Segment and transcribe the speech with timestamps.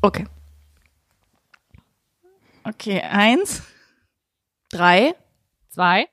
[0.00, 0.26] Okay.
[2.64, 3.62] Okay, eins,
[4.70, 5.14] Drei,
[5.70, 6.06] Zwei,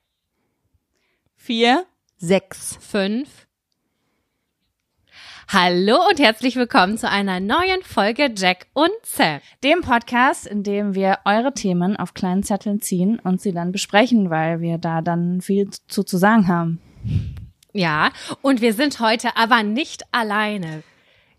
[1.36, 1.84] vier.
[2.16, 2.78] sechs.
[2.80, 3.46] fünf.
[5.48, 9.40] Hallo und herzlich willkommen zu einer neuen Folge Jack und Sam.
[9.62, 14.30] Dem Podcast, in dem wir eure Themen auf kleinen Zetteln ziehen und sie dann besprechen,
[14.30, 16.80] weil wir da dann viel zu, zu sagen haben.
[17.72, 18.10] Ja,
[18.42, 20.82] und wir sind heute aber nicht alleine.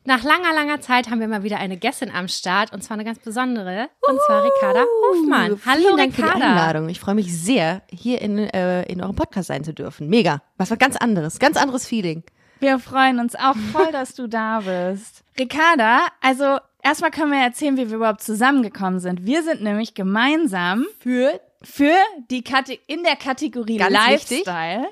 [0.07, 3.03] Nach langer, langer Zeit haben wir mal wieder eine Gästin am Start und zwar eine
[3.03, 5.59] ganz besondere, und zwar Ricarda Hofmann.
[5.65, 6.45] Hallo Vielen Dank für die Ricarda.
[6.45, 6.87] Einladung.
[6.87, 10.07] Ich freue mich sehr, hier in, äh, in eurem Podcast sein zu dürfen.
[10.07, 10.41] Mega.
[10.55, 11.39] Was war ganz anderes.
[11.39, 12.23] Ganz anderes Feeling.
[12.61, 15.25] Wir freuen uns auch voll, dass du da bist.
[15.37, 19.25] Ricarda, also erstmal können wir erzählen, wie wir überhaupt zusammengekommen sind.
[19.25, 21.95] Wir sind nämlich gemeinsam Für für
[22.29, 24.87] die Kate in der Kategorie Ganz Lifestyle,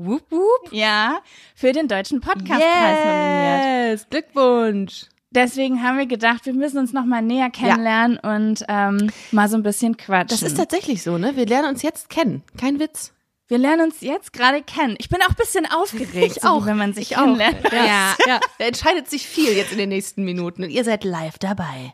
[0.00, 0.72] Wup, wup.
[0.72, 1.20] ja,
[1.56, 3.90] für den deutschen Podcastpreis nominiert.
[3.90, 5.06] Yes, Glückwunsch.
[5.30, 9.56] Deswegen haben wir gedacht, wir müssen uns noch mal näher kennenlernen und ähm, mal so
[9.56, 10.28] ein bisschen quatschen.
[10.28, 11.34] Das ist tatsächlich so, ne?
[11.36, 12.42] Wir lernen uns jetzt kennen.
[12.56, 13.12] Kein Witz.
[13.48, 14.94] wir lernen uns jetzt gerade kennen.
[14.98, 16.66] Ich bin auch ein bisschen aufgeregt, Ich so auch.
[16.66, 17.22] wenn man sich Ich auch.
[17.24, 17.58] kennenlernt.
[17.72, 18.14] Ja.
[18.26, 21.92] Ja, da entscheidet sich viel jetzt in den nächsten Minuten und ihr seid live dabei.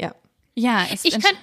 [0.00, 0.12] Ja.
[0.54, 1.36] Ja, Ich könnte.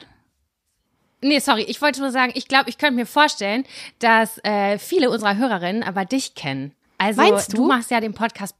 [1.21, 3.65] Nee, sorry, ich wollte nur sagen, ich glaube, ich könnte mir vorstellen,
[3.99, 6.73] dass äh, viele unserer Hörerinnen aber dich kennen.
[6.97, 7.67] Also Meinst du du?
[7.67, 8.55] machst ja den Podcast.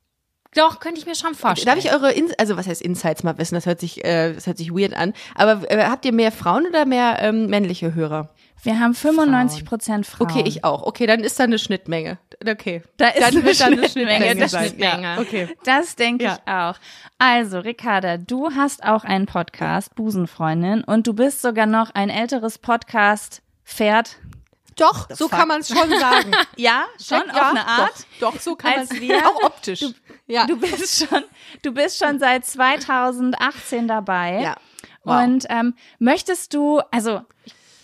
[0.56, 1.68] Doch, könnte ich mir schon vorstellen.
[1.76, 3.54] Darf ich eure, In also was heißt Insights mal wissen?
[3.56, 5.14] Das hört sich, äh, das hört sich weird an.
[5.36, 8.30] Aber äh, habt ihr mehr Frauen oder mehr ähm, männliche Hörer?
[8.64, 10.30] Wir haben 95 Prozent Frauen.
[10.30, 10.84] Okay, ich auch.
[10.84, 12.18] Okay, dann ist da eine Schnittmenge.
[12.48, 12.84] Okay.
[12.98, 14.52] Da ist dann eine wird da eine Schnittmenge, das.
[14.52, 15.04] Schnittmenge.
[15.04, 15.56] Ja, okay.
[15.64, 16.40] Das denke Ja.
[16.46, 16.76] ich auch.
[17.18, 22.58] Also, Ricarda, du hast auch einen Podcast, Busenfreundin, und du bist sogar noch ein älteres
[22.58, 24.18] Podcast-Pferd.
[24.78, 26.32] Doch, so kann man es schon sagen.
[26.56, 27.94] Ja, schon ja, auf eine Art.
[28.20, 29.86] Doch, doch so kann man es auch optisch.
[30.28, 30.46] ja.
[30.46, 31.24] Du bist schon,
[31.62, 34.42] du bist schon seit 2018 dabei.
[34.42, 34.56] Ja.
[35.04, 35.24] Wow.
[35.24, 37.22] Und ähm, möchtest du, also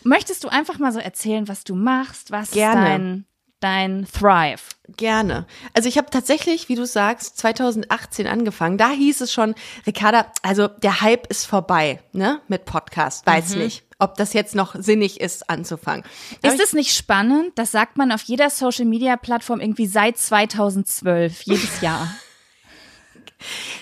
[0.05, 2.81] möchtest du einfach mal so erzählen, was du machst, was Gerne.
[2.81, 3.25] ist dein
[3.59, 4.61] dein Thrive?
[4.95, 5.47] Gerne.
[5.73, 8.77] Also ich habe tatsächlich, wie du sagst, 2018 angefangen.
[8.77, 9.55] Da hieß es schon,
[9.87, 13.25] Ricarda, also der Hype ist vorbei, ne, mit Podcast.
[13.25, 16.03] Weiß nicht, ob das jetzt noch sinnig ist, anzufangen.
[16.41, 17.53] Da Ist es nicht spannend?
[17.55, 22.07] Das sagt man auf jeder Social Media Plattform irgendwie seit 2012, jedes Jahr.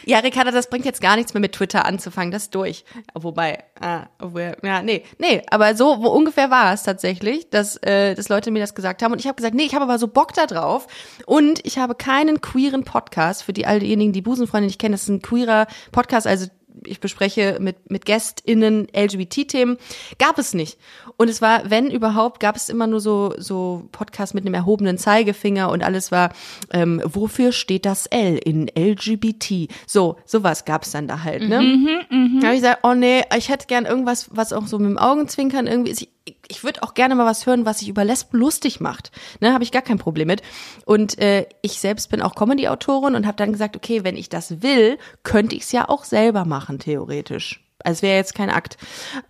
[0.06, 2.86] Ja, Ricarda, das bringt jetzt gar nichts mehr mit Twitter anzufangen, das ist durch.
[3.13, 8.15] Wobei, ah, obwohl, ja, nee, nee, aber so wo ungefähr war es tatsächlich, dass, äh,
[8.15, 9.12] dass Leute mir das gesagt haben.
[9.12, 10.88] Und ich habe gesagt, nee, ich habe aber so Bock da drauf.
[11.25, 15.04] Und ich habe keinen queeren Podcast, für die all diejenigen, die Busenfreunde nicht kennen, das
[15.04, 16.48] ist ein queerer Podcast, also
[16.86, 19.78] ich bespreche mit, mit GästInnen LGBT-Themen,
[20.18, 20.78] gab es nicht.
[21.18, 24.98] Und es war, wenn überhaupt, gab es immer nur so, so Podcasts mit einem erhobenen
[24.98, 26.34] Zeigefinger und alles war,
[26.72, 29.70] ähm, wofür steht das L in LGBT?
[29.86, 31.62] So, sowas gab es dann da halt, ne?
[31.62, 34.90] Mhm, da habe ich gesagt, oh nee, ich hätte gern irgendwas, was auch so mit
[34.90, 36.02] dem Augenzwinkern irgendwie ist.
[36.02, 36.10] Ich,
[36.53, 39.11] ich würde auch gerne mal was hören, was sich über Lesben lustig macht.
[39.39, 40.44] Ne, habe ich gar kein Problem mit.
[40.85, 44.61] Und äh, ich selbst bin auch Comedy-Autorin und habe dann gesagt, okay, wenn ich das
[44.61, 47.63] will, könnte ich es ja auch selber machen, theoretisch.
[47.83, 48.77] Also wäre jetzt kein Akt.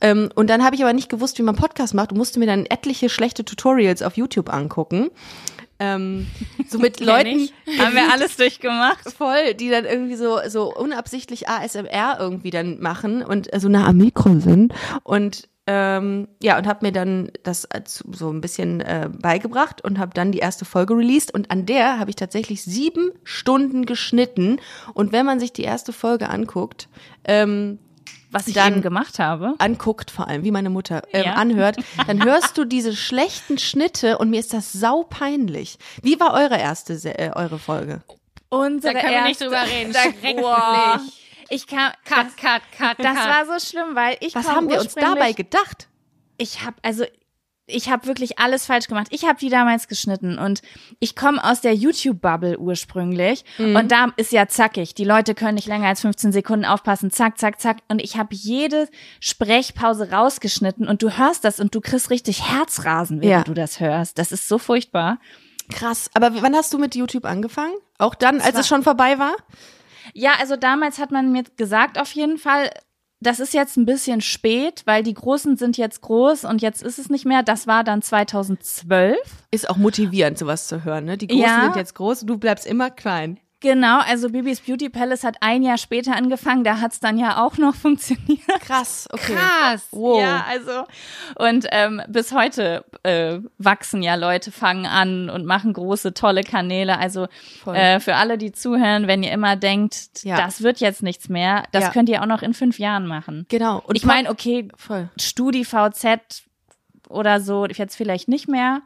[0.02, 2.46] Ähm, und dann habe ich aber nicht gewusst, wie man Podcast macht und musste mir
[2.46, 5.10] dann etliche schlechte Tutorials auf YouTube angucken.
[5.80, 6.28] Ähm,
[6.68, 7.50] so mit Leuten,
[7.80, 9.10] Haben wir alles durchgemacht.
[9.18, 13.98] voll, die dann irgendwie so so unabsichtlich ASMR irgendwie dann machen und so nah am
[13.98, 14.74] Mikro sind
[15.04, 19.98] und ähm, ja und habe mir dann das als so ein bisschen äh, beigebracht und
[20.00, 24.60] habe dann die erste Folge released und an der habe ich tatsächlich sieben Stunden geschnitten
[24.94, 26.90] und wenn man sich die erste Folge anguckt,
[27.24, 27.80] ähm,
[28.32, 29.54] Was ich Dann- eben gemacht habe.
[29.60, 31.34] anguckt vor allem, wie meine Mutter ähm, Ja.
[31.36, 31.78] anhört,
[32.08, 35.78] dann hörst du diese schlechten Schnitte und mir ist das sau peinlich.
[36.02, 38.02] Wie war eure erste äh, eure Folge?
[38.50, 39.94] Unsere Da können wir nicht erste- drüber reden.
[39.94, 41.23] Da, Schrecklich.
[41.54, 43.28] Ich kann, Cut, cut, cut, das cut.
[43.30, 45.88] war so schlimm, weil ich Was haben wir uns dabei gedacht?
[46.38, 47.06] ich habe also
[47.66, 49.08] ich habe wirklich alles falsch gemacht.
[49.12, 50.62] Ich habe die damals geschnitten und
[51.00, 54.96] ich komme aus der YouTube-Bubble ursprünglich und da ist ja zackig.
[54.96, 57.10] Die Leute können nicht länger als 15 Sekunden aufpassen.
[57.10, 57.78] Zack, zack, zack.
[57.88, 58.90] Und ich habe jede
[59.22, 63.44] Sprechpause rausgeschnitten und du hörst das und du kriegst richtig Herzrasen, wenn Ja.
[63.44, 64.18] du das hörst.
[64.18, 65.20] Das ist so furchtbar.
[65.72, 66.10] Krass.
[66.14, 67.74] Aber wann hast du mit YouTube angefangen?
[67.98, 69.36] Auch dann, als es schon vorbei war?
[70.14, 72.70] Ja, also damals hat man mir gesagt, auf jeden Fall,
[73.20, 77.00] das ist jetzt ein bisschen spät, weil die Großen sind jetzt groß und jetzt ist
[77.00, 77.42] es nicht mehr.
[77.44, 79.18] Das war dann 2012.
[79.52, 81.06] Ist auch motivierend, sowas zu hören.
[81.06, 81.18] Ne?
[81.18, 81.62] Die Großen Ja.
[81.64, 83.40] sind jetzt groß und du bleibst immer klein.
[83.64, 87.58] Genau, also Bibis Beauty Palace hat ein Jahr später angefangen, da hat's dann ja auch
[87.58, 88.42] noch funktioniert.
[88.60, 89.34] Krass, okay.
[89.36, 89.88] Krass.
[89.92, 90.20] Wow.
[90.22, 90.84] Ja, also
[91.36, 96.98] und ähm, bis heute äh, wachsen ja Leute, fangen an und machen große, tolle Kanäle.
[97.00, 97.28] Also
[97.66, 100.36] äh, für alle, die zuhören, wenn ihr immer denkt, Ja.
[100.36, 101.90] das wird jetzt nichts mehr, das Ja.
[101.92, 103.46] könnt ihr auch noch in fünf Jahren machen.
[103.48, 103.82] Genau.
[103.88, 105.10] Und ich meine, okay, voll.
[105.18, 106.44] StudiVZ
[107.10, 108.82] oder so jetzt vielleicht nicht mehr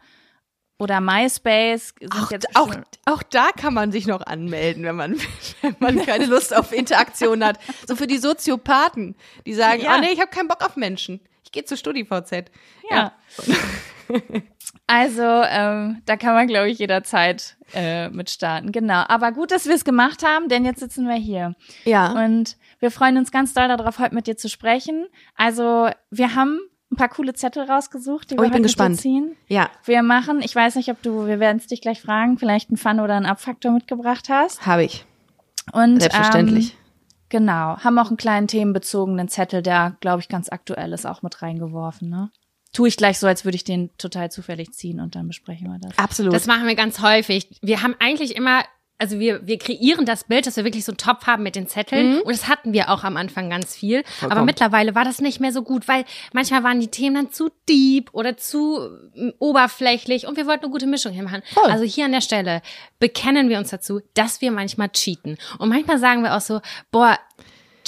[0.79, 2.73] oder MySpace Auch, jetzt auch,
[3.05, 5.15] auch da kann man sich noch anmelden, wenn man,
[5.61, 7.59] wenn man keine Lust auf Interaktion hat.
[7.87, 9.15] So für die Soziopathen,
[9.45, 9.95] die sagen, Ja.
[9.95, 11.19] oh nee, ich habe keinen Bock auf Menschen.
[11.43, 12.45] Ich gehe zu StudiVZ.
[12.89, 13.13] Ja.
[14.85, 18.71] Also, ähm, da kann man, glaube ich, jederzeit äh, mit starten.
[18.71, 19.03] Genau.
[19.07, 21.55] Aber gut, dass wir es gemacht haben, denn jetzt sitzen wir hier.
[21.83, 22.11] Ja.
[22.11, 25.07] Und wir freuen uns ganz doll darauf, heute mit dir zu sprechen.
[25.35, 26.59] Also, wir haben
[26.91, 28.99] ein paar coole Zettel rausgesucht, die wir Oh, ich bin heute gespannt.
[29.01, 29.35] ziehen.
[29.47, 32.69] ja, Wir machen, ich weiß nicht, ob du, wir werden es dich gleich fragen, vielleicht
[32.69, 34.65] einen Fun- oder einen Abfaktor mitgebracht hast.
[34.65, 35.05] habe ich.
[35.73, 36.71] Und, Selbstverständlich.
[36.73, 36.77] Ähm,
[37.29, 37.77] genau.
[37.79, 42.09] Haben auch einen kleinen themenbezogenen Zettel, der, glaube ich, ganz aktuell ist, auch mit reingeworfen,
[42.09, 42.31] ne?
[42.73, 45.79] Tue ich gleich so, als würde ich den total zufällig ziehen und dann besprechen wir
[45.79, 45.97] das.
[45.97, 46.33] Absolut.
[46.33, 47.49] Das machen wir ganz häufig.
[47.61, 48.61] Wir haben eigentlich immer,
[48.99, 51.67] also wir, wir kreieren das Bild, dass wir wirklich so einen Topf haben mit den
[51.67, 52.21] Zetteln.
[52.21, 53.99] Und das hatten wir auch am Anfang ganz viel.
[53.99, 54.45] Aber Vollkommen.
[54.45, 56.03] mittlerweile war das nicht mehr so gut, weil
[56.33, 60.71] manchmal waren die Themen dann zu deep oder zu mm, oberflächlich und wir wollten eine
[60.71, 61.43] gute Mischung hier machen.
[61.53, 61.69] Voll.
[61.69, 62.61] Also hier an der Stelle
[62.99, 65.37] bekennen wir uns dazu, dass wir manchmal cheaten.
[65.59, 66.61] Und manchmal sagen wir auch so,
[66.91, 67.19] boah,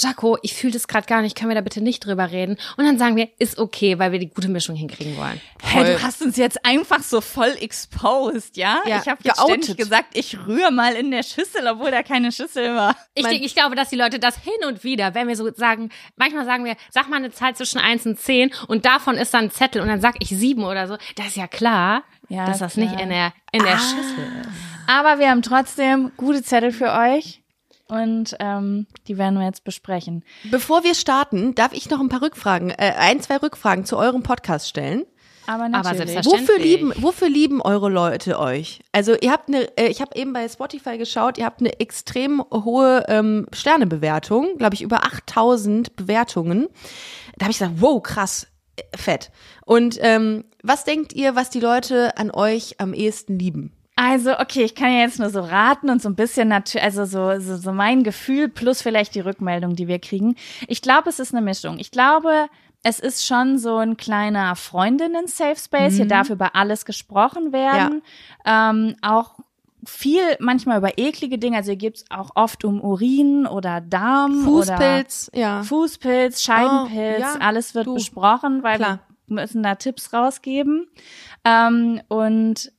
[0.00, 2.56] Jaco, ich fühle das gerade gar nicht, können wir da bitte nicht drüber reden?
[2.76, 5.40] Und dann sagen wir, ist okay, weil wir die gute Mischung hinkriegen wollen.
[5.62, 5.94] Hey, Voll.
[5.94, 8.80] du hast uns jetzt einfach so voll exposed, ja?
[8.86, 9.64] Ja, ich habe jetzt geoutet.
[9.64, 12.96] ständig gesagt, ich rühre mal in der Schüssel, obwohl da keine Schüssel war.
[13.14, 15.90] Ich, Mein- ich glaube, dass die Leute das hin und wieder, wenn wir so sagen,
[16.16, 19.44] manchmal sagen wir, sag mal eine Zahl zwischen 1 und 10 und davon ist dann
[19.44, 22.58] ein Zettel und dann sag ich 7 oder so, das ist ja klar, Ja, dass
[22.58, 22.86] das klar.
[22.86, 24.48] nicht in der, in der Schüssel ist.
[24.86, 27.39] Aber wir haben trotzdem gute Zettel für euch
[27.90, 30.24] und ähm, die werden wir jetzt besprechen.
[30.50, 34.22] Bevor wir starten, darf ich noch ein paar Rückfragen, äh, ein, zwei Rückfragen zu eurem
[34.22, 35.04] Podcast stellen.
[35.46, 36.10] Aber Aber natürlich.
[36.10, 36.48] selbstverständlich.
[36.48, 38.80] Wofür lieben, wofür lieben eure Leute euch?
[38.92, 42.42] Also ihr habt eine, äh, ich habe eben bei Spotify geschaut, ihr habt eine extrem
[42.52, 46.68] hohe ähm, Sternebewertung, glaube ich über 8000 Bewertungen.
[47.36, 49.32] Da habe ich gesagt, wow, krass, äh, fett.
[49.64, 53.72] Und ähm, was denkt ihr, was die Leute an euch am ehesten lieben?
[54.02, 57.04] Also, okay, ich kann ja jetzt nur so raten und so ein bisschen natürlich, also
[57.04, 60.36] so, so, so mein Gefühl plus vielleicht die Rückmeldung, die wir kriegen.
[60.68, 61.78] Ich glaube, es ist eine Mischung.
[61.78, 62.46] Ich glaube,
[62.82, 65.96] es ist schon so ein kleiner Freundinnen-Safe Space.
[65.96, 68.00] Hier darf über alles gesprochen werden.
[68.46, 69.34] Ähm, auch
[69.84, 71.58] viel manchmal über eklige Dinge.
[71.58, 75.58] Also hier gibt's auch oft um Urin oder Darm Fußpilz, ja.
[75.58, 77.18] oder Fußpilz, Scheidenpilz.
[77.18, 79.00] Oh, ja, alles wird du, besprochen, weil klar.
[79.26, 80.88] wir müssen da Tipps rausgeben.
[81.44, 82.72] Ähm, und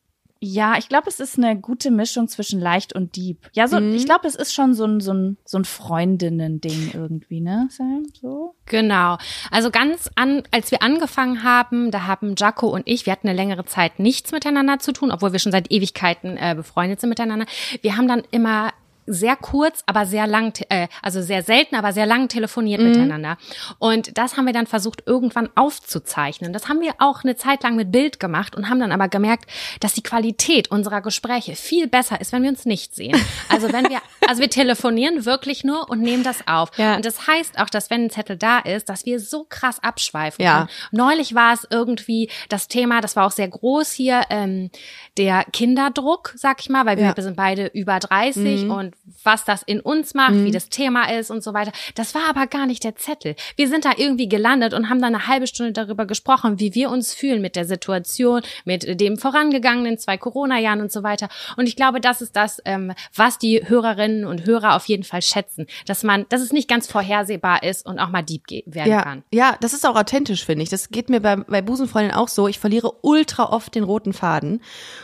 [0.43, 3.38] Ja, ich glaube, es ist eine gute Mischung zwischen leicht und deep.
[3.53, 7.41] Ja, so, ich glaube, es ist schon so ein, so ein, so ein Freundinnen-Ding irgendwie,
[7.41, 8.07] ne, Sam?
[8.19, 8.55] So?
[8.65, 9.19] Genau.
[9.51, 13.38] Also ganz an, als wir angefangen haben, da haben Jaco und ich, wir hatten eine
[13.38, 17.45] längere Zeit nichts miteinander zu tun, obwohl wir schon seit Ewigkeiten äh, befreundet sind miteinander.
[17.83, 18.71] Wir haben dann immer
[19.05, 22.89] sehr kurz, aber sehr lang, äh, also sehr selten, aber sehr lang telefoniert mhm.
[22.89, 23.38] miteinander.
[23.79, 26.53] Und das haben wir dann versucht, irgendwann aufzuzeichnen.
[26.53, 29.50] Das haben wir auch eine Zeit lang mit Bild gemacht und haben dann aber gemerkt,
[29.79, 33.20] dass die Qualität unserer Gespräche viel besser ist, wenn wir uns nicht sehen.
[33.50, 36.77] Also wenn wir, also wir telefonieren wirklich nur und nehmen das auf.
[36.77, 36.96] Ja.
[36.96, 40.43] Und das heißt auch, dass wenn ein Zettel da ist, dass wir so krass abschweifen
[40.43, 40.58] ja.
[40.58, 40.70] können.
[40.91, 44.70] Neulich war es irgendwie das Thema, das war auch sehr groß hier, ähm,
[45.17, 48.72] der Kinderdruck, sag ich mal, weil wir, wir sind beide über 30 mhm.
[48.72, 48.90] und
[49.24, 50.45] was das in uns macht, mhm.
[50.45, 51.71] wie das Thema ist und so weiter.
[51.95, 53.36] Das war aber gar nicht der Zettel.
[53.55, 56.89] Wir sind da irgendwie gelandet und haben dann eine halbe Stunde darüber gesprochen, wie wir
[56.89, 61.29] uns fühlen mit der Situation, mit dem vorangegangenen zwei Corona-Jahren und so weiter.
[61.57, 65.21] Und ich glaube, das ist das, ähm, was die Hörerinnen und Hörer auf jeden Fall
[65.21, 69.03] schätzen, dass man, dass es nicht ganz vorhersehbar ist und auch mal deep werden ja,
[69.03, 69.24] kann.
[69.31, 70.69] Ja, das ist auch authentisch, finde ich.
[70.69, 72.48] Das geht mir bei, bei Busenfreundin auch so.
[72.48, 74.62] Ich verliere ultra oft den roten Faden.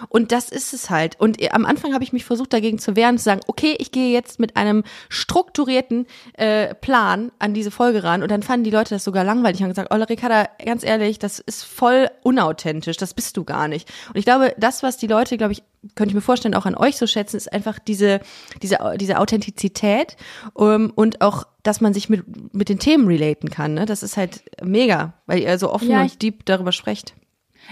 [0.09, 1.19] Und das ist es halt.
[1.19, 4.11] Und am Anfang habe ich mich versucht, dagegen zu wehren, zu sagen, okay, ich gehe
[4.11, 8.95] jetzt mit einem strukturierten äh, Plan an diese Folge ran und dann fanden die Leute
[8.95, 13.13] das sogar langweilig und haben gesagt, oh Ricarda, ganz ehrlich, das ist voll unauthentisch, das
[13.13, 13.89] bist du gar nicht.
[14.09, 15.63] Und ich glaube, das, was die Leute, glaube ich,
[15.95, 18.19] könnte ich mir vorstellen, auch an euch so schätzen, ist einfach diese,
[18.61, 20.17] diese, diese Authentizität
[20.53, 23.73] um, ähm, und auch, dass man sich mit, mit den Themen relaten kann.
[23.73, 23.85] Ne?
[23.85, 27.13] Das ist halt mega, weil ihr so offen ja, und deep darüber sprecht.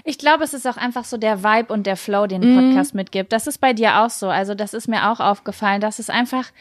[0.03, 2.93] Ich glaube, es ist auch einfach so der Vibe und der Flow, den ein Podcast
[2.93, 2.97] mm.
[2.97, 3.31] mitgibt.
[3.31, 4.27] Das ist bei dir auch so.
[4.27, 6.51] Also das ist mir auch aufgefallen, dass es einfach,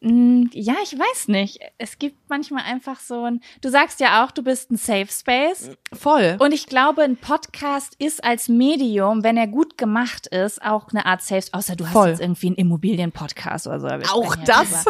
[0.00, 1.60] mh, mm, ja, ich weiß nicht.
[1.78, 5.70] Es gibt manchmal einfach so ein, du sagst ja auch, du bist ein Safe Space.
[5.92, 6.36] Voll.
[6.40, 11.06] Und ich glaube, ein Podcast ist als Medium, wenn er gut gemacht ist, auch eine
[11.06, 12.08] Art Safe, außer du hast Voll.
[12.08, 13.86] jetzt irgendwie einen Immobilien-Podcast oder so.
[14.12, 14.84] Auch das?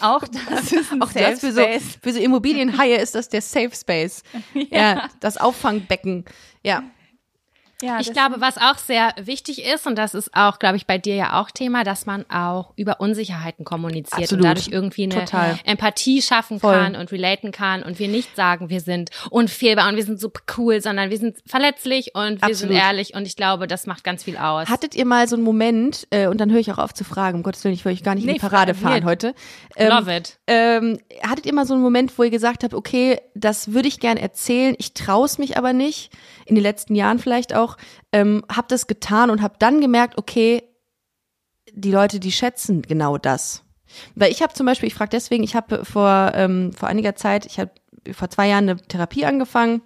[0.00, 1.52] Auch das ist ein auch Safe das für.
[1.52, 1.62] So,
[2.02, 4.22] für so Immobilienhaie ist das der Safe Space.
[4.54, 4.64] ja.
[4.70, 6.24] ja, das Auffangbecken.
[6.62, 6.84] Ja.
[7.82, 10.98] Ja, ich glaube, was auch sehr wichtig ist, und das ist auch, glaube ich, bei
[10.98, 14.44] dir ja auch Thema, dass man auch über Unsicherheiten kommuniziert Absolut.
[14.44, 15.58] und dadurch irgendwie eine Total.
[15.64, 16.74] Empathie schaffen Voll.
[16.74, 20.40] kann und relaten kann und wir nicht sagen, wir sind unfehlbar und wir sind super
[20.56, 22.56] cool, sondern wir sind verletzlich und wir Absolut.
[22.56, 24.68] sind ehrlich und ich glaube, das macht ganz viel aus.
[24.68, 27.38] Hattet ihr mal so einen Moment, äh, und dann höre ich auch auf zu fragen,
[27.38, 29.34] um Gottes Willen, ich will euch gar nicht nee, in die Parade fahren heute.
[29.76, 30.38] Ähm, Love it.
[30.46, 34.00] Ähm, hattet ihr mal so einen Moment, wo ihr gesagt habt, okay, das würde ich
[34.00, 36.10] gern erzählen, ich traue es mich aber nicht,
[36.46, 37.71] in den letzten Jahren vielleicht auch,
[38.12, 40.62] ähm, habe das getan und habe dann gemerkt, okay,
[41.72, 43.64] die Leute, die schätzen genau das.
[44.14, 47.46] Weil ich habe zum Beispiel, ich frage deswegen, ich habe vor, ähm, vor einiger Zeit,
[47.46, 47.70] ich habe
[48.12, 49.82] vor zwei Jahren eine Therapie angefangen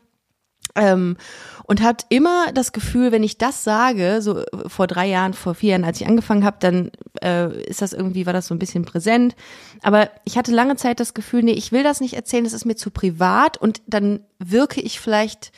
[0.75, 1.17] ähm,
[1.65, 5.71] und hat immer das Gefühl, wenn ich das sage, so vor drei Jahren, vor vier
[5.71, 6.91] Jahren, als ich angefangen habe, dann
[7.23, 9.35] äh, ist das irgendwie, war das so ein bisschen präsent.
[9.83, 12.65] Aber ich hatte lange Zeit das Gefühl, nee, ich will das nicht erzählen, das ist
[12.65, 15.53] mir zu privat und dann wirke ich vielleicht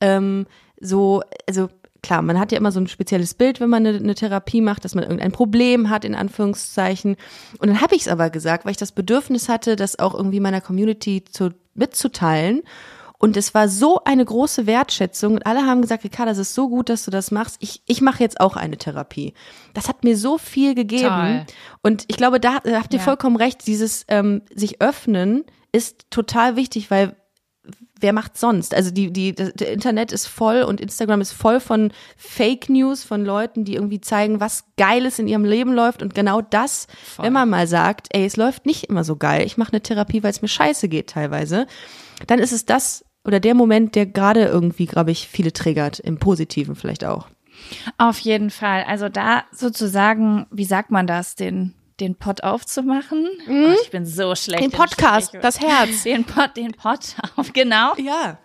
[0.00, 0.46] ähm,
[0.82, 1.68] so, also
[2.02, 4.84] klar, man hat ja immer so ein spezielles Bild, wenn man eine, eine Therapie macht,
[4.84, 7.16] dass man irgendein Problem hat, in Anführungszeichen.
[7.58, 10.40] Und dann habe ich es aber gesagt, weil ich das Bedürfnis hatte, das auch irgendwie
[10.40, 12.62] meiner Community zu, mitzuteilen.
[13.18, 15.34] Und es war so eine große Wertschätzung.
[15.34, 17.56] Und alle haben gesagt, Ricarda, das ist so gut, dass du das machst.
[17.60, 19.32] Ich, ich mache jetzt auch eine Therapie.
[19.74, 21.06] Das hat mir so viel gegeben.
[21.06, 21.46] Toll.
[21.82, 23.04] Und ich glaube, da habt ihr ja.
[23.04, 23.64] vollkommen recht.
[23.68, 27.14] Dieses ähm, sich öffnen ist total wichtig, weil
[28.00, 28.74] wer macht sonst?
[28.74, 33.24] Also die, die, das Internet ist voll und Instagram ist voll von Fake News, von
[33.24, 36.02] Leuten, die irgendwie zeigen, was Geiles in ihrem Leben läuft.
[36.02, 37.26] Und genau das, voll.
[37.26, 40.22] wenn man mal sagt, ey, es läuft nicht immer so geil, ich mache eine Therapie,
[40.22, 41.66] weil es mir scheiße geht teilweise,
[42.26, 46.18] dann ist es das oder der Moment, der gerade irgendwie, glaube ich, viele triggert, im
[46.18, 47.28] Positiven vielleicht auch.
[47.98, 48.84] Auf jeden Fall.
[48.88, 53.28] Also da sozusagen, wie sagt man das, den den Pod aufzumachen.
[53.46, 53.66] Mhm.
[53.70, 54.62] Oh, ich bin so schlecht.
[54.62, 56.02] Den Podcast, das Herz.
[56.04, 56.98] Den Pod, den Pod
[57.36, 57.94] auf, genau.
[57.96, 58.38] Ja.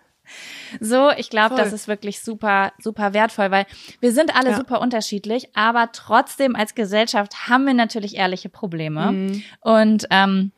[0.80, 3.66] So, ich glaube, das ist wirklich super, super wertvoll, weil
[4.00, 4.56] wir sind alle ja.
[4.56, 9.12] super unterschiedlich, aber trotzdem als Gesellschaft haben wir natürlich ehrliche Probleme.
[9.12, 9.42] Mhm.
[9.60, 10.52] Und ähm,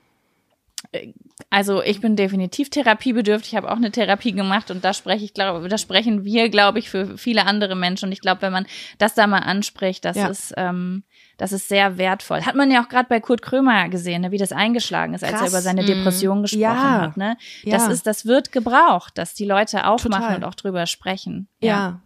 [1.51, 5.35] also ich bin definitiv therapiebedürftig, ich habe auch eine Therapie gemacht und da spreche ich,
[5.35, 8.07] glaube, da sprechen wir, glaube ich, für viele andere Menschen.
[8.07, 8.67] Und ich glaube, wenn man
[8.99, 10.29] das da mal anspricht, das ja.
[10.29, 11.05] ist ähm,
[11.41, 12.43] das ist sehr wertvoll.
[12.43, 15.33] Hat man ja auch gerade bei Kurt Krömer gesehen, ne, wie das eingeschlagen ist, als
[15.33, 15.43] Krass.
[15.43, 15.87] er über seine mhm.
[15.87, 17.01] Depression gesprochen ja.
[17.01, 17.17] hat.
[17.17, 17.39] Ne?
[17.65, 17.91] Das ja.
[17.91, 20.37] ist, das wird gebraucht, dass die Leute aufmachen Total.
[20.37, 21.49] und auch drüber sprechen.
[21.61, 22.01] ja.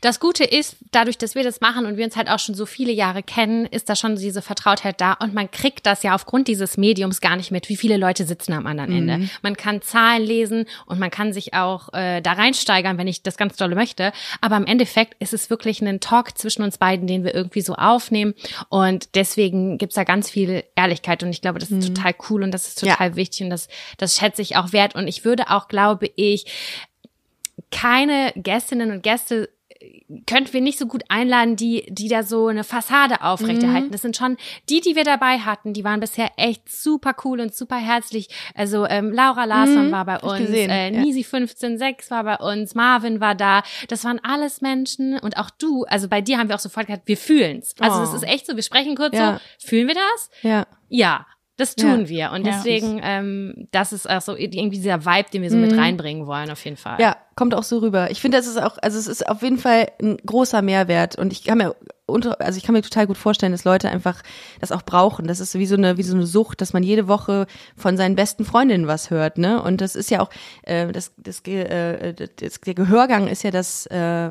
[0.00, 2.66] Das Gute ist, dadurch, dass wir das machen und wir uns halt auch schon so
[2.66, 6.48] viele Jahre kennen, ist da schon diese Vertrautheit da und man kriegt das ja aufgrund
[6.48, 9.08] dieses Mediums gar nicht mit, wie viele Leute sitzen am anderen Mhm.
[9.08, 9.28] Ende.
[9.42, 13.36] Man kann Zahlen lesen und man kann sich auch äh, da reinsteigern, wenn ich das
[13.36, 14.12] ganz dolle möchte.
[14.40, 17.74] Aber im Endeffekt ist es wirklich ein Talk zwischen uns beiden, den wir irgendwie so
[17.74, 18.34] aufnehmen
[18.68, 22.50] und deswegen gibt's da ganz viel Ehrlichkeit und ich glaube, das ist total cool und
[22.52, 22.88] das ist Mhm.
[22.88, 22.94] Ja.
[22.94, 26.46] total wichtig und das, das schätze ich auch wert und ich würde auch, glaube ich,
[27.70, 29.48] keine Gästinnen und Gäste
[30.26, 33.90] könnten wir nicht so gut einladen, die, die da so eine Fassade aufrechterhalten.
[33.90, 34.36] Das sind schon
[34.68, 38.28] die, die wir dabei hatten, die waren bisher echt super cool und super herzlich.
[38.54, 41.00] Also ähm, Laura Larsson war bei uns, gesehen, äh, ja.
[41.00, 43.62] Nisi 156 war bei uns, Marvin war da.
[43.88, 47.06] Das waren alles Menschen und auch du, also bei dir haben wir auch sofort gesagt,
[47.06, 47.74] wir fühlen's.
[47.80, 48.00] Also Oh.
[48.00, 49.40] das ist echt so, wir sprechen kurz Ja.
[49.58, 50.30] so, fühlen wir das?
[50.42, 50.66] Ja.
[50.88, 52.08] Ja, das tun Ja.
[52.08, 52.30] wir.
[52.32, 52.52] Und Ja.
[52.52, 56.50] deswegen, ähm, das ist auch so irgendwie dieser Vibe, den wir so mit reinbringen wollen,
[56.50, 56.94] auf jeden Fall.
[56.94, 57.00] Mhm.
[57.00, 58.10] Ja, kommt auch so rüber.
[58.10, 61.32] Ich finde, das ist auch, also es ist auf jeden Fall ein großer Mehrwert und
[61.32, 64.20] ich kann mir unter, also ich kann mir total gut vorstellen, dass Leute einfach
[64.60, 65.26] das auch brauchen.
[65.26, 67.46] Das ist wie so eine, wie so eine Sucht, dass man jede Woche
[67.76, 69.62] von seinen besten Freundinnen was hört, ne?
[69.62, 70.30] Und das ist ja auch,
[70.64, 74.30] äh, das, das, äh, das, der Gehörgang ist ja das, äh,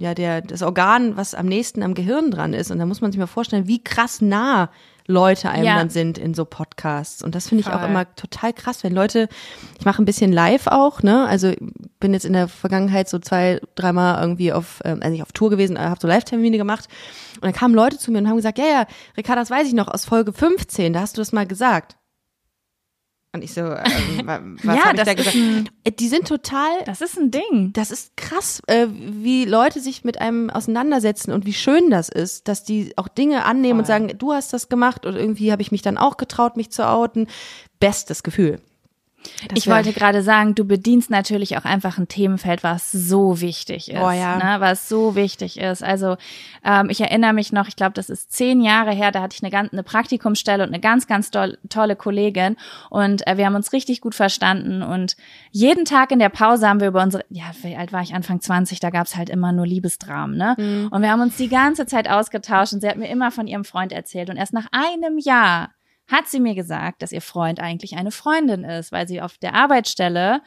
[0.00, 2.70] ja der, das Organ, was am nächsten am Gehirn dran ist.
[2.70, 4.70] Und da muss man sich mal vorstellen, wie krass nah
[5.06, 5.76] Leute einem Ja.
[5.78, 7.22] dann sind in so Podcasts.
[7.22, 9.28] Und das finde ich auch immer total krass, wenn Leute,
[9.78, 11.26] ich mache ein bisschen live auch, ne?
[11.26, 11.52] Also
[12.00, 15.50] bin jetzt in der Vergangenheit so zwei, dreimal irgendwie auf, ähm, also nicht auf Tour
[15.50, 16.88] gewesen, habe so Live-Termine gemacht.
[17.36, 18.86] Und dann kamen Leute zu mir und haben gesagt, ja, ja,
[19.16, 21.96] Ricarda, das weiß ich noch aus Folge 15, da hast du das mal gesagt.
[23.36, 23.76] Und ich so, ähm,
[24.24, 25.36] wa- was Ja, hab ich da gesagt?
[25.36, 27.72] ein- Äh, Die sind total Das ist ein Ding.
[27.74, 32.48] das ist krass, äh, wie Leute sich mit einem auseinandersetzen und wie schön das ist,
[32.48, 35.70] dass die auch Dinge annehmen und sagen, du hast das gemacht und irgendwie habe ich
[35.70, 37.26] mich dann auch getraut, mich zu outen.
[37.78, 38.58] Bestes Gefühl.
[39.48, 43.90] Das Ich wollte gerade sagen, du bedienst natürlich auch einfach ein Themenfeld, was so wichtig
[43.90, 44.36] ist, Oh ja.
[44.36, 45.82] ne, was so wichtig ist.
[45.82, 46.16] Also
[46.64, 49.42] ähm, ich erinnere mich noch, ich glaube, das ist zehn Jahre her, da hatte ich
[49.42, 52.56] eine, ganz, eine Praktikumsstelle und eine ganz, ganz toll, tolle Kollegin
[52.90, 55.16] und äh, wir haben uns richtig gut verstanden und
[55.50, 58.40] jeden Tag in der Pause haben wir über unsere, ja, wie alt war ich, Anfang
[58.40, 60.54] 20, da gab's halt immer nur Liebesdramen, ne?
[60.58, 60.88] Mhm.
[60.90, 63.64] Und wir haben uns die ganze Zeit ausgetauscht und sie hat mir immer von ihrem
[63.64, 65.70] Freund erzählt und erst nach einem Jahr
[66.08, 69.54] hat sie mir gesagt, dass ihr Freund eigentlich eine Freundin ist, weil sie auf der
[69.54, 70.42] Arbeitsstelle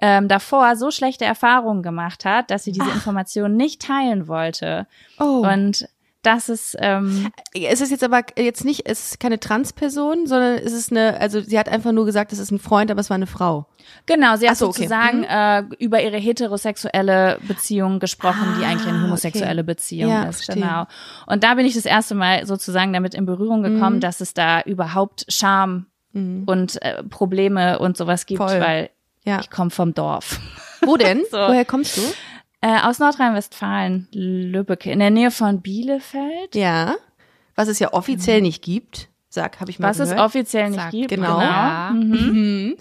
[0.00, 4.86] ähm, davor so schlechte Erfahrungen gemacht hat, dass sie diese Informationen nicht teilen wollte.
[5.20, 5.46] Oh.
[5.46, 5.88] Und
[6.24, 10.72] das ist ähm, es ist jetzt aber jetzt nicht, es ist keine Transperson, sondern es
[10.72, 13.14] ist eine, also sie hat einfach nur gesagt, es ist ein Freund, aber es war
[13.14, 13.66] eine Frau.
[14.06, 14.88] genau, sie hat so, okay.
[14.88, 19.66] sozusagen äh, über ihre heterosexuelle Beziehung gesprochen, die eigentlich eine Ah, homosexuelle okay.
[19.66, 20.44] Beziehung Ja, ist.
[20.44, 20.62] verstehe.
[20.62, 20.86] Genau.
[21.26, 23.74] Und da bin ich das erste Mal sozusagen damit in Berührung Mhm.
[23.74, 28.60] gekommen, dass es da überhaupt Scham und äh, Probleme und sowas gibt, Voll.
[28.60, 28.90] weil
[29.24, 29.40] Ja.
[29.40, 30.38] ich komme vom Dorf.
[30.82, 31.22] Wo denn?
[31.30, 31.36] So.
[31.38, 32.02] Woher kommst du?
[32.66, 36.54] Äh, aus Nordrhein-Westfalen, Lübbecke, in der Nähe von Bielefeld.
[36.54, 36.94] Ja.
[37.56, 39.10] Was es ja offiziell nicht gibt.
[39.28, 40.24] Sag, habe ich mal Was es gehört.
[40.24, 41.08] offiziell nicht Sag, gibt.
[41.10, 41.40] genau.
[41.40, 41.90] Ja.
[41.94, 42.76] Mhm.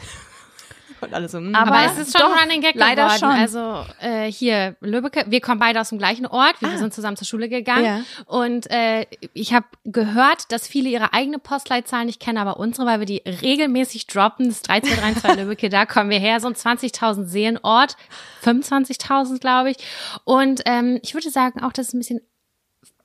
[1.04, 1.56] Und alles so, mm.
[1.56, 3.20] Aber, Aber es ist schon Running Gag leider geworden.
[3.20, 3.30] schon.
[3.30, 7.28] Also äh, hier, Lübbecke, wir kommen beide aus dem gleichen Ort, wir sind zusammen zur
[7.28, 7.86] Schule gegangen.
[7.86, 8.02] Ja.
[8.26, 13.00] Und äh, ich habe gehört, dass viele ihre eigene Postleitzahl nicht kennen, aber unsere, weil
[13.00, 17.98] wir die regelmäßig droppen, das 13232 Lübbecke, da kommen wir her, so ein 20.000 Seelenort,
[18.44, 19.78] 25.000 glaube ich.
[20.24, 22.22] Und ähm, ich würde sagen auch, dass es ein bisschen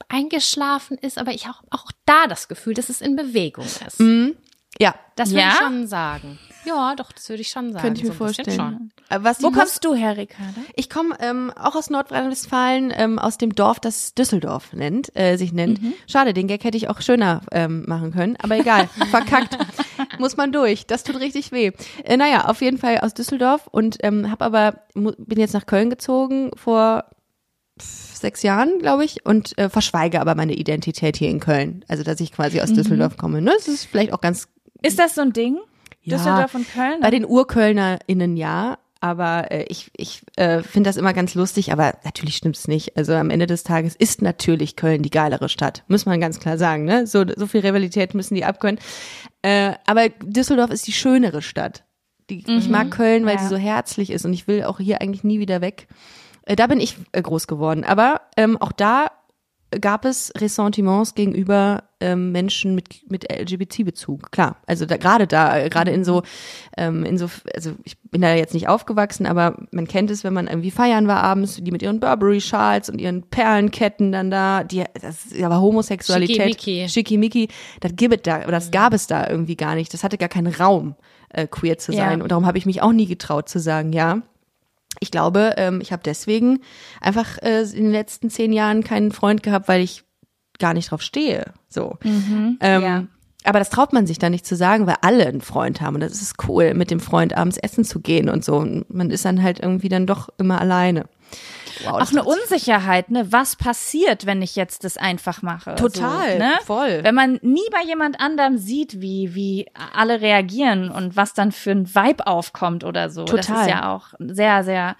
[0.08, 4.00] eingeschlafen ist, aber ich habe auch da das Gefühl, dass es in Bewegung ist.
[4.80, 5.48] Ja, Das würde Ja?
[5.50, 6.38] ich schon sagen.
[6.64, 7.82] Ja, doch, das würde ich schon sagen.
[7.82, 8.56] könnte ich mir so vorstellen.
[8.56, 8.90] Schon.
[9.08, 10.60] Äh, Was Wo kommst du her, Ricarda?
[10.74, 15.52] Ich komme ähm, auch aus Nordrhein-Westfalen, ähm, aus dem Dorf, das Düsseldorf nennt, äh, sich
[15.52, 15.80] nennt.
[16.06, 19.56] Schade, den Gag hätte ich auch schöner ähm, machen können, aber egal, verkackt.
[20.18, 20.86] Muss man durch.
[20.86, 21.72] Das tut richtig weh.
[22.04, 25.88] Äh, naja, auf jeden Fall aus Düsseldorf und ähm, habe aber bin jetzt nach Köln
[25.90, 27.04] gezogen vor
[27.80, 31.84] sechs Jahren, glaube ich, und äh, verschweige aber meine Identität hier in Köln.
[31.88, 33.40] Also dass ich quasi aus Düsseldorf komme.
[33.40, 33.52] Ne?
[33.56, 34.48] Das ist vielleicht auch ganz
[34.82, 35.58] Ist das so ein Ding?
[36.02, 36.16] Ja.
[36.16, 37.00] Düsseldorf und Köln?
[37.00, 41.94] bei den UrkölnerInnen ja, aber äh, ich, ich äh, finde das immer ganz lustig, aber
[42.04, 42.96] natürlich stimmt's nicht.
[42.96, 46.58] Also am Ende des Tages ist natürlich Köln die geilere Stadt, muss man ganz klar
[46.58, 46.84] sagen.
[46.84, 47.06] Ne?
[47.06, 48.80] So, so viel Rivalität müssen die abkönnen.
[49.42, 51.84] Äh, aber Düsseldorf ist die schönere Stadt.
[52.30, 53.42] Die, Ich mag Köln, weil Ja.
[53.42, 55.88] sie so herzlich ist und ich will auch hier eigentlich nie wieder weg.
[56.42, 57.84] Äh, da bin ich äh, groß geworden.
[57.84, 59.10] Aber ähm, auch da
[59.81, 64.31] gab es Ressentiments gegenüber ähm, Menschen mit mit LGBT-Bezug.
[64.33, 66.22] Klar, also da, gerade da, gerade in so
[66.76, 70.33] ähm, in so, also ich bin da jetzt nicht aufgewachsen, aber man kennt es, wenn
[70.33, 74.85] man irgendwie feiern war abends, die mit ihren Burberry-Schals und ihren Perlenketten dann da, die,
[75.00, 76.88] das aber Homosexualität, Schickimicki.
[76.88, 77.48] Schickimicki,
[77.81, 79.92] das gibt es da, oder das gab es da irgendwie gar nicht.
[79.92, 80.94] Das hatte gar keinen Raum,
[81.31, 82.09] äh, queer zu Ja.
[82.09, 82.22] sein.
[82.22, 84.22] Und darum habe ich mich auch nie getraut zu sagen, ja.
[85.01, 86.61] Ich glaube, ähm, ich habe deswegen
[87.01, 90.05] einfach äh, in den letzten zehn Jahren keinen Freund gehabt, weil ich
[90.59, 91.53] gar nicht drauf stehe.
[91.68, 91.98] So.
[92.61, 93.07] ähm, ja.
[93.44, 95.94] Aber das traut man sich da nicht zu sagen, weil alle einen Freund haben.
[95.94, 98.57] Und das ist cool, mit dem Freund abends essen zu gehen und so.
[98.57, 101.07] Und man ist dann halt irgendwie dann doch immer alleine.
[101.84, 103.30] Wow, Auch das eine Unsicherheit, ne?
[103.30, 105.74] Was passiert, wenn ich jetzt das einfach mache?
[105.76, 106.52] Total, so, ne?
[106.64, 107.00] voll.
[107.02, 111.70] Wenn man nie bei jemand anderem sieht, wie, wie alle reagieren und was dann für
[111.70, 113.24] ein Vibe aufkommt oder so.
[113.24, 113.62] Das Total.
[113.62, 114.96] ist ja auch ein sehr, sehr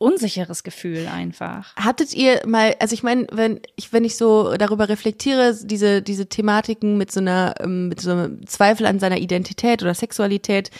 [0.00, 1.76] unsicheres Gefühl einfach.
[1.76, 6.26] Hattet ihr mal, also ich meine, wenn ich wenn ich so darüber reflektiere, diese diese
[6.26, 10.70] Thematiken mit so einer ähm, mit so einem Zweifel an seiner Identität oder Sexualität,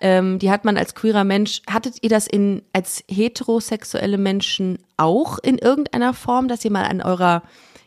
[0.00, 1.62] ähm, die hat man als queerer Mensch.
[1.68, 7.02] Hattet ihr das in als heterosexuelle Menschen auch in irgendeiner Form, dass ihr mal an
[7.02, 7.42] eurer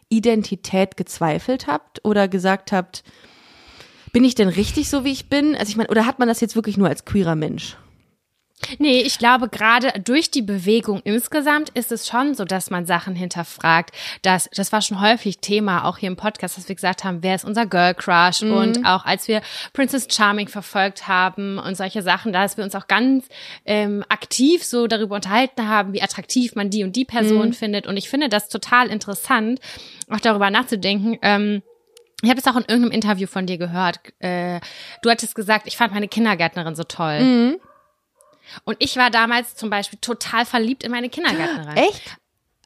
[0.09, 3.03] Identität gezweifelt habt oder gesagt habt,
[4.11, 5.55] bin ich denn richtig so wie ich bin?
[5.55, 7.77] Also ich meine, oder hat man das jetzt wirklich nur als queerer Mensch?
[8.79, 13.15] Nee, ich glaube, gerade durch die Bewegung insgesamt ist es schon so, dass man Sachen
[13.15, 13.91] hinterfragt.
[14.21, 17.35] Das, das war schon häufig Thema, auch hier im Podcast, dass wir gesagt haben, wer
[17.35, 18.41] ist unser Girl Crush?
[18.43, 19.41] Und auch als wir
[19.73, 23.27] Princess Charming verfolgt haben und solche Sachen, dass wir uns auch ganz
[23.65, 27.87] ähm, aktiv so darüber unterhalten haben, wie attraktiv man die und die Person findet.
[27.87, 29.59] Und ich finde das total interessant,
[30.09, 31.17] auch darüber nachzudenken.
[31.21, 31.61] Ähm,
[32.21, 33.99] ich habe es auch in irgendeinem Interview von dir gehört.
[34.19, 34.61] Äh,
[35.01, 37.59] du hattest gesagt, ich fand meine Kindergärtnerin so toll.
[38.65, 41.77] Und ich war damals zum Beispiel total verliebt in meine Kindergärtnerin.
[41.77, 42.01] Echt?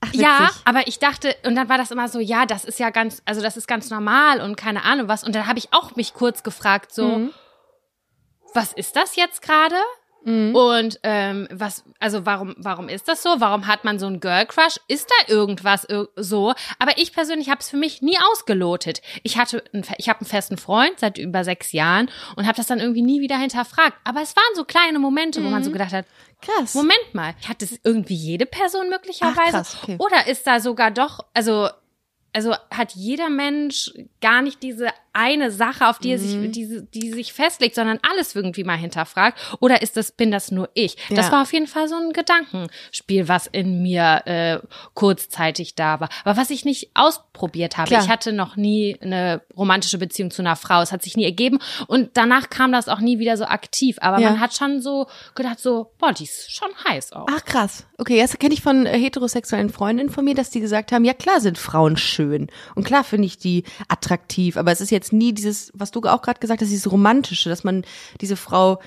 [0.01, 2.89] Ach, Ja, aber ich dachte, und dann war das immer so, ja, das ist ja
[2.91, 5.23] ganz, also das ist ganz normal und keine Ahnung was.
[5.23, 7.33] Und dann habe ich auch mich kurz gefragt, so, Mhm.
[8.53, 9.75] was ist das jetzt gerade?
[10.53, 13.35] Und ähm, was, also warum, warum ist das so?
[13.39, 14.75] Warum hat man so einen Girl Crush?
[14.89, 16.53] Ist da irgendwas ir- so?
[16.79, 19.01] Aber ich persönlich habe es für mich nie ausgelotet.
[19.23, 22.67] Ich hatte, einen, ich habe einen festen Freund seit über sechs Jahren und habe das
[22.67, 23.93] dann irgendwie nie wieder hinterfragt.
[24.03, 26.05] Aber es waren so kleine Momente, wo man so gedacht hat,
[26.41, 26.75] Krass.
[26.75, 29.39] Moment mal, hat es irgendwie jede Person möglicherweise?
[29.43, 29.95] Ach, krass, okay.
[29.97, 31.69] Oder ist da sogar doch, also,
[32.37, 36.21] also hat jeder Mensch gar nicht diese eine Sache, auf die er Mhm.
[36.21, 39.39] sich, diese, die sich festlegt, sondern alles irgendwie mal hinterfragt?
[39.59, 40.95] Oder ist das, bin das nur ich?
[41.09, 41.31] Das Ja.
[41.31, 44.59] war auf jeden Fall so ein Gedankenspiel, was in mir äh,
[44.93, 46.09] kurzzeitig da war.
[46.23, 47.87] Aber was ich nicht ausprobiert habe.
[47.87, 48.03] Klar.
[48.03, 50.81] Ich hatte noch nie eine romantische Beziehung zu einer Frau.
[50.83, 51.57] Es hat sich nie ergeben.
[51.87, 53.97] Und danach kam das auch nie wieder so aktiv.
[54.01, 54.29] Aber Ja.
[54.29, 57.25] man hat schon so gedacht, so, boah, die ist schon heiß auch.
[57.31, 57.87] Ach krass.
[57.97, 61.13] Okay, das kenne ich von äh, heterosexuellen Freundinnen von mir, dass die gesagt haben, ja
[61.15, 62.26] klar sind Frauen schön
[62.75, 66.21] und klar finde ich die attraktiv, aber es ist jetzt nie dieses, was du auch
[66.21, 67.83] gerade gesagt hast, dieses romantische, dass man
[68.21, 68.79] diese Frau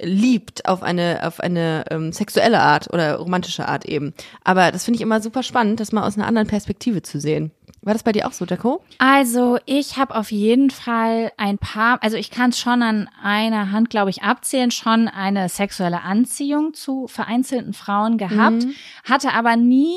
[0.00, 4.14] liebt auf eine auf eine ähm, sexuelle Art oder romantische Art eben.
[4.42, 7.52] Aber das finde ich immer super spannend, das mal aus einer anderen Perspektive zu sehen.
[7.82, 8.82] War das bei dir auch so, Jaco?
[8.98, 13.72] Also ich habe auf jeden Fall ein paar, also ich kann es schon an einer
[13.72, 18.66] Hand, glaube ich, abzählen, schon eine sexuelle Anziehung zu vereinzelten Frauen gehabt,
[19.04, 19.96] hatte aber nie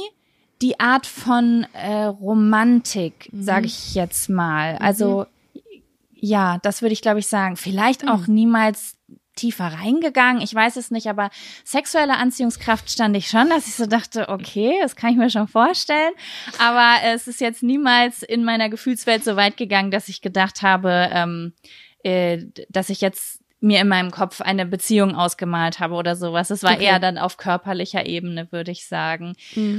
[0.62, 4.78] die Art von äh, Romantik, sage ich jetzt mal.
[4.78, 5.26] Also
[6.20, 7.58] ja, das würde ich, glaube ich, sagen.
[7.58, 8.98] Vielleicht auch niemals
[9.36, 10.42] tiefer reingegangen.
[10.42, 11.30] Ich weiß es nicht, aber
[11.64, 15.48] sexuelle Anziehungskraft stand ich schon, dass ich so dachte, okay, das kann ich mir schon
[15.48, 16.12] vorstellen.
[16.58, 21.10] Aber es ist jetzt niemals in meiner Gefühlswelt so weit gegangen, dass ich gedacht habe,
[21.14, 21.54] ähm,
[22.04, 26.52] äh, dass ich jetzt mir in meinem Kopf eine Beziehung ausgemalt habe oder sowas.
[26.52, 26.86] Es war Okay.
[26.86, 29.36] eher dann auf körperlicher Ebene, würde ich sagen.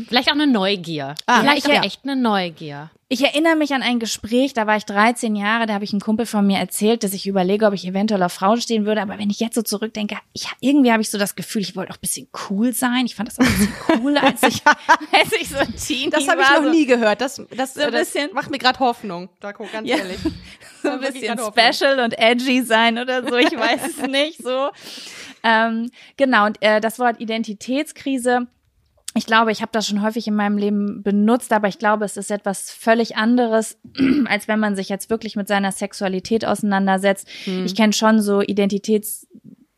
[0.08, 1.14] Vielleicht auch eine Neugier.
[1.26, 1.80] Ah, Vielleicht ja.
[1.80, 2.90] auch echt eine Neugier.
[3.10, 6.00] Ich erinnere mich an ein Gespräch, da war ich 13 Jahre, da habe ich einem
[6.02, 9.00] Kumpel von mir erzählt, dass ich überlege, ob ich eventuell auf Frauen stehen würde.
[9.00, 11.90] Aber wenn ich jetzt so zurückdenke, ich, irgendwie habe ich so das Gefühl, ich wollte
[11.90, 13.06] auch ein bisschen cool sein.
[13.06, 16.28] Ich fand das auch ein bisschen cool, als ich, als ich so ein Teenie Das
[16.28, 17.22] habe ich noch so, nie gehört.
[17.22, 19.30] Das, das, So ein das bisschen- macht mir gerade Hoffnung.
[19.42, 19.96] Jaco, ganz Ja.
[19.96, 20.18] ehrlich.
[20.82, 23.36] so ein bisschen special und edgy sein oder so.
[23.36, 24.68] Ich weiß es nicht so.
[25.42, 28.48] Ähm, genau, und äh, das Wort Identitätskrise.
[29.18, 32.16] Ich glaube, ich habe das schon häufig in meinem Leben benutzt, aber ich glaube, es
[32.16, 33.76] ist etwas völlig anderes,
[34.26, 37.26] als wenn man sich jetzt wirklich mit seiner Sexualität auseinandersetzt.
[37.64, 39.26] Ich kenne schon so Identitäts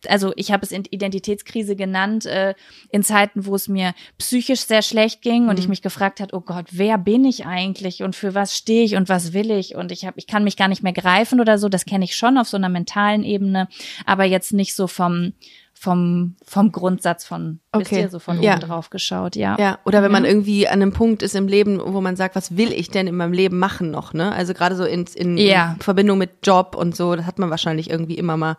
[0.08, 2.54] also ich habe es in- Identitätskrise genannt, äh,
[2.90, 6.40] in Zeiten, wo es mir psychisch sehr schlecht ging und ich mich gefragt hat, oh
[6.40, 9.92] Gott, wer bin ich eigentlich und für was stehe ich und was will ich und
[9.92, 11.68] ich habe, ich kann mich gar nicht mehr greifen oder so.
[11.68, 13.68] Das kenne ich schon auf so einer mentalen Ebene,
[14.06, 15.34] aber jetzt nicht so vom
[15.82, 18.02] vom vom Grundsatz von, wisst Okay.
[18.02, 18.52] ihr, so von Ja.
[18.56, 19.56] oben drauf geschaut, ja.
[19.58, 22.58] Ja, oder wenn man irgendwie an einem Punkt ist im Leben, wo man sagt, was
[22.58, 24.30] will ich denn in meinem Leben machen noch, ne?
[24.30, 25.72] Also gerade so in, in, Ja.
[25.72, 28.58] in Verbindung mit Job und so, das hat man wahrscheinlich irgendwie immer mal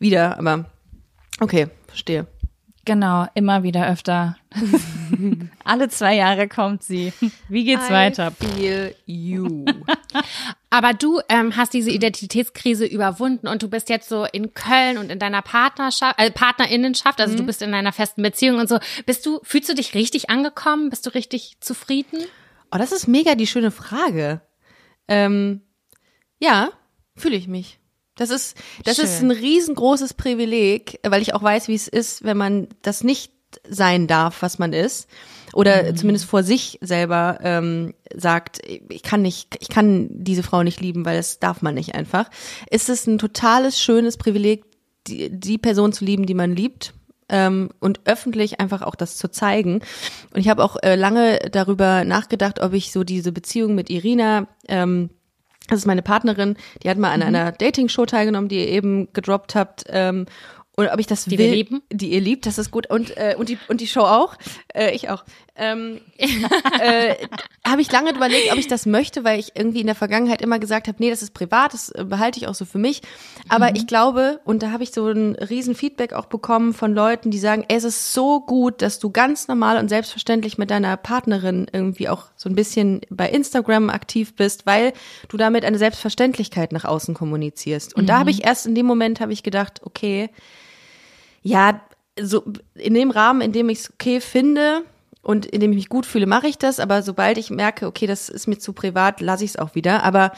[0.00, 0.64] wieder, aber
[1.40, 2.26] okay, verstehe.
[2.86, 4.36] Genau, immer wieder öfter.
[5.64, 7.12] Alle zwei Jahre kommt sie.
[7.48, 8.30] Wie geht's I weiter?
[8.30, 9.64] Feel you.
[10.70, 15.10] Aber du ähm, hast diese Identitätskrise überwunden und du bist jetzt so in Köln und
[15.10, 18.78] in deiner Partnerschaft, äh, Partnerinnenschaft, also du bist in einer festen Beziehung und so.
[19.04, 20.88] Bist du, fühlst du dich richtig angekommen?
[20.88, 22.20] Bist du richtig zufrieden?
[22.70, 24.42] Oh, das ist mega die schöne Frage.
[25.08, 25.62] Ähm,
[26.38, 26.70] ja,
[27.16, 27.80] fühle ich mich.
[28.16, 29.30] Das ist, das ist Schön.
[29.30, 33.32] ein riesengroßes Privileg, weil ich auch weiß, wie es ist, wenn man das nicht
[33.68, 35.08] sein darf, was man ist.
[35.52, 40.80] Oder zumindest vor sich selber ähm, sagt, ich kann nicht, ich kann diese Frau nicht
[40.80, 42.30] lieben, weil das darf man nicht einfach.
[42.70, 44.64] Ist es ein totales, schönes Privileg,
[45.06, 46.92] die, die Person zu lieben, die man liebt
[47.28, 49.80] ähm, und öffentlich einfach auch das zu zeigen.
[50.34, 54.48] Und ich habe auch äh, lange darüber nachgedacht, ob ich so diese Beziehung mit Irina,
[54.68, 55.10] ähm,
[55.68, 59.54] das ist meine Partnerin, die hat mal an einer Dating-Show teilgenommen, die ihr eben gedroppt
[59.54, 59.84] habt.
[59.88, 60.26] Ähm,
[60.78, 61.82] und ob ich das Die will, wir lieben.
[61.90, 64.36] die ihr liebt, das ist gut und äh, und die und die Show auch,
[64.74, 65.24] äh, ich auch.
[65.58, 67.14] Ähm, äh,
[67.66, 70.58] habe ich lange überlegt, ob ich das möchte, weil ich irgendwie in der Vergangenheit immer
[70.58, 73.00] gesagt habe, nee, das ist privat, das äh, behalte ich auch so für mich.
[73.48, 77.30] Aber ich glaube, und da habe ich so ein riesen Feedback auch bekommen von Leuten,
[77.30, 81.68] die sagen, es ist so gut, dass du ganz normal und selbstverständlich mit deiner Partnerin
[81.72, 84.92] irgendwie auch so ein bisschen bei Instagram aktiv bist, weil
[85.28, 87.96] du damit eine Selbstverständlichkeit nach außen kommunizierst.
[87.96, 90.28] Und da habe ich erst in dem Moment habe ich gedacht, okay,
[91.46, 91.80] ja,
[92.20, 92.42] so
[92.74, 94.82] in dem Rahmen, in dem ich es okay finde
[95.22, 96.80] und in dem ich mich gut fühle, mache ich das.
[96.80, 100.02] Aber sobald ich merke, okay, das ist mir zu privat, lasse ich es auch wieder.
[100.02, 100.32] Aber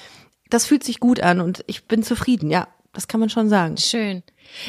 [0.50, 2.50] das fühlt sich gut an und ich bin zufrieden.
[2.50, 3.76] Ja, das kann man schon sagen.
[3.76, 4.22] Schön.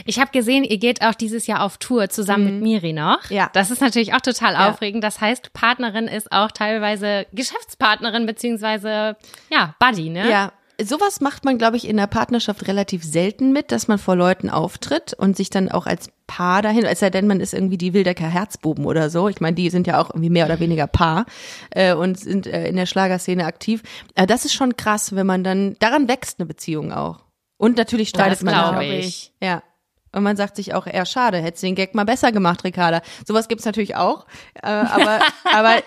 [0.05, 3.29] Ich habe gesehen, ihr geht auch dieses Jahr auf Tour zusammen mit Miri noch.
[3.31, 3.49] Ja.
[3.53, 4.69] Das ist natürlich auch total Ja.
[4.69, 5.03] aufregend.
[5.03, 9.15] Das heißt, Partnerin ist auch teilweise Geschäftspartnerin beziehungsweise
[9.51, 10.29] ja Buddy, ne?
[10.29, 10.51] Ja.
[10.81, 14.49] Sowas macht man, glaube ich, in der Partnerschaft relativ selten mit, dass man vor Leuten
[14.49, 17.93] auftritt und sich dann auch als Paar dahin, es sei denn, man ist irgendwie die
[17.93, 19.27] Wildecker Herzbuben oder so.
[19.29, 21.25] Ich meine, die sind ja auch irgendwie mehr oder weniger Paar
[21.71, 23.81] äh, und sind äh, in der Schlagerszene aktiv.
[24.15, 27.21] Äh, das ist schon krass, wenn man dann, daran wächst eine Beziehung auch.
[27.57, 28.81] Und natürlich streitet das man glaube auch.
[28.81, 29.33] ich.
[29.41, 29.63] Ja.
[30.11, 33.01] Und man sagt sich auch, eher schade, hättest du den Gag mal besser gemacht, Ricarda.
[33.27, 34.25] Sowas gibt's natürlich auch.
[34.61, 35.19] Äh, aber,
[35.53, 35.83] aber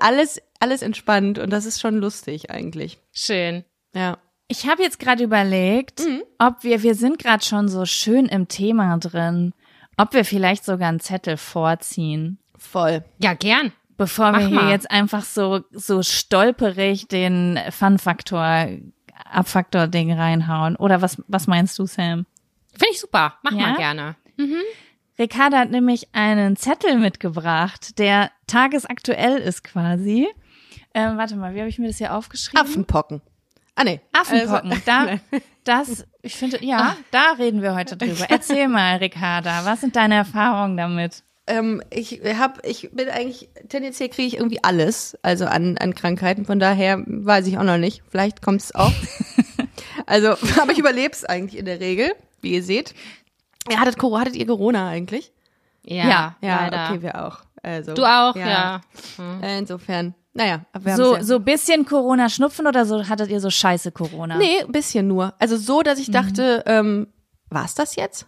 [0.00, 2.98] alles, alles entspannt und das ist schon lustig eigentlich.
[3.12, 3.64] Schön.
[3.94, 4.18] Ja.
[4.48, 6.02] Ich habe jetzt gerade überlegt,
[6.38, 9.52] ob wir, wir sind gerade schon so schön im Thema drin,
[9.96, 13.04] ob wir vielleicht sogar einen Zettel vorziehen, Voll.
[13.18, 13.72] Ja, gern.
[13.96, 14.70] bevor Mach wir hier mal.
[14.70, 18.68] jetzt einfach so, so stolperig den Fun-Faktor,
[19.30, 20.76] Abfaktor-Ding reinhauen.
[20.76, 22.26] Oder was, was meinst du, Sam?
[22.72, 23.34] Finde ich super.
[23.42, 23.58] Mach Ja?
[23.68, 24.16] mal gerne.
[25.18, 30.28] Ricarda hat nämlich einen Zettel mitgebracht, der tagesaktuell ist quasi.
[30.94, 32.60] Ähm, warte mal, wie habe ich mir das hier aufgeschrieben?
[32.60, 33.22] Affenpocken.
[33.76, 34.00] Ah, nee.
[34.12, 34.70] Affenpocken.
[34.72, 35.06] Also, da,
[35.64, 38.26] das, ich finde, ja, da reden wir heute drüber.
[38.28, 41.22] Erzähl mal, Ricarda, was sind deine Erfahrungen damit?
[41.46, 46.44] Ähm, ich hab, ich bin eigentlich, tendenziell kriege ich irgendwie alles, also an, an Krankheiten.
[46.44, 48.02] Von daher weiß ich auch noch nicht.
[48.10, 48.92] Vielleicht kommt es auch.
[50.06, 52.94] also, aber ich überlebe es eigentlich in der Regel, wie ihr seht.
[53.70, 55.32] Ja, hattet, hattet ihr Corona eigentlich?
[55.84, 56.90] Ja, Ja, leider.
[56.90, 57.40] okay, wir auch.
[57.62, 58.80] Also, Du auch, ja.
[59.42, 60.66] Äh, Insofern, naja.
[60.96, 61.22] So, ja.
[61.22, 64.36] so bisschen Corona-Schnupfen oder so hattet ihr so scheiße Corona?
[64.36, 65.34] Nee, ein bisschen nur.
[65.38, 67.08] Also so, dass ich dachte, ähm,
[67.48, 68.26] war's das jetzt?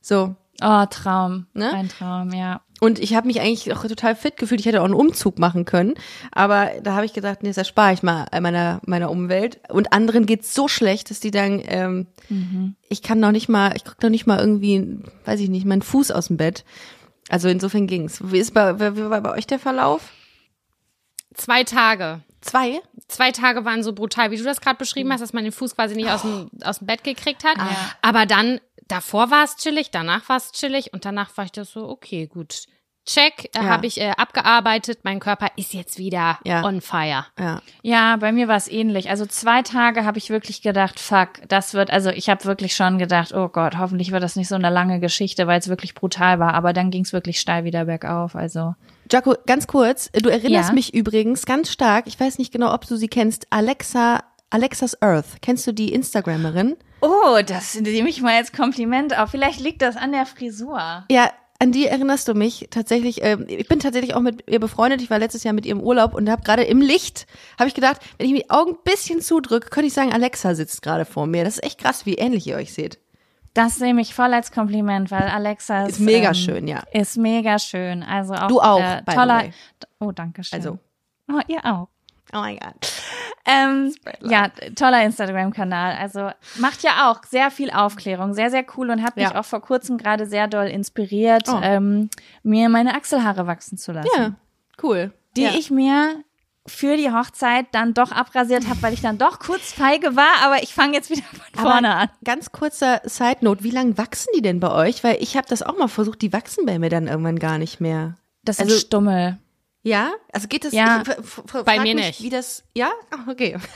[0.00, 0.34] So.
[0.62, 1.46] Oh, Traum.
[1.54, 1.72] Ne?
[1.72, 2.60] Ein Traum, ja.
[2.80, 4.60] Und ich habe mich eigentlich auch total fit gefühlt.
[4.60, 5.94] Ich hätte auch einen Umzug machen können.
[6.32, 9.60] Aber da habe ich gedacht, nee, das erspare ich mal meiner, meiner Umwelt.
[9.68, 12.06] Und anderen geht's so schlecht, dass die sagen, ähm,
[12.88, 15.82] ich kann noch nicht mal, ich krieg noch nicht mal irgendwie, weiß ich nicht, meinen
[15.82, 16.64] Fuß aus dem Bett.
[17.28, 18.20] Also insofern ging's.
[18.24, 20.10] Wie ist bei, wie war bei euch der Verlauf?
[21.34, 22.20] Zwei Tage.
[22.40, 22.80] Zwei?
[23.08, 25.76] Zwei Tage waren so brutal, wie du das gerade beschrieben hast, dass man den Fuß
[25.76, 27.58] quasi nicht aus dem, aus dem Bett gekriegt hat.
[27.58, 27.68] Ah.
[28.02, 31.70] Aber dann, davor war es chillig, danach war es chillig und danach war ich das
[31.70, 32.64] so, okay, gut.
[33.04, 33.64] Check, äh, Ja.
[33.64, 36.64] habe ich äh, abgearbeitet, mein Körper ist jetzt wieder Ja.
[36.64, 37.26] on fire.
[37.38, 37.60] Ja.
[37.82, 39.10] Ja, bei mir war es ähnlich.
[39.10, 42.98] Also zwei Tage habe ich wirklich gedacht, fuck, das wird, also ich habe wirklich schon
[42.98, 46.38] gedacht, oh Gott, hoffentlich wird das nicht so eine lange Geschichte, weil es wirklich brutal
[46.38, 46.54] war.
[46.54, 48.36] Aber dann ging es wirklich steil wieder bergauf.
[48.36, 48.76] Also
[49.10, 50.74] Jaco, ganz kurz, du erinnerst Ja.
[50.74, 55.40] mich übrigens ganz stark, ich weiß nicht genau, ob du sie kennst, Alexa, Alexas Earth.
[55.40, 56.76] Kennst du die Instagrammerin?
[57.00, 59.30] Oh, das nehme ich mal als Kompliment auf.
[59.30, 61.04] Vielleicht liegt das an der Frisur.
[61.10, 63.22] Ja, an die erinnerst du mich tatsächlich.
[63.22, 65.00] Ähm, ich bin tatsächlich auch mit ihr befreundet.
[65.00, 67.26] Ich war letztes Jahr mit ihr im Urlaub und habe gerade im Licht,
[67.58, 70.54] habe ich gedacht, wenn ich mir die Augen ein bisschen zudrücke, könnte ich sagen, Alexa
[70.54, 71.44] sitzt gerade vor mir.
[71.44, 72.98] Das ist echt krass, wie ähnlich ihr euch seht.
[73.54, 76.82] Das nehme ich voll als Kompliment, weil Alexa Ist mega schön, ja.
[76.92, 78.02] Ist mega schön.
[78.02, 79.44] Also auch Du auch, äh, toller.
[80.00, 80.58] Oh, danke schön.
[80.58, 80.78] Also.
[81.30, 81.88] Oh, ihr auch.
[82.34, 82.74] Oh mein Gott.
[83.44, 85.96] Ähm, ja, toller Instagram-Kanal.
[85.98, 89.38] Also macht ja auch sehr viel Aufklärung, sehr, sehr cool und hat mich Ja.
[89.38, 91.60] auch vor kurzem gerade sehr doll inspiriert, Oh.
[91.62, 92.08] ähm,
[92.42, 94.08] mir meine Achselhaare wachsen zu lassen.
[94.16, 94.32] Ja,
[94.82, 95.12] cool.
[95.36, 95.50] Die ja.
[95.50, 96.22] ich mir
[96.66, 100.62] für die Hochzeit dann doch abrasiert habe, weil ich dann doch kurz feige war, aber
[100.62, 102.08] ich fange jetzt wieder von vorne Aber an.
[102.24, 105.02] Ganz kurzer Side Note, wie lang wachsen die denn bei euch?
[105.02, 107.80] Weil ich habe das auch mal versucht, die wachsen bei mir dann irgendwann gar nicht
[107.80, 108.14] mehr.
[108.44, 109.38] Das Also- ist Stummel.
[109.84, 110.12] Ja?
[110.32, 111.02] Also geht das Ja.
[111.02, 112.22] ich, Bei mir mich, nicht.
[112.22, 112.90] Wie das Ja?
[113.10, 113.56] Ach, okay.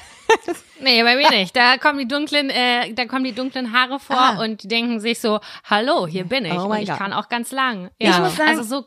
[0.81, 1.55] Nee, bei mir nicht.
[1.57, 4.43] Da kommen die dunklen, äh, da kommen die dunklen Haare vor Ah.
[4.43, 6.53] und die denken sich so, hallo, hier bin ich.
[6.53, 6.99] Oh und ich Gott.
[6.99, 7.91] kann auch ganz lang.
[7.99, 8.87] Ich muss sagen- also so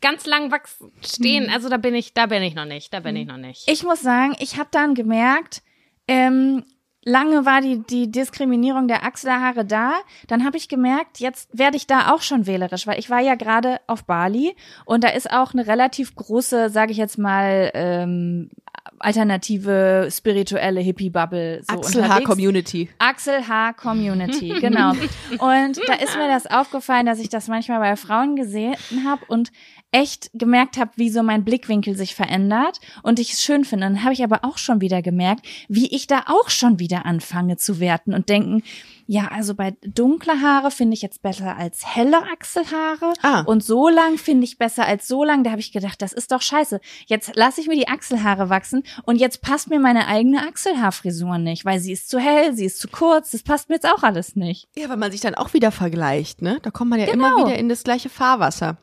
[0.00, 3.16] ganz lang wachsen, stehen, also da bin ich, da bin ich noch nicht, da bin
[3.16, 3.68] ich noch nicht.
[3.68, 5.62] Ich muss sagen, ich habe dann gemerkt,
[6.08, 6.64] ähm,
[7.04, 9.94] lange war die, die Diskriminierung der Achselhaare da.
[10.28, 13.34] Dann habe ich gemerkt, jetzt werde ich da auch schon wählerisch, weil ich war ja
[13.34, 18.50] gerade auf Bali und da ist auch eine relativ große, sage ich jetzt mal, ähm,
[18.98, 21.76] alternative spirituelle Hippie-Bubble so.
[21.76, 22.88] Achselhaar-Community.
[22.98, 24.92] Achselhaar-Community, genau.
[25.38, 29.50] Und da ist mir das aufgefallen, dass ich das manchmal bei Frauen gesehen habe und
[29.92, 33.86] echt gemerkt habe, wie so mein Blickwinkel sich verändert und ich es schön finde.
[33.86, 37.56] Dann habe ich aber auch schon wieder gemerkt, wie ich da auch schon wieder anfange
[37.58, 38.62] zu werten und denken,
[39.06, 43.40] ja, also bei dunkle Haare finde ich jetzt besser als helle Achselhaare Ah.
[43.42, 45.44] und so lang finde ich besser als so lang.
[45.44, 46.80] Da habe ich gedacht, das ist doch scheiße.
[47.06, 51.64] Jetzt lasse ich mir die Achselhaare wachsen und jetzt passt mir meine eigene Achselhaarfrisur nicht,
[51.64, 54.36] weil sie ist zu hell, sie ist zu kurz, das passt mir jetzt auch alles
[54.36, 54.68] nicht.
[54.76, 56.58] Ja, weil man sich dann auch wieder vergleicht, ne?
[56.62, 57.36] Da kommt man ja Genau.
[57.36, 58.78] immer wieder in das gleiche Fahrwasser.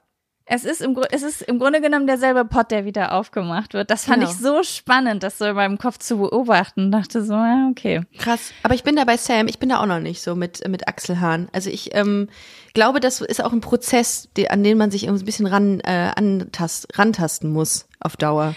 [0.51, 3.91] Es ist, im, es ist im Grunde genommen derselbe Pot, der wieder aufgemacht wird.
[3.91, 4.31] Das fand Genau.
[4.31, 6.85] ich so spannend, das so in meinem Kopf zu beobachten.
[6.85, 8.01] Und dachte so, ja, okay.
[8.17, 8.51] Krass.
[8.63, 10.87] Aber ich bin da bei Sam, ich bin da auch noch nicht so mit, mit
[10.87, 11.49] Achselhaaren.
[11.53, 12.29] Also ich ähm,
[12.73, 15.81] glaube, das ist auch ein Prozess, die, an den man sich irgendwie ein bisschen ran,
[15.81, 18.55] äh, antast, rantasten muss auf Dauer.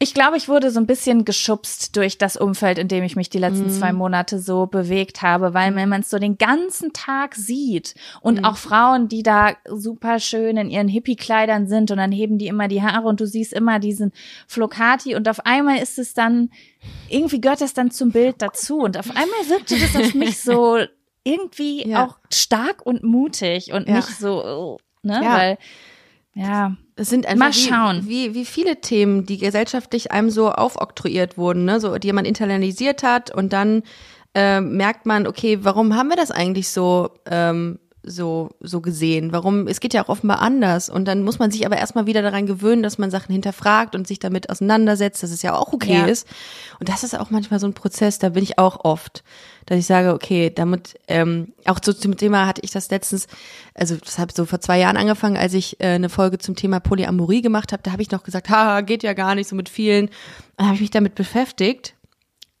[0.00, 3.30] Ich glaube, ich wurde so ein bisschen geschubst durch das Umfeld, in dem ich mich
[3.30, 7.36] die letzten zwei Monate so bewegt habe, weil wenn man es so den ganzen Tag
[7.36, 12.36] sieht und auch Frauen, die da super schön in ihren Hippie-Kleidern sind und dann heben
[12.38, 14.12] die immer die Haare und du siehst immer diesen
[14.48, 16.50] Flocati und auf einmal ist es dann,
[17.08, 20.78] irgendwie gehört das dann zum Bild dazu und auf einmal wirkte das auf mich so
[21.22, 22.04] irgendwie Ja.
[22.04, 23.96] auch stark und mutig und Ja.
[23.96, 25.32] nicht so, oh, ne, Ja.
[25.38, 25.58] weil,
[26.34, 28.06] ja, Es sind einfach Mal schauen.
[28.06, 31.80] Wie, wie, wie viele Themen, die gesellschaftlich einem so aufoktroyiert wurden, ne?
[31.80, 33.82] so, die man internalisiert hat und dann
[34.34, 39.32] äh, merkt man, okay, warum haben wir das eigentlich so, ähm, so, so gesehen?
[39.32, 40.88] Warum, es geht ja auch offenbar anders.
[40.88, 44.06] Und dann muss man sich aber erstmal wieder daran gewöhnen, dass man Sachen hinterfragt und
[44.06, 46.06] sich damit auseinandersetzt, dass es ja auch okay Ja.
[46.06, 46.26] ist.
[46.80, 49.24] Und das ist auch manchmal so ein Prozess, da bin ich auch oft,
[49.66, 53.26] dass ich sage, okay, damit, ähm, auch so zum Thema hatte ich das letztens,
[53.74, 56.80] also das habe so vor zwei Jahren angefangen, als ich äh, eine Folge zum Thema
[56.80, 59.68] Polyamorie gemacht habe, da habe ich noch gesagt, ha, geht ja gar nicht so mit
[59.68, 60.10] vielen.
[60.56, 61.94] Dann habe ich mich damit beschäftigt,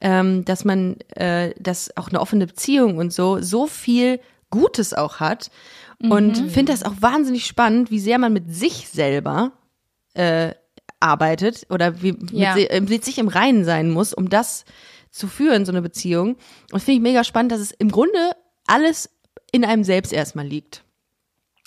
[0.00, 4.20] ähm, dass man, äh, dass auch eine offene Beziehung und so, so viel
[4.54, 5.50] Gutes auch hat.
[6.00, 9.52] Und finde das auch wahnsinnig spannend, wie sehr man mit sich selber
[10.14, 10.52] äh,
[11.00, 12.54] arbeitet oder wie Ja.
[12.54, 14.64] mit, äh, mit sich im Reinen sein muss, um das
[15.10, 16.36] zu führen, so eine Beziehung.
[16.72, 18.18] Und finde ich mega spannend, dass es im Grunde
[18.66, 19.08] alles
[19.52, 20.82] in einem selbst erstmal liegt.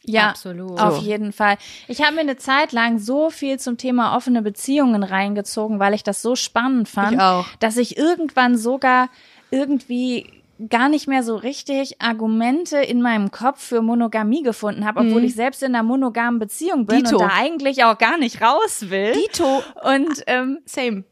[0.03, 0.79] Ja, Absolut.
[0.79, 1.57] Auf jeden Fall.
[1.87, 6.03] Ich habe mir eine Zeit lang so viel zum Thema offene Beziehungen reingezogen, weil ich
[6.03, 7.45] das so spannend fand, Ich auch.
[7.59, 9.09] dass ich irgendwann sogar
[9.51, 10.36] irgendwie
[10.69, 15.35] gar nicht mehr so richtig Argumente in meinem Kopf für Monogamie gefunden habe, obwohl ich
[15.35, 17.03] selbst in einer monogamen Beziehung bin Mhm.
[17.03, 17.15] Dito.
[17.17, 19.13] und da eigentlich auch gar nicht raus will.
[19.13, 19.61] Dito.
[19.83, 21.03] Und ähm, Same.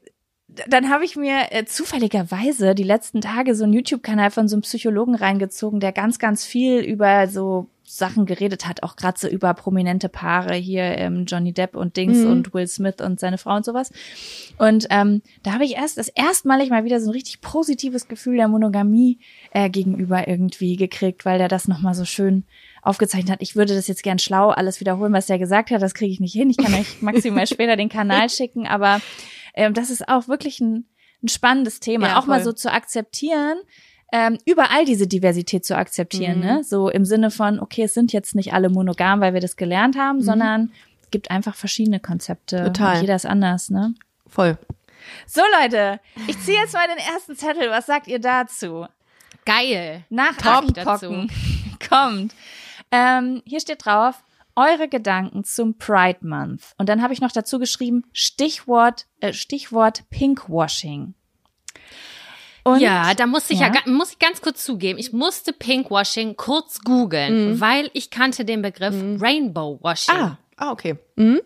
[0.67, 4.61] dann habe ich mir äh, zufälligerweise die letzten Tage so einen YouTube-Kanal von so einem
[4.61, 9.53] Psychologen reingezogen, der ganz, ganz viel über so Sachen geredet hat, auch gerade so über
[9.53, 13.63] prominente Paare hier, ähm, Johnny Depp und Dings und Will Smith und seine Frau und
[13.65, 13.91] sowas.
[14.57, 18.37] Und ähm, da habe ich erst das erstmalig mal wieder so ein richtig positives Gefühl
[18.37, 19.19] der Monogamie
[19.51, 22.43] äh, gegenüber irgendwie gekriegt, weil der das nochmal so schön
[22.81, 23.41] aufgezeichnet hat.
[23.41, 25.81] Ich würde das jetzt gern schlau alles wiederholen, was der gesagt hat.
[25.81, 26.49] Das kriege ich nicht hin.
[26.49, 29.01] Ich kann euch maximal später den Kanal schicken, aber
[29.53, 30.85] ähm, das ist auch wirklich ein,
[31.23, 32.45] ein spannendes Thema, Ja, auch mal voll.
[32.45, 33.57] so zu akzeptieren,
[34.17, 36.45] ähm, überall diese Diversität zu akzeptieren, Mhm.
[36.45, 36.63] ne?
[36.63, 39.97] So im Sinne von, okay, es sind jetzt nicht alle monogam, weil wir das gelernt
[39.97, 42.61] haben, sondern es gibt einfach verschiedene Konzepte.
[42.61, 42.65] Mhm.
[42.67, 42.95] Total.
[42.95, 43.93] Und jeder ist anders, ne?
[44.27, 44.57] Voll.
[45.27, 47.69] So, Leute, ich ziehe jetzt mal den ersten Zettel.
[47.69, 48.85] Was sagt ihr dazu?
[49.45, 50.05] Geil.
[50.09, 50.65] Nach Top
[51.89, 52.33] kommt.
[52.91, 54.23] Ähm, hier steht drauf,
[54.55, 56.73] eure Gedanken zum Pride Month.
[56.77, 61.13] Und dann habe ich noch dazu geschrieben, Stichwort, äh, Stichwort Pinkwashing.
[62.67, 63.91] Und ja, da muss ich ja, Ja.
[63.91, 68.95] muss ich ganz kurz zugeben, ich musste Pinkwashing kurz googeln, weil ich kannte den Begriff
[69.21, 70.15] Rainbow Washing.
[70.15, 70.97] Ah, ah okay.
[71.15, 71.41] Mhm.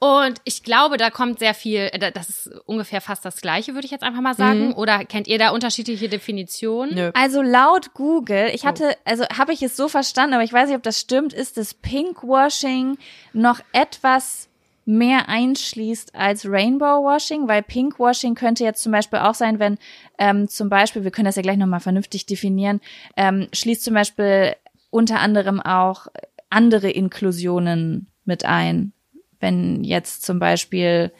[0.00, 3.92] Und ich glaube, da kommt sehr viel, das ist ungefähr fast das Gleiche, würde ich
[3.92, 4.68] jetzt einfach mal sagen.
[4.68, 4.74] Mhm.
[4.74, 6.94] Oder kennt ihr da unterschiedliche Definitionen?
[6.94, 7.10] Nö.
[7.14, 10.76] Also laut Google, ich hatte, also habe ich es so verstanden, aber ich weiß nicht,
[10.76, 12.98] ob das stimmt, ist das Pinkwashing
[13.32, 14.49] noch etwas
[14.90, 19.78] mehr einschließt als Rainbow Washing, weil Pinkwashing könnte jetzt zum Beispiel auch sein, wenn
[20.18, 22.80] ähm, zum Beispiel, wir können das ja gleich nochmal vernünftig definieren,
[23.16, 24.56] ähm, schließt zum Beispiel
[24.90, 26.08] unter anderem auch
[26.50, 28.92] andere Inklusionen mit ein.
[29.38, 31.12] Wenn jetzt zum Beispiel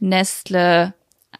[0.00, 0.92] Nestle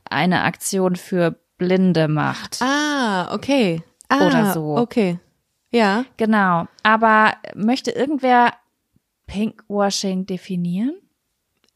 [0.09, 2.62] eine Aktion für Blinde macht.
[2.62, 3.83] Ah, okay.
[4.09, 4.77] Ah, Oder so.
[4.77, 5.18] Okay.
[5.70, 6.05] Ja.
[6.16, 6.66] Genau.
[6.85, 8.53] Aber möchte irgendwer
[9.27, 10.95] Pinkwashing definieren?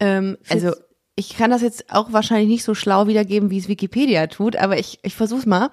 [0.00, 0.72] Ähm, also
[1.18, 4.78] ich kann das jetzt auch wahrscheinlich nicht so schlau wiedergeben, wie es Wikipedia tut, aber
[4.78, 5.70] ich, ich versuch's mal.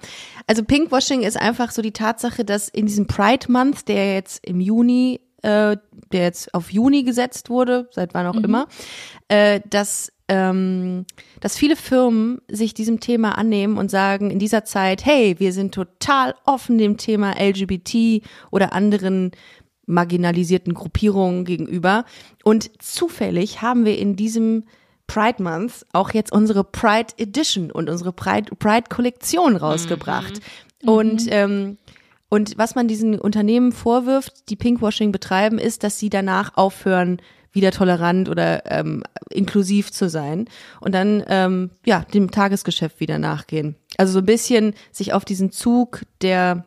[0.48, 4.60] Also Pinkwashing ist einfach so die Tatsache, dass in diesem Pride Month, der jetzt im
[4.60, 5.76] Juni, äh,
[6.10, 8.66] der jetzt auf Juni gesetzt wurde, seit wann auch immer,
[9.28, 11.06] äh, dass ähm,
[11.40, 15.72] dass viele Firmen sich diesem Thema annehmen und sagen in dieser Zeit, hey, wir sind
[15.72, 19.30] total offen dem Thema LGBT oder anderen
[19.86, 22.04] marginalisierten Gruppierungen gegenüber.
[22.44, 24.64] Und zufällig haben wir in diesem
[25.06, 30.40] Pride Month auch jetzt unsere Pride Edition und unsere Pride, Pride Kollektion rausgebracht.
[30.84, 31.78] Und, ähm,
[32.28, 37.20] und was man diesen Unternehmen vorwirft, die Pinkwashing betreiben, ist, dass sie danach aufhören,
[37.56, 40.46] wieder tolerant oder ähm, inklusiv zu sein
[40.80, 43.76] und dann ähm, ja dem Tagesgeschäft wieder nachgehen.
[43.96, 46.66] Also so ein bisschen sich auf diesen Zug der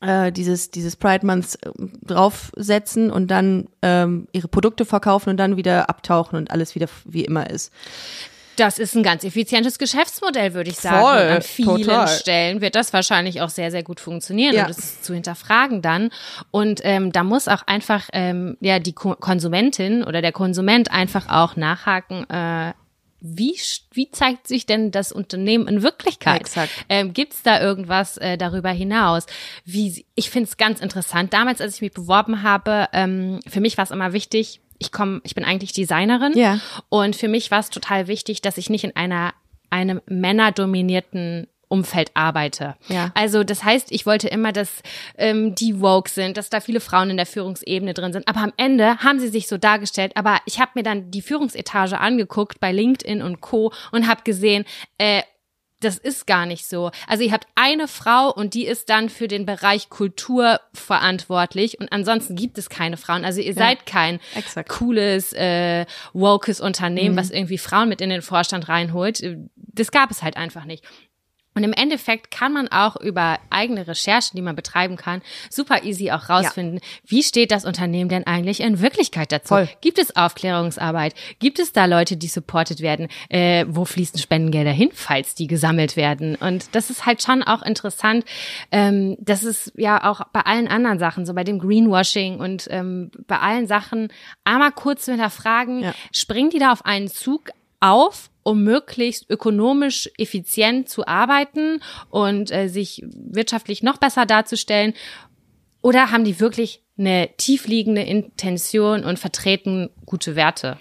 [0.00, 1.70] äh, dieses dieses Pride Months äh,
[2.02, 7.24] draufsetzen und dann ähm, ihre Produkte verkaufen und dann wieder abtauchen und alles wieder wie
[7.24, 7.72] immer ist.
[8.60, 11.00] Das ist ein ganz effizientes Geschäftsmodell, würde ich sagen.
[11.00, 12.08] Voll, und an vielen total.
[12.08, 14.54] Stellen wird das wahrscheinlich auch sehr, sehr gut funktionieren.
[14.54, 14.62] Ja.
[14.62, 16.10] Und das ist zu hinterfragen dann.
[16.50, 21.28] Und ähm, da muss auch einfach ähm, ja die Ko Konsumentin oder der Konsument einfach
[21.30, 22.28] auch nachhaken.
[22.28, 22.74] Äh,
[23.20, 23.56] wie,
[23.92, 26.40] wie zeigt sich denn das Unternehmen in Wirklichkeit?
[26.40, 26.70] Exakt.
[26.88, 29.26] Ähm, Gibt es da irgendwas äh, darüber hinaus?
[29.64, 31.32] Wie, ich finde es ganz interessant.
[31.32, 35.20] Damals, als ich mich beworben habe, ähm, für mich war es immer wichtig, ich komme,
[35.24, 36.58] ich bin eigentlich Designerin Ja.
[36.88, 39.34] und für mich war es total wichtig, dass ich nicht in einer
[39.68, 42.76] einem männerdominierten Umfeld arbeite.
[42.88, 43.12] Ja.
[43.14, 44.82] Also das heißt, ich wollte immer, dass
[45.16, 48.26] ähm, die woke sind, dass da viele Frauen in der Führungsebene drin sind.
[48.28, 50.12] Aber am Ende haben sie sich so dargestellt.
[50.16, 53.72] Aber ich habe mir dann die Führungsetage angeguckt bei LinkedIn und Co.
[53.92, 54.64] und habe gesehen,
[54.98, 55.22] äh,
[55.80, 56.90] das ist gar nicht so.
[57.06, 61.90] Also ihr habt eine Frau und die ist dann für den Bereich Kultur verantwortlich und
[61.90, 63.24] ansonsten gibt es keine Frauen.
[63.24, 64.68] Also ihr seid kein exakt.
[64.68, 69.22] cooles, äh, wokes Unternehmen, was irgendwie Frauen mit in den Vorstand reinholt.
[69.56, 70.84] Das gab es halt einfach nicht.
[71.54, 75.20] Und im Endeffekt kann man auch über eigene Recherchen, die man betreiben kann,
[75.50, 79.54] super easy auch rausfinden, wie steht das Unternehmen denn eigentlich in Wirklichkeit dazu?
[79.54, 79.68] Voll.
[79.80, 81.14] Gibt es Aufklärungsarbeit?
[81.40, 83.08] Gibt es da Leute, die supported werden?
[83.28, 86.36] Äh, wo fließen Spendengelder hin, falls die gesammelt werden?
[86.36, 88.24] Und das ist halt schon auch interessant.
[88.70, 93.10] Ähm, das ist ja auch bei allen anderen Sachen, so bei dem Greenwashing und ähm,
[93.26, 94.12] bei allen Sachen,
[94.44, 95.94] einmal kurz hinterfragen, Ja.
[96.12, 97.50] springen die da auf einen Zug
[97.80, 104.94] auf, um möglichst ökonomisch effizient zu arbeiten und äh, sich wirtschaftlich noch besser darzustellen?
[105.82, 110.78] Oder haben die wirklich eine tiefliegende Intention und vertreten gute Werte?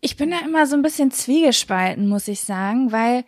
[0.00, 3.24] Ich bin da immer so ein bisschen zwiegespalten, muss ich sagen, weil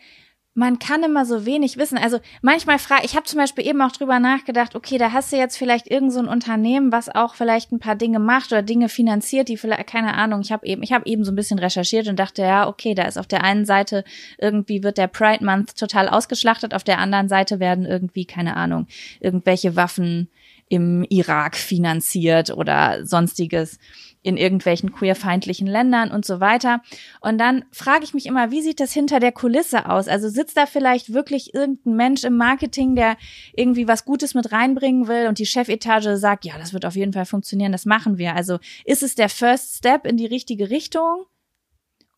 [0.57, 1.99] man kann immer so wenig wissen.
[1.99, 5.37] Also manchmal frage ich, habe zum Beispiel eben auch drüber nachgedacht, okay, da hast du
[5.37, 8.89] jetzt vielleicht irgend so ein Unternehmen, was auch vielleicht ein paar Dinge macht oder Dinge
[8.89, 12.09] finanziert, die vielleicht, keine Ahnung, ich habe eben, ich habe eben so ein bisschen recherchiert
[12.09, 14.03] und dachte, ja, okay, da ist auf der einen Seite
[14.39, 18.87] irgendwie wird der Pride Month total ausgeschlachtet, auf der anderen Seite werden irgendwie, keine Ahnung,
[19.21, 20.31] irgendwelche Waffen
[20.69, 23.79] im Irak finanziert oder sonstiges
[24.27, 26.83] in irgendwelchen queerfeindlichen Ländern und so weiter.
[27.21, 30.09] Und dann frage ich mich immer, wie sieht das hinter der Kulisse aus?
[30.09, 33.17] Also sitzt da vielleicht wirklich irgendein Mensch im Marketing, der
[33.55, 37.13] irgendwie was Gutes mit reinbringen will und die Chefetage sagt, ja, das wird auf jeden
[37.13, 38.35] Fall funktionieren, das machen wir.
[38.35, 41.27] Also ist es der First Step in die richtige Richtung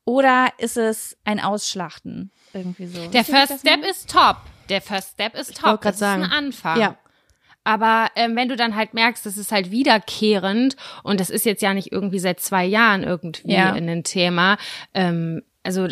[0.06, 2.30] oder ist es ein Ausschlachten?
[2.54, 3.06] Irgendwie so.
[3.08, 4.38] Der First Step ist top.
[4.70, 5.82] Der First Step ist top.
[5.82, 6.22] Das ist sagen.
[6.22, 6.80] ein Anfang.
[6.80, 6.96] Ja.
[7.68, 11.60] Aber ähm, wenn du dann halt merkst, das ist halt wiederkehrend und das ist jetzt
[11.60, 13.74] ja nicht irgendwie seit zwei Jahren irgendwie Ja.
[13.76, 14.56] in ein Thema,
[14.94, 15.86] ähm, also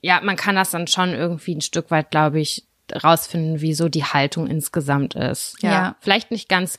[0.00, 2.64] ja, man kann das dann schon irgendwie ein Stück weit, glaube ich,
[3.02, 5.56] rausfinden, wie so die Haltung insgesamt ist.
[5.60, 5.96] Ja.
[6.00, 6.78] Vielleicht nicht ganz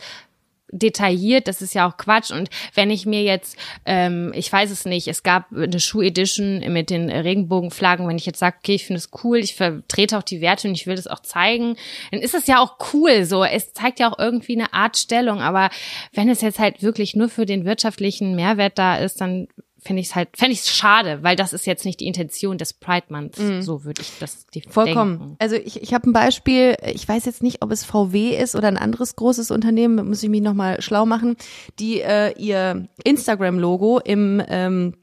[0.74, 2.32] detailliert, das ist ja auch Quatsch.
[2.32, 6.89] Und wenn ich mir jetzt, ähm, ich weiß es nicht, es gab eine Schuh-Edition mit
[6.89, 10.41] den Regenbogenflaggen, wenn ich jetzt sage, okay, ich finde es cool, ich vertrete auch die
[10.41, 11.76] Werte und ich will das auch zeigen,
[12.11, 13.43] dann ist es ja auch cool so.
[13.43, 15.69] Es zeigt ja auch irgendwie eine Art Stellung, aber
[16.13, 19.47] wenn es jetzt halt wirklich nur für den wirtschaftlichen Mehrwert da ist, dann
[19.84, 22.57] finde ich es halt, fände ich es schade, weil das ist jetzt nicht die Intention
[22.57, 23.39] des Pride Months.
[23.61, 25.19] So würde ich das die Vollkommen.
[25.19, 25.36] denken.
[25.39, 28.67] Also ich, ich habe ein Beispiel, ich weiß jetzt nicht, ob es VW ist oder
[28.67, 31.36] ein anderes großes Unternehmen, muss ich mich nochmal schlau machen,
[31.79, 34.95] die äh, ihr Instagram-Logo im, ähm,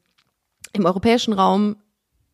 [0.73, 1.77] im europäischen Raum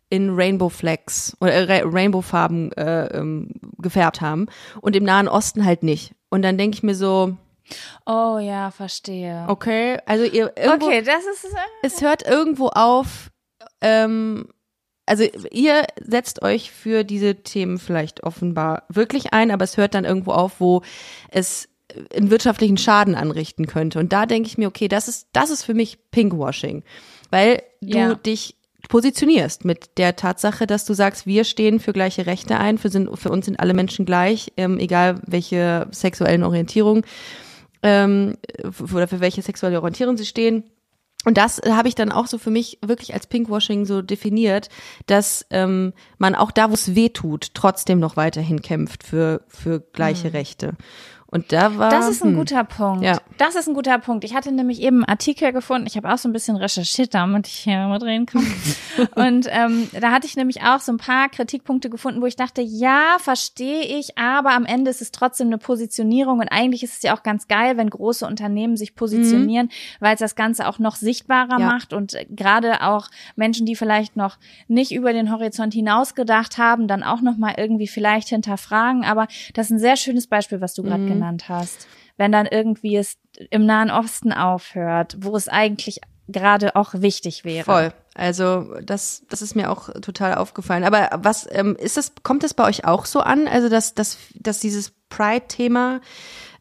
[0.09, 4.47] in Rainbow Flags oder äh, Ra- Rainbow-Farben äh, ähm, gefärbt haben
[4.81, 6.15] und im Nahen Osten halt nicht.
[6.31, 7.37] Und dann denke ich mir so,
[8.05, 9.45] Oh ja, verstehe.
[9.49, 13.31] okay, also ihr irgendwo, Okay, das ist äh, es hört irgendwo auf,
[13.81, 14.49] ähm,
[15.07, 20.05] also ihr setzt euch für diese Themen vielleicht offenbar wirklich ein, aber es hört dann
[20.05, 20.83] irgendwo auf, wo
[21.31, 21.69] es
[22.15, 23.99] einen wirtschaftlichen Schaden anrichten könnte.
[24.01, 26.83] Und da denke ich mir, okay, das ist, das ist für mich Pinkwashing,
[27.31, 28.15] weil du Ja.
[28.17, 28.57] dich
[28.89, 33.17] positionierst mit der Tatsache, dass du sagst, wir stehen für gleiche Rechte ein, für, sind,
[33.19, 37.05] für uns sind alle Menschen gleich, ähm, egal welche sexuellen Orientierung
[37.83, 38.37] ähm,
[38.93, 40.65] oder für welche sexuelle Orientierung sie stehen.
[41.25, 44.69] Und das äh, habe ich dann auch so für mich wirklich als Pinkwashing so definiert,
[45.07, 49.81] dass ähm, man auch da, wo es weh tut, trotzdem noch weiterhin kämpft für, für
[49.81, 50.77] gleiche Rechte.
[51.29, 51.91] Und da war.
[51.91, 53.03] Das ist ein hm, guter Punkt.
[53.05, 53.19] Ja.
[53.37, 54.25] Das ist ein guter Punkt.
[54.25, 55.87] Ich hatte nämlich eben einen Artikel gefunden.
[55.87, 58.47] Ich habe auch so ein bisschen recherchiert, damit ich hier mitreden kann.
[59.17, 62.63] und ähm, da hatte ich nämlich auch so ein paar Kritikpunkte gefunden, wo ich dachte,
[62.63, 67.03] ja, verstehe ich, aber am Ende ist es trotzdem eine Positionierung und eigentlich ist es
[67.03, 69.71] ja auch ganz geil, wenn große Unternehmen sich positionieren,
[70.01, 71.67] weil es das Ganze auch noch sichtbarer Ja.
[71.67, 76.57] macht und äh, gerade auch Menschen, die vielleicht noch nicht über den Horizont hinaus gedacht
[76.57, 79.05] haben, dann auch noch mal irgendwie vielleicht hinterfragen.
[79.05, 81.09] Aber das ist ein sehr schönes Beispiel, was du gerade Mhm.
[81.09, 81.16] genannt
[81.49, 81.87] hast.
[82.17, 83.17] Wenn dann irgendwie es
[83.51, 87.65] im Nahen Osten aufhört, wo es eigentlich gerade auch wichtig wäre.
[87.65, 87.93] Voll.
[88.15, 90.85] Also das, das ist mir auch total aufgefallen.
[90.85, 92.13] Aber was ähm, ist das?
[92.23, 93.47] Kommt das bei euch auch so an?
[93.47, 96.01] Also dass, dass, dass dieses Pride-Thema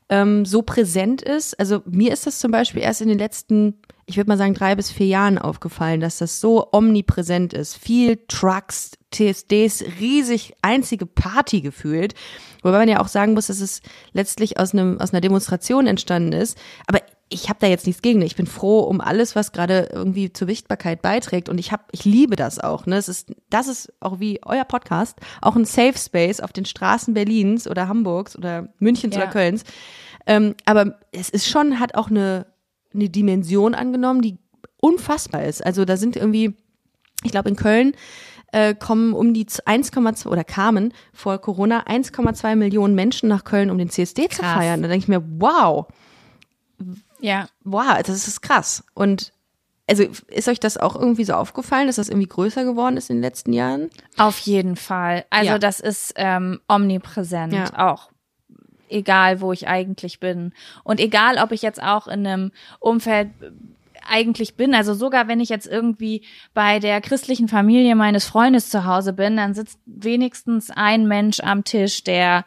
[0.09, 1.57] ähm, so präsent ist?
[1.59, 4.75] Also mir ist das zum Beispiel erst in den letzten, ich würde mal sagen drei
[4.75, 7.75] bis vier Jahren aufgefallen, dass das so omnipräsent ist.
[7.77, 12.13] Viel Trucks, TSDs, riesig einzige Party gefühlt.
[12.61, 13.81] Wobei man ja auch sagen muss, dass es
[14.13, 16.57] letztlich aus einem aus einer Demonstration entstanden ist.
[16.87, 16.99] Aber
[17.29, 18.21] ich habe da jetzt nichts gegen.
[18.21, 21.49] Ich bin froh um alles, was gerade irgendwie zur Sichtbarkeit beiträgt.
[21.49, 22.85] Und ich habe, ich liebe das auch.
[22.85, 26.65] Ne, es ist, das ist auch wie euer Podcast auch ein Safe Space auf den
[26.65, 29.23] Straßen Berlins oder Hamburgs oder Münchens Ja.
[29.23, 29.63] oder Kölns.
[30.27, 32.45] Ähm, aber es ist schon, hat auch eine
[32.95, 34.37] eine Dimension angenommen, die
[34.81, 35.65] unfassbar ist.
[35.65, 36.55] Also da sind irgendwie,
[37.23, 37.93] ich glaube in Köln
[38.51, 43.77] äh, kommen um die 1,2 oder kamen vor Corona 1,2 Millionen Menschen nach Köln, um
[43.77, 44.53] den CSD zu Krass.
[44.53, 44.81] feiern.
[44.81, 45.87] Da denke ich mir, wow,
[47.19, 47.47] Ja.
[47.63, 48.83] wow, das ist krass.
[48.93, 49.33] Und
[49.87, 53.17] also ist euch das auch irgendwie so aufgefallen, dass das irgendwie größer geworden ist in
[53.17, 53.89] den letzten Jahren?
[54.17, 55.25] Auf jeden Fall.
[55.29, 55.59] Also Ja.
[55.59, 57.91] das ist ähm, omnipräsent Ja.
[57.91, 58.09] auch.
[58.89, 60.53] Egal, wo ich eigentlich bin.
[60.83, 63.29] Und egal, ob ich jetzt auch in einem Umfeld
[64.07, 66.23] eigentlich bin, also sogar wenn ich jetzt irgendwie
[66.53, 71.63] bei der christlichen Familie meines Freundes zu Hause bin, dann sitzt wenigstens ein Mensch am
[71.63, 72.45] Tisch, der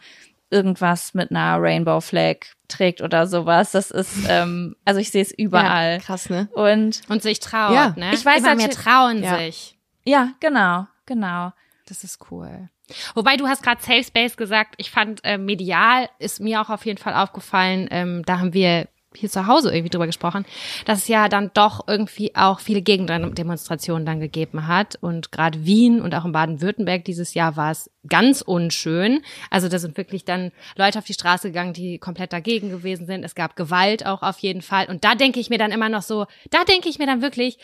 [0.50, 2.36] irgendwas mit einer Rainbow Flag
[2.68, 3.72] trägt oder sowas.
[3.72, 5.98] Das ist, ähm, also ich sehe es überall.
[5.98, 6.48] krass, ne?
[6.54, 7.92] Und Und sich traut, Ja.
[7.96, 8.14] ne?
[8.14, 9.38] Ich weiß Immer mehr natürlich- trauen Ja.
[9.38, 9.78] sich.
[10.04, 11.52] ja, genau, genau.
[11.88, 12.68] Das ist cool.
[13.14, 14.74] Wobei du hast gerade Safe Space gesagt.
[14.78, 17.88] Ich fand äh, medial ist mir auch auf jeden Fall aufgefallen.
[17.90, 20.44] Ähm, da haben wir hier zu Hause irgendwie drüber gesprochen,
[20.84, 24.96] dass es ja dann doch irgendwie auch viele Gegendemonstrationen dann gegeben hat.
[25.00, 29.22] Und gerade Wien und auch in Baden-Württemberg dieses Jahr war es ganz unschön.
[29.50, 33.24] Also da sind wirklich dann Leute auf die Straße gegangen, die komplett dagegen gewesen sind.
[33.24, 34.86] Es gab Gewalt auch auf jeden Fall.
[34.88, 37.58] Und da denke ich mir dann immer noch so, da denke ich mir dann wirklich,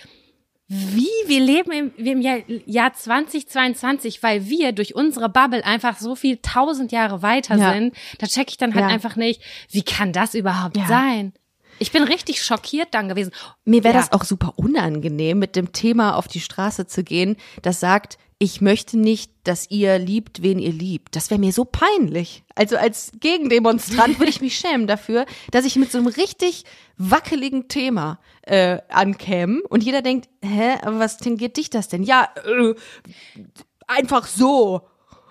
[0.68, 6.14] wie wir leben im, im Jahr, Jahr 2022, weil wir durch unsere Bubble einfach so
[6.14, 7.72] viel tausend Jahre weiter Ja.
[7.74, 7.94] sind.
[8.18, 8.88] Da check ich dann halt Ja.
[8.90, 10.86] einfach nicht, wie kann das überhaupt Ja.
[10.86, 11.32] sein?
[11.78, 13.32] Ich bin richtig schockiert dann gewesen.
[13.64, 14.00] Mir wäre Ja.
[14.00, 18.60] das auch super unangenehm, mit dem Thema auf die Straße zu gehen, das sagt, ich
[18.60, 21.14] möchte nicht, dass ihr liebt, wen ihr liebt.
[21.16, 22.42] Das wäre mir so peinlich.
[22.56, 26.64] Also als Gegendemonstrant würde ich mich schämen dafür, dass ich mit so einem richtig
[26.98, 32.02] wackeligen Thema äh, ankäme und jeder denkt, hä, aber was tangiert dich das denn?
[32.02, 32.74] Ja, äh,
[33.86, 34.82] einfach so.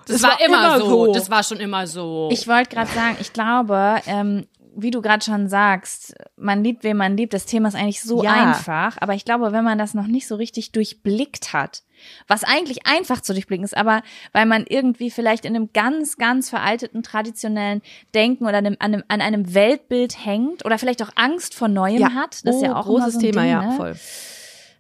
[0.05, 1.13] Das, war, immer, so.
[1.13, 2.29] Das war schon immer so.
[2.31, 6.97] Ich wollte gerade sagen, ich glaube, ähm, wie du gerade schon sagst, man liebt, wen
[6.97, 7.33] man liebt.
[7.33, 8.31] Das Thema ist eigentlich so Ja.
[8.33, 8.97] einfach.
[9.01, 11.83] Aber ich glaube, wenn man das noch nicht so richtig durchblickt hat,
[12.27, 14.01] was eigentlich einfach zu durchblicken ist, aber
[14.33, 17.81] weil man irgendwie vielleicht in einem ganz, ganz veralteten, traditionellen
[18.13, 22.13] Denken oder einem, an, einem, an einem Weltbild hängt oder vielleicht auch Angst vor Neuem
[22.15, 22.45] hat.
[22.45, 23.75] Das ist ja Oh, auch großes so ein Thema, Ding, ja, ne?
[23.77, 23.95] voll.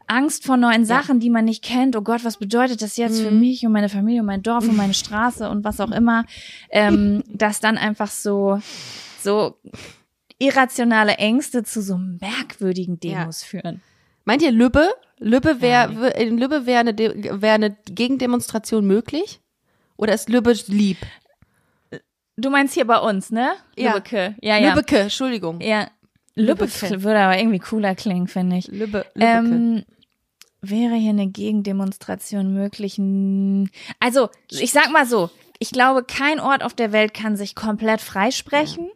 [0.07, 1.95] Angst vor neuen Sachen, die man nicht kennt.
[1.95, 4.75] Oh Gott, was bedeutet das jetzt für mich und meine Familie und mein Dorf und
[4.75, 6.25] meine Straße und was auch immer,
[6.71, 8.59] ähm, dass dann einfach so
[9.23, 9.57] so
[10.39, 13.81] irrationale Ängste zu so merkwürdigen Demos führen.
[14.25, 19.39] Meint ihr, Lübbe Lübbe wäre, in Lübbe wäre eine, De- wäre eine Gegendemonstration möglich?
[19.95, 20.97] Oder ist Lübbe lieb?
[22.35, 23.53] Du meinst hier bei uns, ne?
[23.77, 23.93] Ja.
[23.93, 24.35] Lübbecke.
[24.41, 24.69] Ja, ja.
[24.73, 25.61] Lübbecke, Entschuldigung.
[25.61, 25.87] Ja.
[26.35, 27.03] Lübbecke Lübbecke.
[27.03, 28.67] würde aber irgendwie cooler klingen, finde ich.
[28.67, 29.37] Lübbe, Lübbecke.
[29.55, 29.83] Ähm,
[30.61, 32.97] wäre hier eine Gegendemonstration möglich?
[33.99, 38.01] Also, ich sag mal so, ich glaube, kein Ort auf der Welt kann sich komplett
[38.01, 38.89] freisprechen.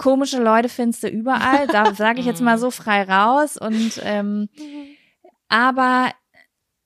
[0.00, 3.58] Komische Leute findest du überall, da sage ich jetzt mal so frei raus.
[3.58, 4.48] Und ähm,
[5.48, 6.10] aber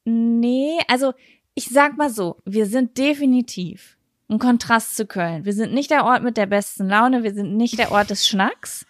[0.04, 1.14] nee, also
[1.54, 3.96] ich sag mal so, wir sind definitiv
[4.28, 5.44] ein Kontrast zu Köln.
[5.44, 8.26] Wir sind nicht der Ort mit der besten Laune, wir sind nicht der Ort des
[8.26, 8.84] Schnacks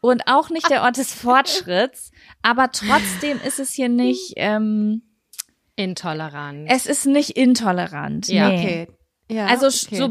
[0.00, 5.02] und auch nicht der Ort des Fortschritts, aber trotzdem ist es hier nicht, ähm,
[5.76, 6.70] Intolerant.
[6.70, 8.28] es ist nicht intolerant.
[8.28, 8.56] Ja, nee.
[8.58, 8.88] okay.
[9.30, 9.96] Ja, Also okay.
[9.96, 10.08] So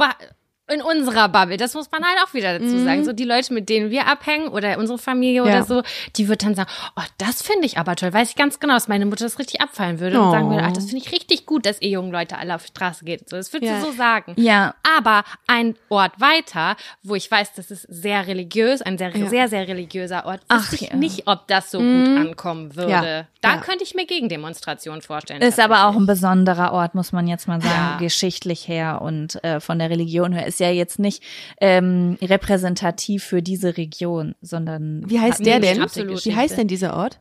[0.72, 2.86] in unserer Bubble, das muss man halt auch wieder dazu Mhm.
[2.86, 3.06] sagen.
[3.06, 5.44] So die Leute, mit denen wir abhängen oder unsere Familie Ja.
[5.44, 5.84] oder so,
[6.16, 8.14] die wird dann sagen, oh, das finde ich aber toll.
[8.14, 10.68] Weiß ich ganz genau, dass meine Mutter das richtig abfallen würde und sagen würde, Oh.
[10.68, 13.30] ach, das finde ich richtig gut, dass ihr jungen Leute alle auf die Straße geht.
[13.30, 13.76] So, das würde Ja.
[13.80, 14.34] sie so sagen.
[14.38, 19.48] Ja, Aber ein Ort weiter, wo ich weiß, das ist sehr religiös, ein sehr, sehr,
[19.48, 20.96] sehr religiöser Ort, Ach, ich ja.
[20.96, 22.92] nicht, ob das so gut ankommen würde.
[22.92, 23.26] Ja.
[23.42, 23.58] Da Ja.
[23.62, 25.42] könnte ich mir Gegendemonstrationen vorstellen.
[25.42, 27.98] ist aber auch ein besonderer Ort, muss man jetzt mal sagen, Ja.
[27.98, 30.46] geschichtlich her und äh, von der Religion her.
[30.46, 31.24] Ist ja jetzt nicht
[31.60, 35.82] ähm, repräsentativ für diese Region, sondern Wie heißt der denn?
[35.82, 36.24] absolut.
[36.26, 37.20] Wie heißt denn dieser Ort?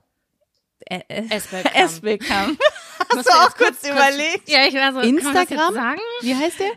[0.86, 1.24] äh, äh.
[1.74, 2.58] Esbelkamp.
[3.16, 4.48] Hast du auch kurz überlegt?
[4.48, 5.74] Ja, ich war so, kann man das jetzt Instagram?
[5.74, 6.00] sagen?
[6.20, 6.70] Wie heißt der?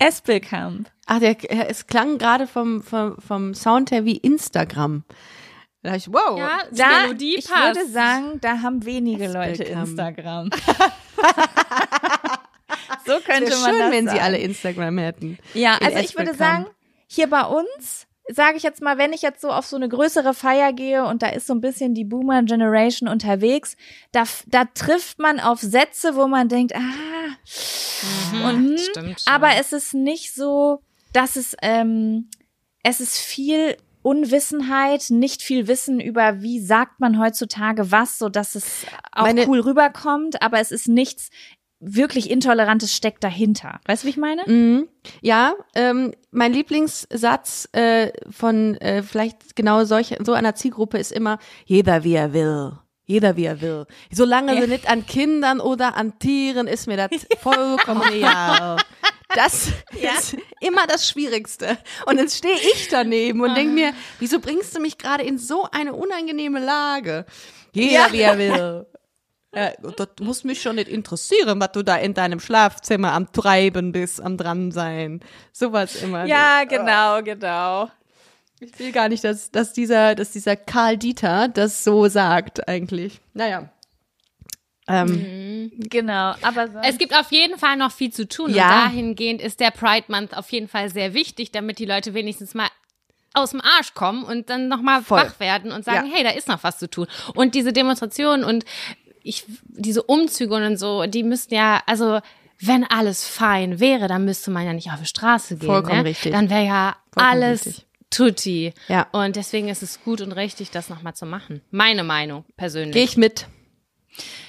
[0.00, 0.90] Espelkamp.
[1.06, 1.36] Ach, der,
[1.70, 5.04] es klang gerade vom, vom, vom Sound her wie Instagram.
[5.82, 6.38] Da dachte ich, wow.
[6.38, 7.76] Ja, die Da, Melodie ich passt.
[7.76, 9.64] würde sagen, da haben wenige Leute.
[9.64, 10.50] Instagram.
[13.08, 14.16] so könnte man schön, das wenn sagen.
[14.18, 15.38] sie alle Instagram hätten.
[15.54, 16.66] Ja, also ich würde sagen,
[17.06, 20.34] hier bei uns sage ich jetzt mal, wenn ich jetzt so auf so eine größere
[20.34, 23.76] Feier gehe und da ist so ein bisschen die Boomer Generation unterwegs,
[24.12, 29.72] da, da trifft man auf Sätze, wo man denkt, ah, und, hm, stimmt aber es
[29.72, 30.82] ist nicht so,
[31.12, 32.28] dass es, ähm,
[32.82, 38.54] es ist viel Unwissenheit, nicht viel Wissen über, wie sagt man heutzutage was, so dass
[38.54, 41.30] es auch Meine- cool rüberkommt, aber es ist nichts
[41.80, 43.80] wirklich Intolerantes steckt dahinter.
[43.86, 44.42] Weißt du, wie ich meine?
[44.46, 44.88] Mhm.
[45.20, 51.38] Ja, ähm, mein Lieblingssatz äh, von äh, vielleicht genau solch, so einer Zielgruppe ist immer,
[51.64, 52.72] jeder wie er will.
[53.06, 53.86] Jeder wie er will.
[54.12, 57.08] Solange sie nicht an Kindern oder an Tieren ist mir das
[57.40, 58.76] vollkommen egal.
[59.34, 61.78] Das ist immer das Schwierigste.
[62.06, 65.66] Und dann stehe ich daneben und denke mir, wieso bringst du mich gerade in so
[65.70, 67.24] eine unangenehme Lage?
[67.72, 68.86] Jeder wie er will.
[69.58, 73.92] Ja, das muss mich schon nicht interessieren, was du da in deinem Schlafzimmer am Treiben
[73.92, 75.20] bist, am dran sein.
[75.52, 76.24] Sowas immer.
[76.26, 77.90] Ja, genau, genau.
[78.60, 83.20] Ich will gar nicht, dass, dass dieser, dass dieser Karl Dieter das so sagt, eigentlich.
[83.34, 83.70] Naja.
[84.88, 86.78] Ähm, Genau, aber so.
[86.82, 88.52] Es gibt auf jeden Fall noch viel zu tun.
[88.54, 88.64] Ja.
[88.64, 92.54] Und dahingehend ist der Pride Month auf jeden Fall sehr wichtig, damit die Leute wenigstens
[92.54, 92.68] mal
[93.34, 96.14] aus dem Arsch kommen und dann nochmal wach werden und sagen, Ja.
[96.16, 97.06] hey, da ist noch was zu tun.
[97.34, 98.64] Und diese Demonstrationen und
[99.22, 102.20] ich, diese Umzüge und so, die müssten ja, also
[102.60, 105.68] wenn alles fein wäre, dann müsste man ja nicht auf die Straße gehen.
[105.68, 106.08] Vollkommen ne?
[106.08, 106.32] richtig.
[106.32, 107.86] Dann wäre ja Vollkommen alles richtig.
[108.10, 108.74] tutti.
[108.88, 109.06] Ja.
[109.12, 111.62] Und deswegen ist es gut und richtig, das nochmal zu machen.
[111.70, 112.94] Meine Meinung persönlich.
[112.94, 113.46] Gehe ich mit.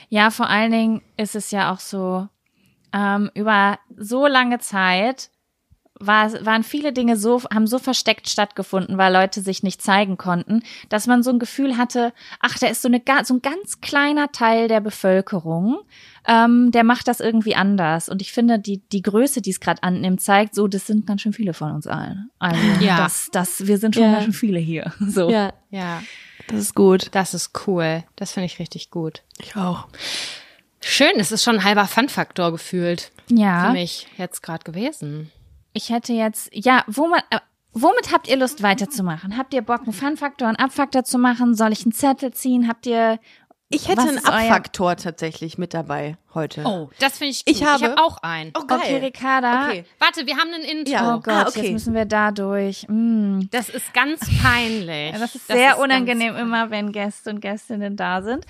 [0.10, 2.28] ja, vor allen Dingen ist es ja auch so,
[2.94, 5.30] ähm, über so lange Zeit
[6.00, 10.64] war, waren viele Dinge so, haben so versteckt stattgefunden, weil Leute sich nicht zeigen konnten,
[10.90, 14.32] dass man so ein Gefühl hatte, ach, da ist so, eine, so ein ganz kleiner
[14.32, 15.80] Teil der Bevölkerung,
[16.28, 18.08] ähm, der macht das irgendwie anders.
[18.10, 21.22] Und ich finde, die, die Größe, die es gerade annimmt, zeigt so, das sind ganz
[21.22, 22.30] schön viele von uns allen.
[22.40, 22.98] Also, Ja.
[22.98, 24.12] das, das, wir sind schon Ja.
[24.14, 24.94] ganz schön viele hier.
[25.00, 25.30] So.
[25.30, 26.02] Ja, ja,
[26.48, 27.10] das ist gut.
[27.12, 28.04] das ist cool.
[28.16, 29.24] Das finde ich richtig gut.
[29.40, 29.88] Ich auch.
[30.82, 33.66] Schön, es ist schon ein halber Fun-Faktor gefühlt Ja.
[33.68, 35.30] für mich jetzt gerade gewesen.
[35.82, 37.40] Ich hätte jetzt, ja, wo man, äh,
[37.72, 39.38] womit habt ihr Lust weiterzumachen?
[39.38, 41.56] Habt ihr Bock, einen Fun-Faktor, einen Abfaktor zu machen?
[41.56, 42.68] Soll ich einen Zettel ziehen?
[42.68, 43.18] Habt ihr,
[43.70, 46.64] Ich hätte einen ist Abfaktor tatsächlich mit dabei heute.
[46.66, 47.56] Oh, das finde ich gut.
[47.56, 48.52] Ich habe- ich habe auch einen.
[48.58, 48.78] Oh, geil.
[48.82, 49.68] okay, Ricarda.
[49.68, 49.86] Okay.
[50.00, 50.92] Warte, wir haben einen Intro.
[50.92, 51.16] Ja.
[51.16, 51.62] Oh Gott, Ah, okay.
[51.62, 52.86] jetzt müssen wir da durch.
[52.90, 53.42] Mm.
[53.52, 55.14] Das ist ganz peinlich.
[55.18, 58.46] Das ist sehr ganz- unangenehm immer, wenn Gäste und Gästinnen da sind.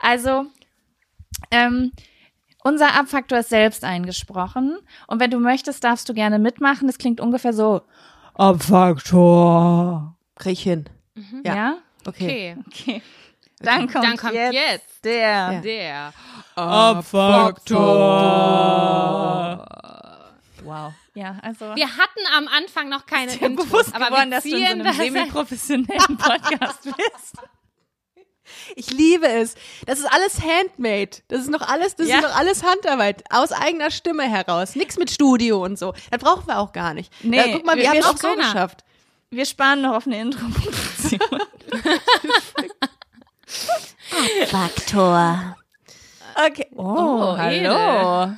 [0.00, 0.46] Also,
[1.52, 1.92] ähm,
[2.62, 4.78] unser Abfaktor ist selbst eingesprochen.
[5.06, 6.86] Und wenn du möchtest, darfst du gerne mitmachen.
[6.86, 7.82] Das klingt ungefähr so.
[8.34, 10.14] Abfaktor.
[10.36, 10.88] Krieg ich hin.
[11.44, 11.54] Ja?
[11.54, 11.76] Ja.
[12.06, 12.66] Okay, Okay.
[12.66, 13.02] Okay.
[13.60, 16.12] Dann kommt, dann kommt jetzt, jetzt der der.
[16.56, 17.80] Abfaktor.
[20.64, 20.92] Wow.
[21.14, 21.74] Ja, also.
[21.76, 24.80] Wir hatten am Anfang noch keine bewusst aber geworden, wir dass du in so ziehen
[24.86, 27.36] einem semi-professionellen Podcast bist.
[28.76, 29.54] Ich liebe es.
[29.86, 31.10] Das ist alles handmade.
[31.28, 32.16] Das ist noch alles, das Ja.
[32.16, 33.24] ist noch alles Handarbeit.
[33.30, 34.74] Aus eigener Stimme heraus.
[34.76, 35.94] Nix mit Studio und so.
[36.10, 37.12] Das brauchen wir auch gar nicht.
[37.22, 38.42] Nee, ja, guck mal, wir, wir- haben es auch so keiner.
[38.44, 38.84] geschafft.
[39.30, 41.20] Wir sparen noch auf eine Intro-Produktion.
[44.48, 45.56] Faktor.
[46.46, 46.66] Okay.
[46.76, 48.32] Oh, hallo.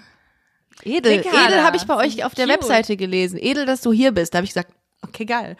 [0.83, 1.19] Edel.
[1.19, 2.57] Ricarda, Edel habe ich bei euch auf der cute.
[2.57, 3.39] Webseite gelesen.
[3.41, 4.35] Edel, dass du hier bist.
[4.35, 5.57] Da habe ich gesagt, okay, geil.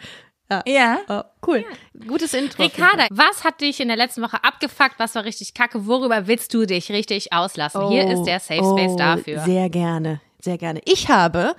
[0.51, 0.63] Ja.
[0.65, 0.99] Ja.
[1.07, 1.65] Oh, cool.
[2.07, 2.63] Gutes Intro.
[2.63, 4.95] Ricarda, was hat dich in der letzten Woche abgefuckt?
[4.97, 5.87] Was war richtig kacke?
[5.87, 7.89] Worüber willst du dich richtig auslassen?
[7.89, 9.39] Hier ist der Safe Space oh, dafür.
[9.39, 10.81] Sehr gerne, sehr gerne.
[10.85, 11.55] Ich habe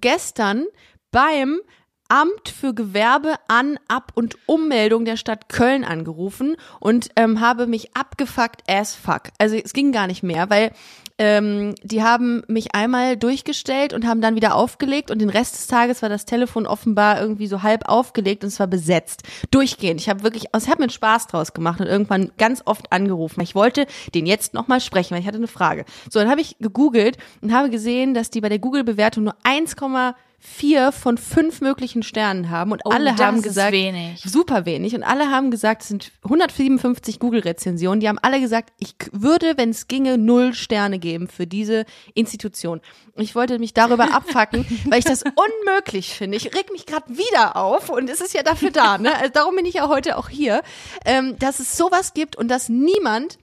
[0.00, 0.66] gestern
[1.12, 1.60] beim
[2.08, 7.94] Amt für Gewerbe an, Ab- und Ummeldung der Stadt Köln angerufen und ähm, habe mich
[7.94, 9.24] abgefuckt as fuck.
[9.38, 10.72] Also es ging gar nicht mehr, weil
[11.18, 15.66] ähm, die haben mich einmal durchgestellt und haben dann wieder aufgelegt und den Rest des
[15.66, 19.24] Tages war das Telefon offenbar irgendwie so halb aufgelegt und es war besetzt.
[19.50, 20.00] Durchgehend.
[20.00, 23.40] Ich habe wirklich, es hat mir Spaß draus gemacht und irgendwann ganz oft angerufen.
[23.40, 25.84] Ich wollte den jetzt nochmal sprechen, weil ich hatte eine Frage.
[26.08, 29.34] So, dann habe ich gegoogelt und habe gesehen, dass die bei der Google-Bewertung nur
[30.40, 34.22] 1,4 von fünf möglichen Sternen haben und Oh, alle haben gesagt, wenig.
[34.22, 38.94] super wenig und alle haben gesagt, es sind 157 Google-Rezensionen, die haben alle gesagt, ich
[39.12, 41.84] würde, wenn es ginge, null Sterne geben für diese
[42.14, 42.80] Institution.
[43.16, 46.36] Ich wollte mich darüber abfacken, weil ich das unmöglich finde.
[46.36, 49.14] Ich reg mich gerade wieder auf und es ist ja dafür da, ne?
[49.16, 50.62] Also darum bin ich ja heute auch hier,
[51.04, 53.38] ähm, dass es sowas gibt und dass niemand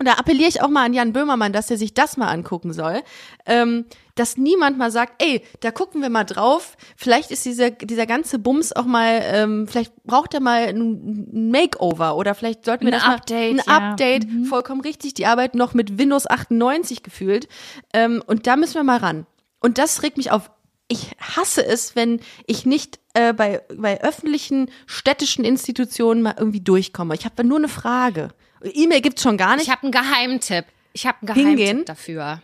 [0.00, 2.72] und da appelliere ich auch mal an Jan Böhmermann, dass er sich das mal angucken
[2.72, 3.02] soll,
[3.46, 3.84] ähm,
[4.18, 8.38] dass niemand mal sagt, ey, da gucken wir mal drauf, vielleicht ist dieser, dieser ganze
[8.38, 12.98] Bums auch mal, ähm, vielleicht braucht er mal ein Makeover oder vielleicht sollten wir Ein
[12.98, 13.90] das mal, Update, ein ja.
[13.90, 17.48] Update, vollkommen richtig, die arbeiten noch mit Windows 98 gefühlt
[17.92, 19.26] ähm, und da müssen wir mal ran.
[19.60, 20.50] Und das regt mich auf.
[20.90, 27.14] Ich hasse es, wenn ich nicht äh, bei, bei öffentlichen städtischen Institutionen mal irgendwie durchkomme.
[27.14, 28.30] Ich habe nur eine Frage.
[28.62, 29.66] E-Mail gibt's schon gar nicht.
[29.66, 30.64] Ich habe einen Geheimtipp.
[30.94, 31.84] Ich habe einen Geheimtipp Hingehen?
[31.84, 32.40] dafür.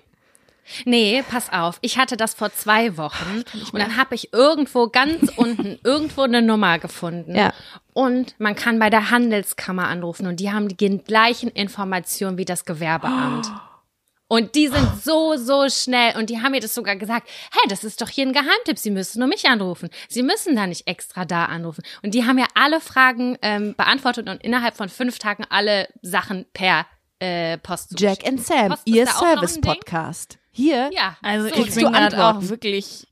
[0.84, 1.78] Nee, pass auf.
[1.80, 6.42] Ich hatte das vor zwei Wochen und dann habe ich irgendwo ganz unten irgendwo eine
[6.42, 7.34] Nummer gefunden.
[7.34, 7.52] Ja.
[7.92, 12.64] Und man kann bei der Handelskammer anrufen und die haben die gleichen Informationen wie das
[12.64, 13.50] Gewerbeamt.
[14.26, 16.16] Und die sind so, so schnell.
[16.16, 18.78] Und die haben mir das sogar gesagt, hey, das ist doch hier ein Geheimtipp.
[18.78, 19.90] Sie müssen nur mich anrufen.
[20.08, 21.84] Sie müssen da nicht extra da anrufen.
[22.02, 26.46] Und die haben ja alle Fragen ähm, beantwortet und innerhalb von fünf Tagen alle Sachen
[26.54, 26.86] per
[27.20, 29.06] äh, Post Jack and Sam, Post ihr?
[29.06, 30.38] Service-Podcast.
[30.56, 32.46] Hier Ja, Also so ich kriegst bin du gerade Antworten.
[32.46, 33.06] auch wirklich,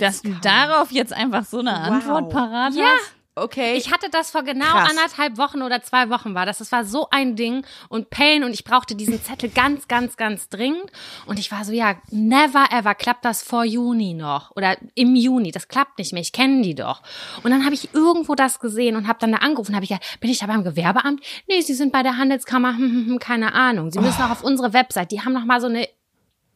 [0.00, 2.84] dass du darauf jetzt einfach so eine Antwort parat Ja.
[2.84, 3.12] hast.
[3.38, 3.74] Okay.
[3.76, 4.88] Ich hatte das vor genau Krass.
[4.88, 6.56] anderthalb Wochen oder zwei Wochen war das.
[6.56, 10.48] Das war so ein Ding und Pain und ich brauchte diesen Zettel ganz, ganz, ganz
[10.48, 10.90] dringend.
[11.26, 15.50] Und ich war so, ja, never ever klappt das vor Juni noch oder im Juni.
[15.50, 16.22] Das klappt nicht mehr.
[16.22, 17.02] Ich kenne die doch.
[17.42, 19.74] Und dann habe ich irgendwo das gesehen und habe dann da angerufen.
[19.74, 21.20] Habe ich ja, bin ich da beim Gewerbeamt?
[21.46, 22.70] Nee, Sie sind bei der Handelskammer.
[22.70, 23.90] Hm, hm, hm, keine Ahnung.
[23.90, 25.10] Sie müssen auch auf unsere Website.
[25.10, 25.86] Die haben noch mal so eine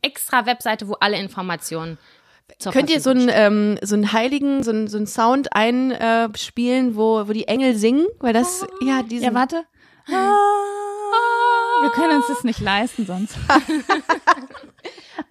[0.03, 1.98] extra Webseite, wo alle Informationen
[2.59, 5.92] zur Könnt ihr so einen, ähm, so einen heiligen, so einen, so einen Sound einspielen,
[5.92, 8.07] äh, spielen, wo, wo die Engel singen?
[8.18, 9.64] Weil das, ja, diesen, Ja, warte.
[10.09, 13.36] Ah, Wir können uns das nicht leisten sonst.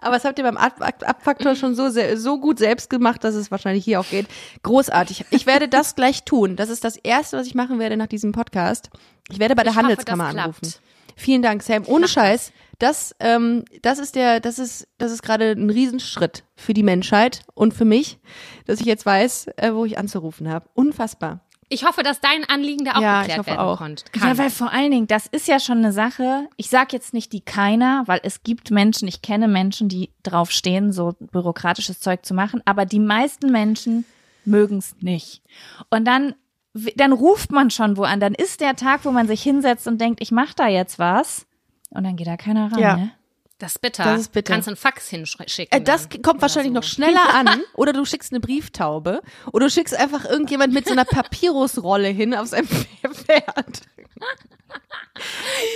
[0.01, 3.23] aber das habt ihr beim Ab Ab Abfaktor schon so, sehr, so gut selbst gemacht,
[3.23, 4.27] dass es wahrscheinlich hier auch geht.
[4.63, 5.25] Großartig.
[5.29, 6.55] Ich werde das gleich tun.
[6.55, 8.89] Das ist das Erste, was ich machen werde nach diesem Podcast.
[9.29, 10.39] Ich werde bei der Ich hoffe, Handelskammer klappt.
[10.63, 10.73] anrufen.
[11.15, 11.83] Vielen Dank, Sam.
[11.85, 12.51] Ohne Scheiß.
[12.79, 17.41] Das, ähm, das ist der, das ist, das ist gerade ein Riesenschritt für die Menschheit
[17.53, 18.19] und für mich,
[18.65, 20.67] dass ich jetzt weiß, äh, wo ich anzurufen habe.
[20.73, 21.41] Unfassbar.
[21.71, 23.77] Ich hoffe, dass dein Anliegen da auch Ja, ich geklärt hoffe werden auch.
[23.77, 24.03] konnte.
[24.15, 26.47] Ja, weil vor allen Dingen, das ist ja schon eine Sache.
[26.57, 30.49] Ich sag jetzt nicht die keiner, weil es gibt Menschen, ich kenne Menschen, die drauf
[30.49, 34.05] stehen, so bürokratisches Zeug zu machen, aber die meisten Menschen
[34.45, 35.43] mögen es nicht.
[35.91, 36.33] Und dann,
[36.95, 38.19] dann ruft man schon wo an.
[38.19, 41.45] Dann ist der Tag, wo man sich hinsetzt und denkt, ich mach da jetzt was.
[41.91, 42.97] Und dann geht da keiner ran, Ja.
[42.97, 43.11] ne?
[43.57, 44.05] Das ist bitter.
[44.05, 44.53] Das ist bitter.
[44.53, 45.67] Kannst du einen Fax hinschicken.
[45.77, 46.21] Äh, das dann.
[46.21, 47.61] kommt wahrscheinlich noch schneller an.
[47.73, 49.21] Oder du schickst eine Brieftaube.
[49.51, 53.81] Oder du schickst einfach irgendjemand mit so einer Papyrusrolle hin auf seinem Pferd.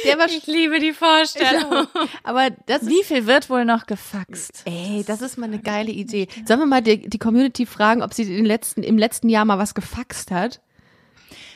[0.06, 1.88] Der war Ich liebe die Vorstellung.
[2.24, 4.62] aber das Wie viel wird wohl noch gefaxt?
[4.66, 6.28] ey, das ist mal eine geile Idee.
[6.46, 9.58] Sollen wir mal die, die Community fragen, ob sie den letzten, im letzten Jahr mal
[9.58, 10.62] was gefaxt hat?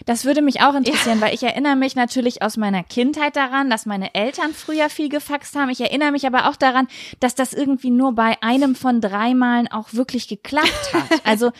[0.07, 3.85] Das würde mich auch interessieren, weil ich erinnere mich natürlich aus meiner Kindheit daran, dass
[3.85, 5.69] meine Eltern früher viel gefaxt haben.
[5.69, 6.87] Ich erinnere mich aber auch daran,
[7.19, 11.21] dass das irgendwie nur bei einem von drei Malen auch wirklich geklappt hat.
[11.25, 11.51] Also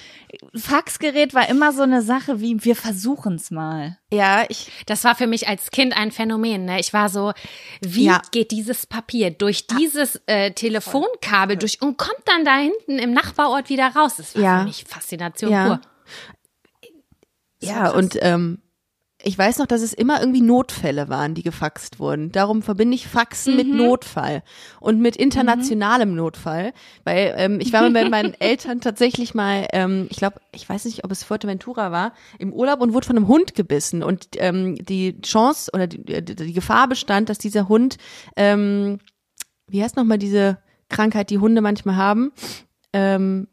[0.56, 3.98] Faxgerät war immer so eine Sache wie, wir versuchen's mal.
[4.12, 6.66] Ja, ich, Das war für mich als Kind ein Phänomen.
[6.66, 6.80] Ne?
[6.80, 7.34] Ich war so,
[7.82, 8.22] wie Ja.
[8.32, 13.70] geht dieses Papier durch dieses äh, Telefonkabel durch und kommt dann da hinten im Nachbarort
[13.70, 14.16] wieder raus?
[14.18, 14.60] Das war Ja.
[14.60, 15.66] für mich Faszination Ja.
[15.68, 15.82] pur.
[17.62, 18.60] Ja, und, ähm,
[19.24, 22.32] ich weiß noch, dass es immer irgendwie Notfälle waren, die gefaxt wurden.
[22.32, 24.44] Darum verbinde ich Faxen mit Notfall
[24.80, 26.72] und mit internationalem Notfall.
[27.04, 30.86] Weil ähm, ich war mal mit meinen Eltern tatsächlich mal, ähm, ich glaube, ich weiß
[30.86, 34.04] nicht, ob es Fuerteventura war, im Urlaub und wurde von einem Hund gebissen.
[34.04, 37.98] Und ähm, die Chance oder die, die, Gefahr bestand, dass dieser Hund,
[38.36, 39.00] ähm,
[39.68, 42.32] wie heißt nochmal diese Krankheit, die Hunde manchmal haben?
[42.94, 43.48] Ähm,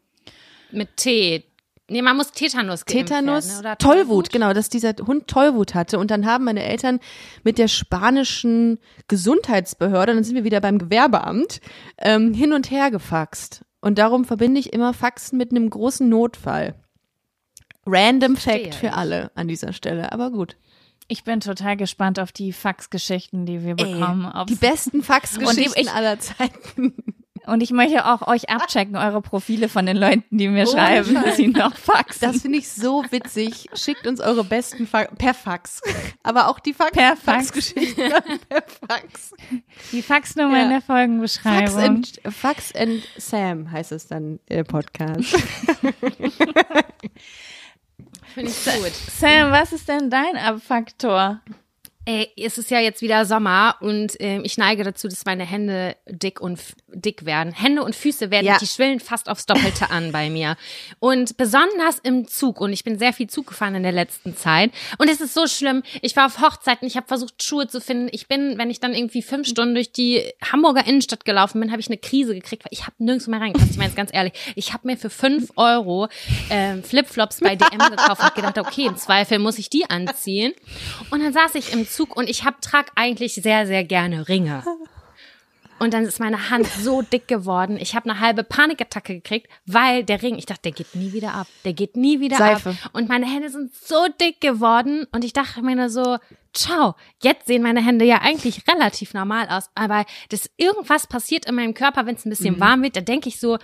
[0.71, 1.43] Mit Tee.
[1.87, 3.59] Nee, man muss Tetanus geimpft Tetanus, werden, ne?
[3.59, 5.99] oder Tollwut, genau, dass dieser Hund Tollwut hatte.
[5.99, 6.99] Und dann haben meine Eltern
[7.43, 11.61] mit der spanischen Gesundheitsbehörde, dann sind wir wieder beim Gewerbeamt,
[11.99, 13.63] ähm, hin und her gefaxt.
[13.81, 16.73] Und darum verbinde ich immer Faxen mit einem großen Notfall.
[17.85, 18.93] Random Fact für ich.
[18.93, 20.57] alle an dieser Stelle, aber gut.
[21.07, 24.31] Ich bin total gespannt auf die Faxgeschichten, die wir bekommen.
[24.33, 26.95] Ey, die besten Faxgeschichten aller Zeiten.
[27.47, 31.35] Und ich möchte auch euch abchecken, eure Profile von den Leuten, die mir schreiben, dass
[31.37, 32.31] sie noch faxen.
[32.31, 33.67] Das finde ich so witzig.
[33.73, 35.81] Schickt uns eure besten Fa per Fax.
[36.23, 37.23] Aber auch die Fax Per Fax.
[37.51, 38.09] Faxgeschichten
[38.49, 39.33] per Fax.
[39.91, 40.63] die Faxnummer Ja.
[40.63, 41.77] in der Fax Folgenbeschreibung.
[41.79, 45.35] and, Fax and Sam heißt es dann äh, Podcast.
[48.33, 48.91] Finde ich gut.
[49.17, 51.41] Sam, was ist denn dein Abfaktor?
[52.07, 55.95] Ey, es ist ja jetzt wieder Sommer und ähm, ich neige dazu, dass meine Hände
[56.07, 56.59] dick und
[56.93, 57.51] dick werden.
[57.51, 58.59] Hände und Füße werden, Ja.
[58.59, 60.55] die schwillen fast aufs Doppelte an bei mir.
[60.99, 64.71] Und besonders im Zug und ich bin sehr viel Zug gefahren in der letzten Zeit
[64.99, 65.81] und es ist so schlimm.
[66.03, 68.07] Ich war auf Hochzeiten, ich habe versucht Schuhe zu finden.
[68.11, 71.81] Ich bin, wenn ich dann irgendwie fünf Stunden durch die Hamburger Innenstadt gelaufen bin, habe
[71.81, 73.71] ich eine Krise gekriegt, weil ich habe nirgends mehr reingepasst.
[73.71, 76.07] Ich meine jetzt ganz ehrlich, ich habe mir für fünf Euro
[76.51, 80.53] ähm, Flipflops bei DM gekauft und gedacht, okay, im Zweifel muss ich die anziehen.
[81.09, 84.63] Und dann saß ich im Zug und ich hab, trag eigentlich sehr, sehr gerne Ringe.
[85.77, 87.77] Und dann ist meine Hand so dick geworden.
[87.77, 91.33] Ich habe eine halbe Panikattacke gekriegt, weil der Ring, ich dachte, der geht nie wieder
[91.33, 91.47] ab.
[91.65, 92.69] Der geht nie wieder Seife.
[92.69, 92.91] ab.
[92.93, 95.05] Und meine Hände sind so dick geworden.
[95.11, 96.17] Und ich dachte mir nur so,
[96.53, 99.69] ciao, jetzt sehen meine Hände ja eigentlich relativ normal aus.
[99.75, 103.27] Aber das irgendwas passiert in meinem Körper, wenn es ein bisschen warm wird, da denke
[103.27, 103.57] ich so,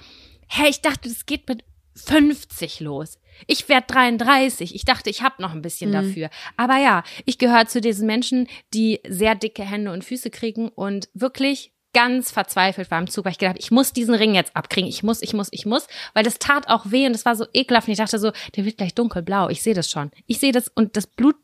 [0.47, 1.63] hä, ich dachte, das geht mit
[1.95, 3.19] 50 los.
[3.47, 4.75] Ich werde 33.
[4.75, 6.29] Ich dachte, ich habe noch ein bisschen dafür.
[6.57, 11.09] Aber ja, ich gehöre zu diesen Menschen, die sehr dicke Hände und Füße kriegen und
[11.13, 14.89] wirklich ganz verzweifelt war im Zug, weil ich gedacht, ich muss diesen Ring jetzt abkriegen.
[14.89, 17.45] Ich muss, ich muss, ich muss, weil das tat auch weh und das war so
[17.53, 19.49] ekelhaft und ich dachte so, der wird gleich dunkelblau.
[19.49, 20.11] Ich sehe das schon.
[20.27, 21.35] Ich sehe das und das Blut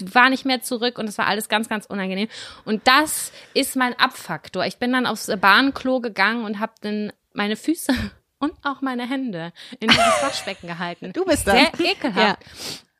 [0.00, 2.28] war nicht mehr zurück und es war alles ganz, ganz unangenehm.
[2.64, 4.66] Und das ist mein Abfaktor.
[4.66, 7.92] Ich bin dann aufs Bahnklo gegangen und habe dann meine Füße
[8.42, 11.12] und auch meine Hände in dieses Waschbecken gehalten.
[11.12, 11.54] Du bist das.
[11.54, 12.44] Sehr ekelhaft.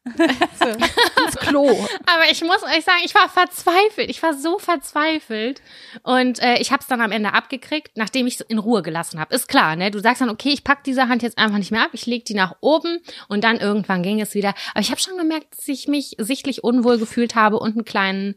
[0.05, 1.69] Ins Klo.
[2.07, 4.09] Aber ich muss euch sagen, ich war verzweifelt.
[4.09, 5.61] Ich war so verzweifelt.
[6.05, 9.19] Und äh, ich habe es dann am Ende abgekriegt, nachdem ich es in Ruhe gelassen
[9.19, 9.35] habe.
[9.35, 9.91] Ist klar, ne?
[9.91, 12.25] Du sagst dann, okay, ich pack diese Hand jetzt einfach nicht mehr ab, ich leg
[12.25, 14.55] die nach oben und dann irgendwann ging es wieder.
[14.75, 18.37] Aber ich habe schon gemerkt, dass ich mich sichtlich unwohl gefühlt habe und einen kleinen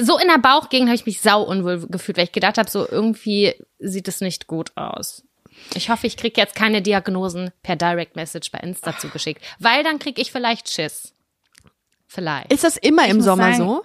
[0.00, 2.88] so in der Bauchgegend habe ich mich sau unwohl gefühlt, weil ich gedacht habe, so
[2.88, 5.24] irgendwie sieht es nicht gut aus.
[5.74, 9.98] Ich hoffe, ich krieg jetzt keine Diagnosen per Direct Message bei Insta zugeschickt, weil dann
[9.98, 11.12] krieg ich vielleicht Schiss.
[12.06, 12.52] Vielleicht.
[12.52, 13.84] Ist das immer im muss Sommer sagen- so?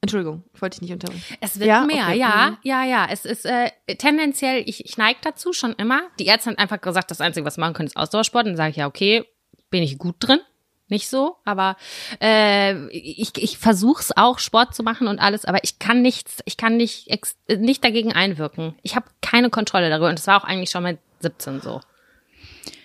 [0.00, 1.24] Entschuldigung, ich wollte dich nicht unterbrechen.
[1.40, 2.18] Es wird Ja, mehr, okay.
[2.18, 2.56] ja, Mhm.
[2.62, 3.06] ja, ja.
[3.10, 6.02] Es ist äh, tendenziell, ich, ich neige dazu schon immer.
[6.18, 8.46] Die Ärzte haben einfach gesagt, das Einzige, was wir machen können, ist Ausdauersport.
[8.46, 9.24] Dann sage ich, ja, okay,
[9.70, 10.40] bin ich gut drin.
[10.88, 11.78] Nicht so, aber
[12.20, 16.42] äh, ich, ich versuche es auch, Sport zu machen und alles, aber ich kann nichts,
[16.44, 18.74] ich kann nicht, ex nicht dagegen einwirken.
[18.82, 21.80] Ich habe keine Kontrolle darüber und das war auch eigentlich schon mit 17 so.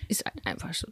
[0.08, 0.88] Ist halt einfach so.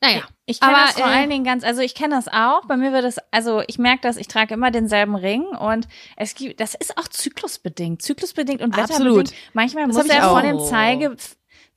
[0.00, 2.64] Naja, Ich kenne das vor äh, allen Dingen ganz, also ich kenne das auch.
[2.66, 6.34] Bei mir wird es, also ich merke das, ich trage immer denselben Ring und es
[6.36, 9.00] gibt, das ist auch zyklusbedingt, zyklusbedingt und Absolut.
[9.00, 9.34] wetterbedingt.
[9.54, 11.16] Manchmal Das muss er von dem Zeige,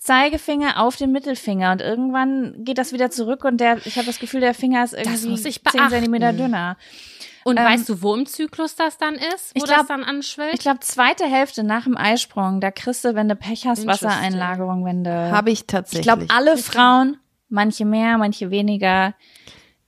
[0.01, 4.17] Zeigefinger auf den Mittelfinger und irgendwann geht das wieder zurück und der, ich habe das
[4.17, 5.89] Gefühl, der Finger ist irgendwie muss ich 10 beachten.
[5.91, 6.75] Zentimeter dünner.
[7.43, 9.51] und ähm, weißt du, wo im Zyklus das dann ist?
[9.53, 10.55] Wo glaub- das dann anschwillt?
[10.55, 13.85] Ich glaube, zweite Hälfte nach dem Eisprung, da kriegst du, wenn du Pech hast.
[13.85, 15.11] Wassereinlagerung, wenn du.
[15.31, 16.07] Habe ich tatsächlich.
[16.07, 17.17] Ich glaube, alle Frauen,
[17.49, 19.13] manche mehr, manche weniger.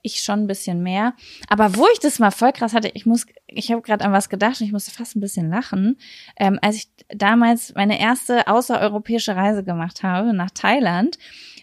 [0.04, 1.14] Ich schon ein bisschen mehr.
[1.48, 4.30] Aber wo ich das mal voll krass hatte, ich muss, ich habe gerade an was
[4.30, 5.98] gedacht und ich musste fast ein bisschen lachen,
[6.38, 11.18] ähm, als ich damals meine erste außereuropäische Reise gemacht habe nach Thailand.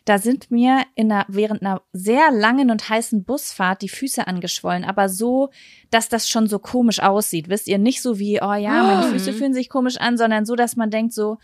[0.07, 4.85] Da sind mir in einer, während einer sehr langen und heißen Busfahrt die Füße angeschwollen,
[4.85, 5.51] aber so,
[5.91, 7.49] dass das schon so komisch aussieht.
[7.49, 10.57] Wisst ihr, nicht so wie, oh ja, meine Füße fühlen sich komisch an, sondern so,
[10.57, 11.39] dass man denkt so,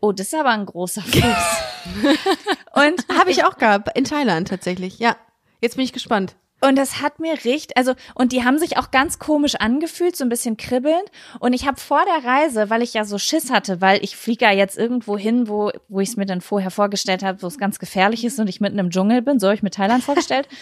[0.00, 1.22] oh, das ist aber ein großer Fuß.
[2.74, 4.98] und Habe ich auch gehabt, in Thailand tatsächlich.
[4.98, 5.16] Ja,
[5.60, 6.36] jetzt bin ich gespannt.
[6.62, 10.24] Und das hat mir richtig, also, und die haben sich auch ganz komisch angefühlt, so
[10.24, 11.10] ein bisschen kribbelnd.
[11.38, 14.46] Und ich habe vor der Reise, weil ich ja so Schiss hatte, weil ich fliege
[14.46, 17.58] ja jetzt irgendwo hin, wo, wo ich es mir dann vorher vorgestellt habe, wo es
[17.58, 20.48] ganz gefährlich ist und ich mitten im Dschungel bin, so habe ich mir Thailand vorgestellt.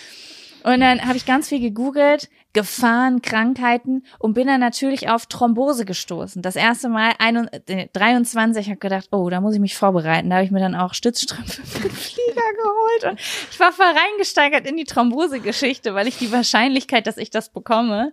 [0.65, 5.85] Und dann habe ich ganz viel gegoogelt, Gefahren, Krankheiten und bin dann natürlich auf Thrombose
[5.85, 6.41] gestoßen.
[6.41, 10.31] Das erste Mal ein, äh, 23, habe gedacht, oh, da muss ich mich vorbereiten.
[10.31, 13.87] Da habe ich mir dann auch Stützstrümpfe für den Flieger geholt und ich war voll
[13.87, 18.13] reingesteigert in die Thrombose-Geschichte, weil ich die Wahrscheinlichkeit, dass ich das bekomme,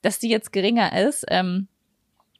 [0.00, 1.26] dass die jetzt geringer ist.
[1.28, 1.68] Ähm,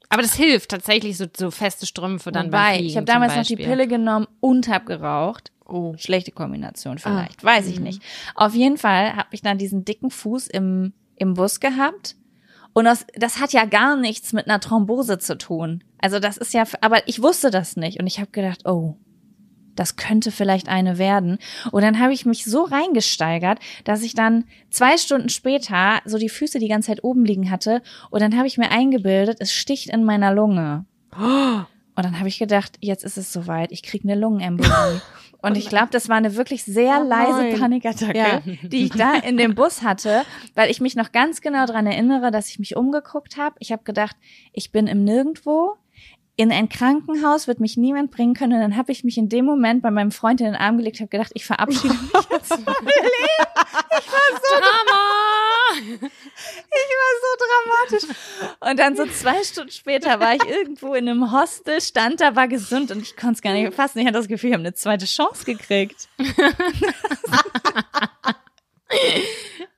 [0.09, 3.45] Aber das hilft tatsächlich, so, so feste Strümpfe dann wobei, Fliegen ich habe damals noch
[3.45, 3.57] die.
[3.57, 5.53] Pille genommen und habe geraucht.
[5.67, 5.95] Oh.
[5.99, 8.03] Schlechte Kombination vielleicht, weiß ich nicht.
[8.35, 12.17] Auf jeden Fall habe ich dann diesen dicken Fuß im, im Bus gehabt.
[12.73, 15.85] Und das, das hat ja gar nichts mit einer Thrombose zu tun.
[15.99, 18.01] Also das ist ja, aber ich wusste das nicht.
[18.01, 18.97] Und ich habe gedacht, oh,
[19.77, 21.39] das könnte vielleicht eine werden.
[21.71, 26.29] Und dann habe ich mich so reingesteigert, dass ich dann zwei Stunden später so die
[26.29, 27.83] Füße die ganze Zeit oben liegen hatte.
[28.11, 30.87] Und dann habe ich mir eingebildet, es sticht in meiner Lunge.
[31.95, 35.01] Und dann habe ich gedacht, jetzt ist es soweit, ich krieg eine Lungenembolie.
[35.45, 37.59] Und ich glaube, das war eine wirklich sehr Oh leise.
[37.59, 38.41] Panikattacke, Ja.
[38.63, 40.23] die ich da in dem Bus hatte,
[40.55, 43.57] weil ich mich noch ganz genau dran erinnere, dass ich mich umgeguckt habe.
[43.59, 44.17] Ich habe gedacht,
[44.53, 45.75] ich bin im Nirgendwo.
[46.37, 48.55] In ein Krankenhaus wird mich niemand bringen können.
[48.55, 51.01] Und dann habe ich mich in dem Moment bei meinem Freund in den Arm gelegt,
[51.01, 53.51] habe gedacht, ich verabschiede mich jetzt von meinem Leben.
[54.49, 55.32] Drama!
[55.75, 56.01] Ich
[57.03, 57.31] war so
[57.99, 58.17] dramatisch.
[58.61, 62.49] Und dann so zwei Stunden später war ich irgendwo in einem Hostel, stand da, war
[62.49, 63.99] gesund und ich konnte es gar nicht fassen.
[64.01, 66.09] Ich hatte das Gefühl, ich habe eine zweite Chance gekriegt.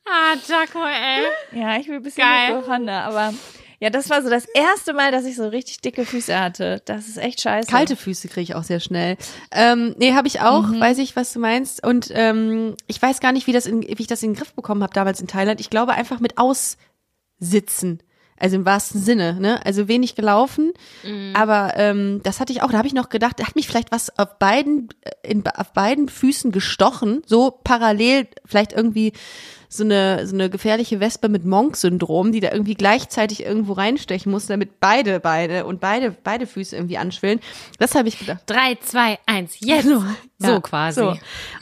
[0.06, 1.24] Ah, Jaco, ey.
[1.58, 2.62] Ja, ich bin ein bisschen Geil.
[2.66, 3.32] Honda, aber
[3.80, 6.82] ja, das war so das erste Mal, dass ich so richtig dicke Füße hatte.
[6.84, 7.70] Das ist echt scheiße.
[7.70, 9.16] Kalte Füße kriege ich auch sehr schnell.
[9.50, 11.84] Ähm, nee, habe ich auch, weiß ich, was du meinst.
[11.84, 14.54] Und ähm, ich weiß gar nicht, wie, das in, wie ich das in den Griff
[14.54, 15.60] bekommen habe damals in Thailand.
[15.60, 18.00] Ich glaube einfach mit Aussitzen.
[18.36, 19.64] Also im wahrsten Sinne, ne?
[19.64, 20.72] Also wenig gelaufen.
[21.34, 23.92] Aber ähm, das hatte ich auch, da habe ich noch gedacht, da hat mich vielleicht
[23.92, 24.88] was auf beiden,
[25.22, 29.12] in, auf beiden Füßen gestochen, so parallel, vielleicht irgendwie
[29.76, 34.46] so eine, so eine gefährliche Wespe mit Monk-Syndrom, die da irgendwie gleichzeitig irgendwo reinstechen muss,
[34.46, 37.40] damit beide Beine und beide, beide Füße irgendwie anschwillen.
[37.78, 38.42] Das habe ich gedacht.
[38.46, 39.88] Drei, zwei, eins, jetzt.
[39.88, 40.02] So
[40.40, 41.00] Ja, quasi.
[41.00, 41.16] So.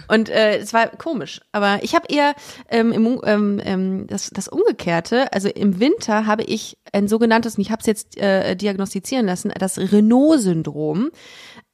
[0.09, 1.41] Und äh, es war komisch.
[1.53, 2.35] Aber ich habe eher
[2.69, 7.63] ähm, im, ähm, ähm, das, das Umgekehrte, also im Winter habe ich ein sogenanntes, und
[7.63, 11.11] ich habe es jetzt äh, diagnostizieren lassen, das Renault-Syndrom,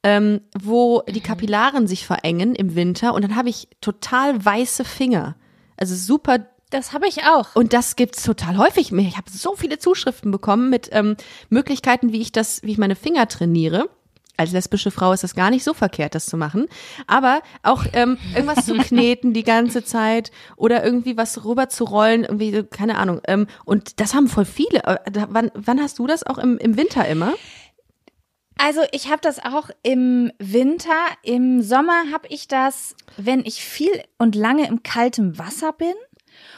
[0.03, 5.35] ähm, wo die Kapillaren sich verengen im Winter und dann habe ich total weiße Finger.
[5.79, 7.55] Also super Das habe ich auch.
[7.55, 8.91] und das gibt's total häufig.
[8.91, 11.15] Ich habe so viele Zuschriften bekommen mit ähm,
[11.49, 13.89] Möglichkeiten, wie ich das, wie ich meine Finger trainiere.
[14.37, 16.67] Als lesbische Frau ist das gar nicht so verkehrt, das zu machen.
[17.07, 22.23] Aber auch ähm, irgendwas zu kneten die ganze Zeit oder irgendwie was rüber zu rollen,
[22.23, 23.19] irgendwie, keine Ahnung.
[23.27, 24.83] Ähm, und das haben voll viele.
[24.85, 24.97] Äh,
[25.29, 27.33] Wann, wann hast du das auch im, im Winter immer?
[28.59, 30.93] Also ich habe das auch im Winter.
[31.23, 35.93] Im Sommer habe ich das, wenn ich viel und lange im kaltem Wasser bin.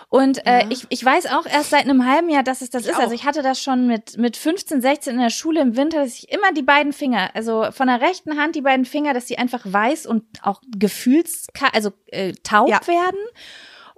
[0.09, 2.99] Und äh, ich, ich weiß auch erst seit einem halben Jahr, dass es das ist.
[2.99, 6.15] Also ich hatte das schon mit, mit 15, 16 in der Schule im Winter, dass
[6.15, 9.37] ich immer die beiden Finger, also von der rechten Hand die beiden Finger, dass sie
[9.37, 12.85] einfach weiß und auch gefühls, also äh, taub Ja.
[12.87, 13.19] werden.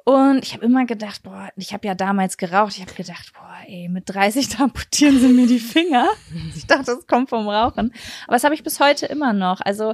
[0.05, 2.73] Und ich habe immer gedacht, boah, ich habe ja damals geraucht.
[2.75, 6.09] Ich habe gedacht, boah, ey, mit 30 da amputieren sie mir die Finger.
[6.55, 7.93] Ich dachte, das kommt vom Rauchen.
[8.27, 9.61] Aber das habe ich bis heute immer noch.
[9.61, 9.93] Also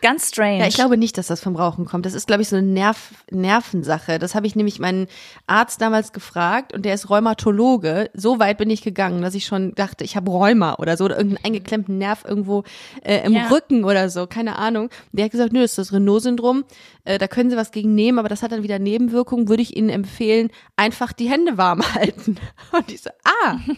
[0.00, 0.58] ganz strange.
[0.60, 2.06] Ja, ich glaube nicht, dass das vom Rauchen kommt.
[2.06, 4.18] Das ist, glaube ich, so eine Nerv Nervensache.
[4.18, 5.06] Das habe ich nämlich meinen
[5.46, 8.10] Arzt damals gefragt und der ist Rheumatologe.
[8.14, 11.16] So weit bin ich gegangen, dass ich schon dachte, ich habe Rheuma oder so oder
[11.16, 12.64] irgendeinen eingeklemmten Nerv irgendwo
[13.02, 13.48] äh, im Ja.
[13.48, 14.90] Rücken oder so, keine Ahnung.
[15.12, 16.64] Der hat gesagt, nö, das ist das Renault-Syndrom.
[17.04, 19.48] Äh, da können Sie was gegen nehmen, aber das hat dann wieder Nebenwirkungen.
[19.48, 22.36] Würde ich Ihnen empfehlen, einfach die Hände warm halten.
[22.72, 23.56] Und ich so, ah,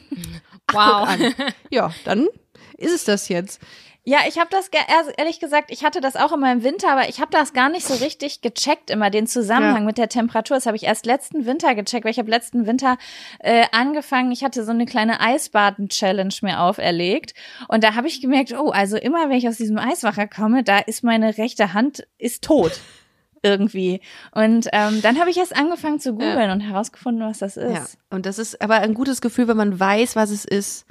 [0.72, 1.08] Wow.
[1.08, 1.34] guck an.
[1.70, 2.28] Ja, dann
[2.76, 3.60] ist es das jetzt.
[4.04, 7.08] Ja, ich habe das ehr- ehrlich gesagt, ich hatte das auch immer im Winter, aber
[7.10, 9.86] ich habe das gar nicht so richtig gecheckt, immer den Zusammenhang Ja.
[9.86, 10.56] mit der Temperatur.
[10.56, 12.96] Das habe ich erst letzten Winter gecheckt, weil ich habe letzten Winter
[13.40, 17.34] äh, angefangen, ich hatte so eine kleine Eisbaden-Challenge mir auferlegt.
[17.68, 20.78] Und da habe ich gemerkt, oh, also immer wenn ich aus diesem Eiswacher komme, da
[20.78, 22.80] ist meine rechte Hand ist tot.
[23.42, 24.00] Irgendwie.
[24.32, 27.72] Und ähm, dann habe ich erst angefangen zu googeln und herausgefunden, was das ist.
[27.74, 30.84] Ja, und das ist aber ein gutes Gefühl, wenn man weiß, was es ist.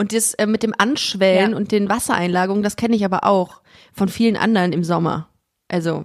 [0.00, 1.56] Und das äh, mit dem Anschwellen Ja.
[1.56, 3.60] und den Wassereinlagungen, das kenne ich aber auch
[3.92, 5.28] von vielen anderen im Sommer.
[5.68, 6.04] Also,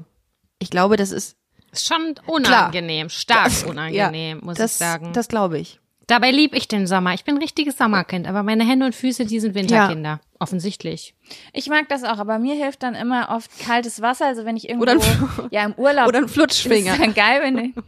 [0.59, 1.37] ich glaube, das ist
[1.71, 5.13] Ist schon unangenehm, stark unangenehm, ja, muss das, ich sagen.
[5.13, 5.79] Das glaube ich.
[6.07, 7.13] Dabei lieb ich den Sommer.
[7.13, 10.19] Ich bin ein richtiges Sommerkind, aber meine Hände und Füße, die sind Winterkinder.
[10.37, 11.15] Offensichtlich.
[11.53, 14.25] Ich mag das auch, aber mir hilft dann immer oft kaltes Wasser.
[14.25, 16.93] Also wenn ich irgendwo, Oder ein- ja im Urlaub Oder ein Flutschfinger.
[16.93, 17.83] Ist dann geil, wenn du,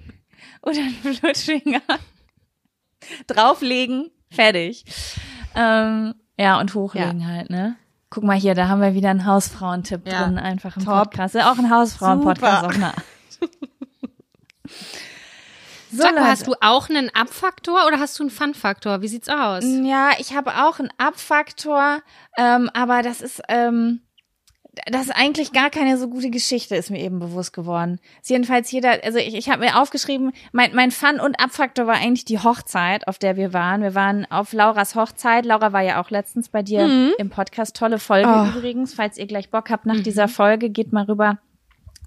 [0.61, 1.81] oder ein Flutschfinger
[3.27, 4.85] drauflegen, fertig.
[5.55, 7.75] Ähm, ja, und hochlegen halt, ne?
[8.09, 10.23] Guck mal hier, da haben wir wieder einen Hausfrauentipp Ja.
[10.23, 10.93] drin, einfach im Top.
[11.11, 11.35] Podcast.
[11.35, 12.73] Ja, auch ein Hausfrauen-Podcast auf.
[15.91, 16.27] So, Jaco, Leute.
[16.27, 19.01] hast du auch einen Abfaktor oder hast du einen Fun-Faktor?
[19.01, 19.63] Wie sieht's aus?
[19.63, 21.99] Ja, ich habe auch einen Abfaktor,
[22.37, 24.01] ähm, aber das ist, ähm,
[24.87, 27.99] das ist eigentlich gar keine so gute Geschichte, ist mir eben bewusst geworden.
[28.21, 31.95] Ist jedenfalls jeder, also ich, ich habe mir aufgeschrieben, mein, mein Fun- und Abfaktor war
[31.95, 33.81] eigentlich die Hochzeit, auf der wir waren.
[33.81, 35.45] Wir waren auf Lauras Hochzeit.
[35.45, 37.75] Laura war ja auch letztens bei dir im Podcast.
[37.75, 38.57] Tolle Folge Oh.
[38.57, 38.93] übrigens.
[38.93, 41.39] Falls ihr gleich Bock habt nach dieser Folge, geht mal rüber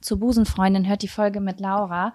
[0.01, 2.14] zu Busenfreundin, hört die Folge mit Laura.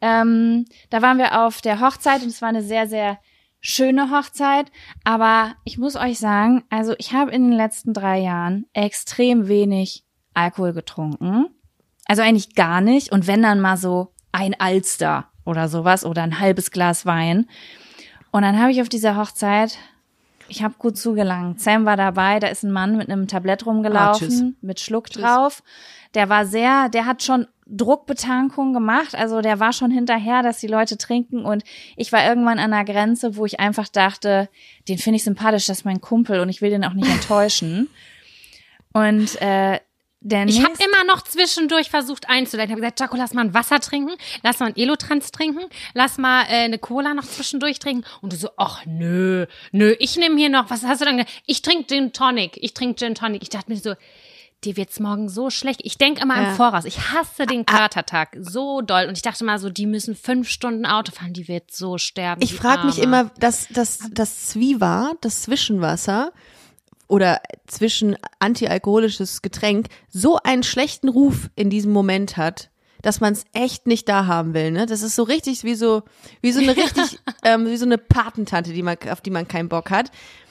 [0.00, 3.18] Ähm, da waren wir auf der Hochzeit und es war eine sehr, sehr
[3.68, 4.70] schöne Hochzeit.
[5.04, 10.04] Aber ich muss euch sagen, also ich habe in den letzten drei Jahren extrem wenig
[10.34, 11.46] Alkohol getrunken.
[12.06, 13.10] Also eigentlich gar nicht.
[13.10, 17.46] Und wenn dann mal so ein Alster oder sowas oder ein halbes Glas Wein.
[18.30, 19.78] Und dann habe ich auf dieser Hochzeit,
[20.48, 21.60] ich habe gut zugelangt.
[21.60, 23.66] Sam war dabei, da ist ein Mann mit einem Tablett Ah, tschüss.
[23.66, 25.62] rumgelaufen, mit Schluck drauf.
[26.16, 30.66] Der war sehr, der hat schon Druckbetankung gemacht, also der war schon hinterher, dass die
[30.66, 31.62] Leute trinken und
[31.96, 34.48] ich war irgendwann an einer Grenze, wo ich einfach dachte,
[34.88, 37.88] den finde ich sympathisch, das ist mein Kumpel und ich will den auch nicht enttäuschen.
[38.92, 39.80] Und äh,
[40.20, 42.70] der Ich habe immer noch zwischendurch versucht einzuleiten.
[42.70, 44.12] Ich habe gesagt, Jaco, lass mal ein Wasser trinken,
[44.42, 48.04] lass mal ein Elotrans trinken, lass mal äh, eine Cola noch zwischendurch trinken.
[48.22, 51.42] Und du so, ach nö, nö, ich nehme hier noch, was hast du dann gesagt?
[51.46, 53.42] Ich trinke Gin Tonic, ich trinke Gin Tonic.
[53.42, 53.94] Ich dachte mir so,
[54.64, 55.80] dir wird's morgen so schlecht.
[55.84, 56.50] Ich denk immer Ja.
[56.50, 56.84] im Voraus.
[56.84, 59.06] Ich hasse den Katertag so doll.
[59.06, 62.42] Und ich dachte mal so, die müssen fünf Stunden Auto fahren, die wird so sterben.
[62.42, 66.32] Ich frage mich immer, das, das, das Zwiva, das Zwischenwasser
[67.08, 72.70] oder zwischen antialkoholisches Getränk so einen schlechten Ruf in diesem Moment hat,
[73.02, 74.72] dass man es echt nicht da haben will.
[74.72, 74.86] Ne?
[74.86, 76.02] Das ist so richtig wie so
[76.40, 79.68] wie so eine richtig ähm, wie so eine Patentante, die man auf die man keinen
[79.68, 80.10] Bock hat.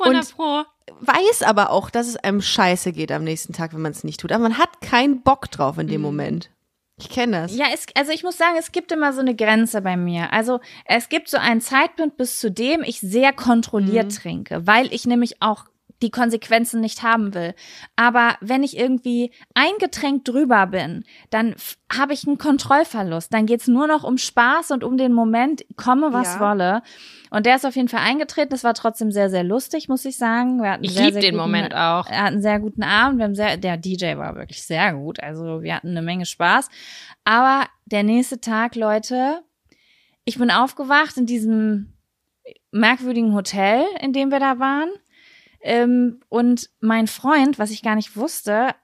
[0.00, 0.66] 100 und-.
[1.00, 4.20] Weiß aber auch, dass es einem scheiße geht am nächsten Tag, wenn man es nicht
[4.20, 4.32] tut.
[4.32, 6.50] Aber man hat keinen Bock drauf in dem Moment.
[6.98, 7.56] Ich kenne das.
[7.56, 10.32] Ja, es, also ich muss sagen, es gibt immer so eine Grenze bei mir.
[10.32, 15.06] Also es gibt so einen Zeitpunkt, bis zu dem ich sehr kontrolliert trinke, weil ich
[15.06, 15.64] nämlich auch
[16.02, 17.54] die Konsequenzen nicht haben will.
[17.96, 21.54] Aber wenn ich irgendwie ein Getränk drüber bin, dann
[21.96, 23.32] habe ich einen Kontrollverlust.
[23.32, 26.40] Dann geht's nur noch um Spaß und um den Moment, komme was Ja.
[26.40, 26.82] wolle.
[27.30, 28.50] Und der ist auf jeden Fall eingetreten.
[28.50, 30.60] Das war trotzdem sehr, sehr lustig, muss ich sagen.
[30.62, 32.06] Wir hatten Ich sehr, lieb sehr den guten- Moment auch.
[32.08, 33.18] er hat einen sehr guten Abend.
[33.18, 35.22] Wir haben sehr, der DJ war wirklich sehr gut.
[35.22, 36.68] Also wir hatten eine Menge Spaß.
[37.24, 39.42] Aber der nächste Tag, Leute,
[40.24, 41.92] ich bin aufgewacht in diesem
[42.70, 44.88] merkwürdigen Hotel, in dem wir da waren.
[45.62, 48.74] Ähm, und mein Freund, was ich gar nicht wusste,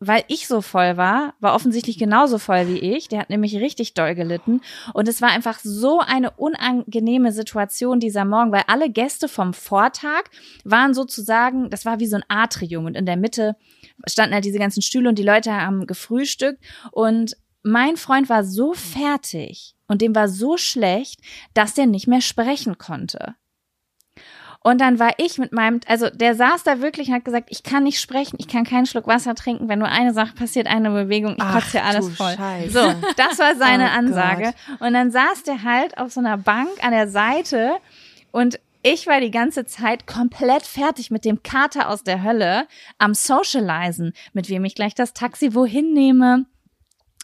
[0.00, 3.08] weil ich so voll war, war offensichtlich genauso voll wie ich.
[3.08, 4.60] Der hat nämlich richtig doll gelitten.
[4.94, 10.24] Und es war einfach so eine unangenehme Situation dieser Morgen, weil alle Gäste vom Vortag
[10.64, 13.56] waren sozusagen, das war wie so ein Atrium und in der Mitte
[14.06, 16.62] standen halt diese ganzen Stühle und die Leute haben gefrühstückt
[16.92, 21.20] und mein Freund war so fertig und dem war so schlecht,
[21.54, 23.34] dass der nicht mehr sprechen konnte.
[24.68, 27.62] Und dann war ich mit meinem, also der saß da wirklich und hat gesagt, ich
[27.62, 30.90] kann nicht sprechen, ich kann keinen Schluck Wasser trinken, wenn nur eine Sache passiert, eine
[30.90, 32.34] Bewegung, ich Ach, kotze hier alles voll.
[32.36, 32.70] Scheiße.
[32.72, 34.52] So, das war seine Oh Ansage.
[34.80, 37.76] Und dann saß der halt auf so einer Bank an der Seite
[38.30, 42.66] und ich war die ganze Zeit komplett fertig mit dem Kater aus der Hölle
[42.98, 46.44] am Socializen, mit wem ich gleich das Taxi wohin nehme.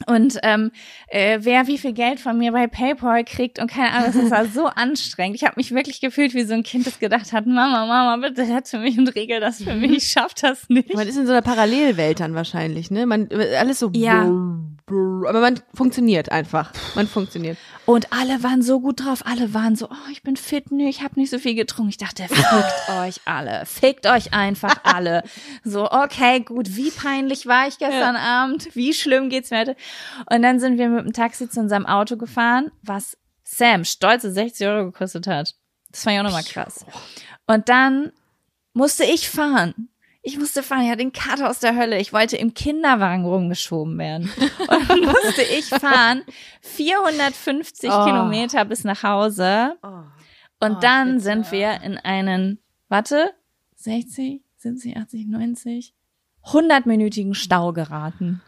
[0.07, 0.72] Und ähm,
[1.07, 4.45] äh, wer wie viel Geld von mir bei PayPal kriegt und keine Ahnung, das war
[4.47, 5.36] so anstrengend.
[5.36, 8.42] Ich habe mich wirklich gefühlt wie so ein Kind, das gedacht hat, Mama, Mama, bitte
[8.42, 10.95] rette mich und regel das für mich, ich schaff das nicht.
[10.95, 13.07] Man ist in so einer Parallelwelt dann wahrscheinlich, ne?
[13.07, 13.28] Man
[13.59, 14.28] alles so Ja.
[14.87, 16.72] Aber man funktioniert einfach.
[16.95, 17.57] Man funktioniert.
[17.87, 21.03] Und alle waren so gut drauf, alle waren so, oh, ich bin fit, nee, ich
[21.03, 21.91] habe nicht so viel getrunken.
[21.91, 25.22] Ich dachte, fickt euch alle, fickt euch einfach alle.
[25.64, 29.76] So, okay, gut, wie peinlich war ich gestern Abend, wie schlimm geht's mir heute?
[30.30, 34.66] Und dann sind wir mit dem Taxi zu unserem Auto gefahren, was Sam stolze 60
[34.66, 35.55] Euro gekostet hat.
[35.91, 36.85] Das fand ich auch nochmal krass.
[37.47, 38.12] Und dann
[38.74, 39.89] musste ich fahren.
[40.27, 42.01] Ich musste fahren, ich hatte den Kater aus der Hölle.
[42.01, 44.31] Ich wollte im Kinderwagen rumgeschoben werden.
[44.68, 46.22] Und dann musste ich fahren
[46.62, 48.05] 450 Oh.
[48.07, 49.77] Kilometer bis nach Hause.
[50.61, 51.20] Und Oh, dann bitte.
[51.20, 52.59] sind wir in einen,
[52.89, 53.33] warte,
[53.77, 55.95] 60, 70, 80, 90,
[56.47, 58.42] 100-minütigen Stau geraten.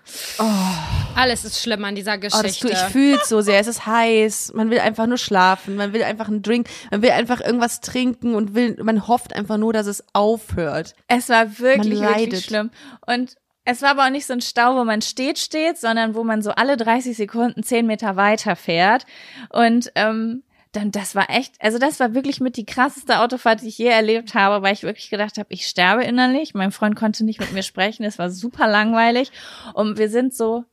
[1.14, 2.68] Alles ist schlimm an dieser Oh, das Geschichte.
[2.68, 3.58] ich fühle so sehr.
[3.58, 4.52] Es ist heiß.
[4.54, 5.76] Man will einfach nur schlafen.
[5.76, 6.68] Man will einfach einen Drink.
[6.90, 10.94] Man will einfach irgendwas trinken und will, man hofft einfach nur, dass es aufhört.
[11.08, 12.70] Es war wirklich, wirklich schlimm.
[13.06, 16.22] Und es war aber auch nicht so ein Stau, wo man steht, steht, sondern wo
[16.22, 19.06] man so alle 30 Sekunden 10 Meter weiter fährt.
[19.50, 20.42] Und ähm,
[20.76, 23.86] dann, das war echt, also das war wirklich mit die krasseste Autofahrt, die ich je
[23.86, 26.54] erlebt habe, weil ich wirklich gedacht habe, ich sterbe innerlich.
[26.54, 29.32] Mein Freund konnte nicht mit mir sprechen, es war super langweilig.
[29.74, 30.64] Und wir sind so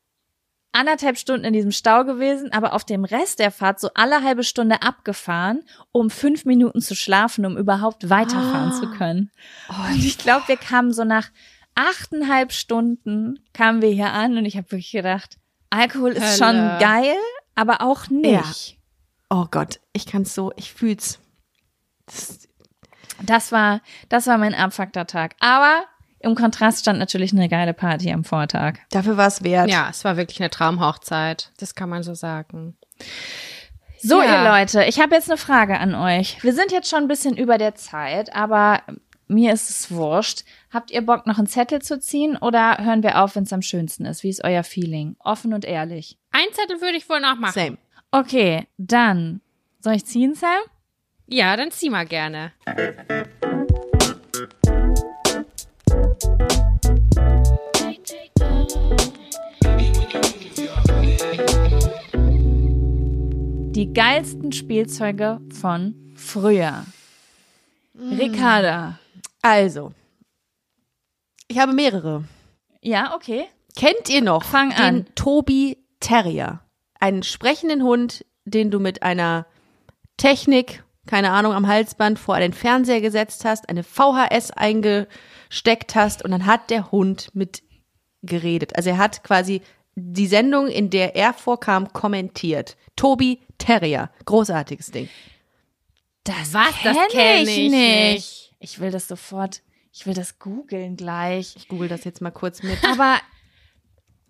[0.72, 4.44] anderthalb Stunden in diesem Stau gewesen, aber auf dem Rest der Fahrt so alle halbe
[4.44, 8.80] Stunde abgefahren, um fünf Minuten zu schlafen, um überhaupt weiterfahren Ah.
[8.80, 9.32] zu können.
[9.70, 11.30] Oh, Und ich glaube, wir kamen so nach
[11.76, 15.38] achteinhalb Stunden kamen wir hier an und ich habe wirklich gedacht,
[15.70, 16.78] Alkohol ist schon Hölle.
[16.80, 17.16] geil,
[17.56, 18.78] aber auch nicht.
[19.36, 21.20] Oh Gott, ich kann's so, ich fühl's.
[22.06, 22.48] Das,
[23.26, 25.36] Das war, das war mein Abfuckter-Tag.
[25.40, 25.86] Aber
[26.20, 28.76] im Kontrast stand natürlich eine geile Party am Vortag.
[28.92, 29.72] dafür war's wert.
[29.72, 31.52] Ja, es war wirklich eine Traumhochzeit.
[31.58, 32.78] Das kann man so sagen.
[33.98, 34.44] So, Ja.
[34.44, 36.42] ihr Leute, ich habe jetzt eine Frage an euch.
[36.44, 38.82] Wir sind jetzt schon ein bisschen über der Zeit, aber
[39.28, 40.44] mir ist es wurscht.
[40.72, 43.64] Habt ihr Bock, noch einen Zettel zu ziehen oder hören wir auf, wenn es am
[43.64, 44.22] schönsten ist?
[44.22, 45.16] Wie ist euer Feeling?
[45.20, 46.20] Offen und ehrlich.
[46.32, 47.54] Ein Zettel würde ich wohl noch machen.
[47.54, 47.78] Same.
[48.16, 49.42] Okay, dann.
[49.80, 50.62] Soll ich ziehen, Sam?
[51.26, 52.52] Ja, dann zieh mal gerne.
[63.72, 66.86] Die geilsten Spielzeuge von früher.
[67.98, 69.00] Ricarda.
[69.42, 69.92] Also,
[71.48, 72.26] ich habe mehrere.
[72.80, 73.48] Ja, okay.
[73.76, 75.06] Kennt ihr noch Fang den an.
[75.16, 76.63] Tobi Terrier?
[77.04, 79.46] Einen sprechenden Hund, den du mit einer
[80.16, 86.32] Technik, keine Ahnung, am Halsband vor den Fernseher gesetzt hast, eine VHS eingesteckt hast und
[86.32, 87.62] dann hat der Hund mit
[88.22, 88.78] geredet.
[88.78, 89.62] Also er hat quasi
[89.96, 92.78] die Sendung, in der er vorkam, kommentiert.
[92.96, 94.10] Tobi Terrier.
[94.24, 95.10] Großartiges Ding.
[96.24, 96.74] Das Was?
[96.86, 98.56] Das kenn kenn ich nicht.
[98.62, 99.62] Ich will das sofort,
[99.92, 101.58] ich will das googeln gleich.
[101.58, 102.82] Ich google das jetzt mal kurz mit.
[102.86, 103.20] Aber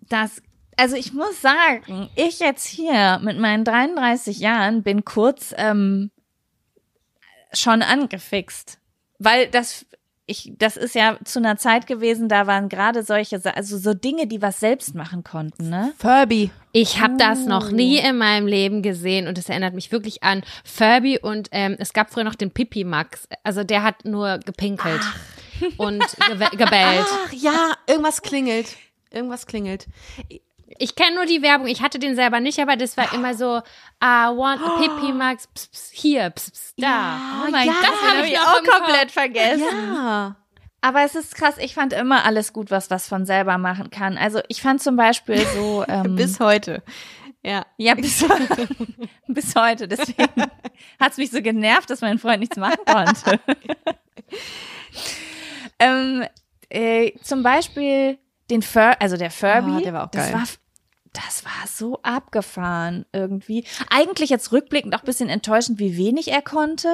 [0.00, 0.42] das,
[0.76, 6.10] also ich muss sagen, ich jetzt hier mit meinen 33 Jahren bin kurz ähm,
[7.52, 8.78] schon angefixt.
[9.18, 9.86] Weil das,
[10.26, 14.26] ich, das ist ja zu einer Zeit gewesen, da waren gerade solche, also so Dinge,
[14.26, 15.92] die was selbst machen konnten, ne?
[15.98, 16.50] Furby.
[16.72, 20.42] Ich habe das noch nie in meinem Leben gesehen und es erinnert mich wirklich an
[20.64, 23.28] Furby und ähm, es gab früher noch den Pipi Max.
[23.44, 25.02] Also der hat nur gepinkelt
[25.76, 27.06] und gewe- gebellt.
[27.26, 28.76] Ach ja, irgendwas klingelt.
[29.10, 29.86] Irgendwas klingelt.
[30.78, 31.66] Ich kenne nur die Werbung.
[31.66, 33.58] Ich hatte den selber nicht, aber das war immer so,
[34.02, 37.44] I want a Pipi Max, pss, pss, hier, pss, pss, da.
[37.46, 38.78] Oh mein ja, Gott, das hab hab ich auch im Kopf.
[38.78, 39.94] komplett vergessen.
[39.94, 40.36] Ja.
[40.80, 44.18] Aber es ist krass, ich fand immer alles gut, was was von selber machen kann.
[44.18, 46.82] Also ich fand zum Beispiel so ähm, Bis heute.
[47.42, 47.64] Ja.
[47.76, 48.24] ja bis,
[49.28, 49.88] bis heute.
[49.88, 50.28] Deswegen
[51.00, 53.40] hat's mich so genervt, dass mein Freund nichts machen konnte.
[55.78, 56.24] ähm,
[56.70, 58.18] äh, zum Beispiel
[58.50, 60.34] den Fur, also der Furby, Ah, der war auch das geil.
[60.34, 60.44] war
[61.12, 63.64] das war so abgefahren irgendwie.
[63.88, 66.88] Eigentlich jetzt rückblickend auch ein bisschen enttäuschend, wie wenig er konnte.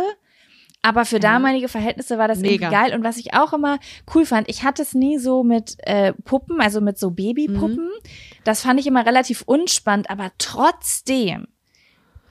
[0.82, 2.66] Aber für damalige Verhältnisse war das Mega.
[2.66, 2.94] irgendwie geil.
[2.94, 3.78] Und was ich auch immer
[4.14, 7.84] cool fand, ich hatte es nie so mit äh, Puppen, also mit so Babypuppen.
[7.84, 8.08] Mhm.
[8.44, 11.48] Das fand ich immer relativ unspannend, aber trotzdem,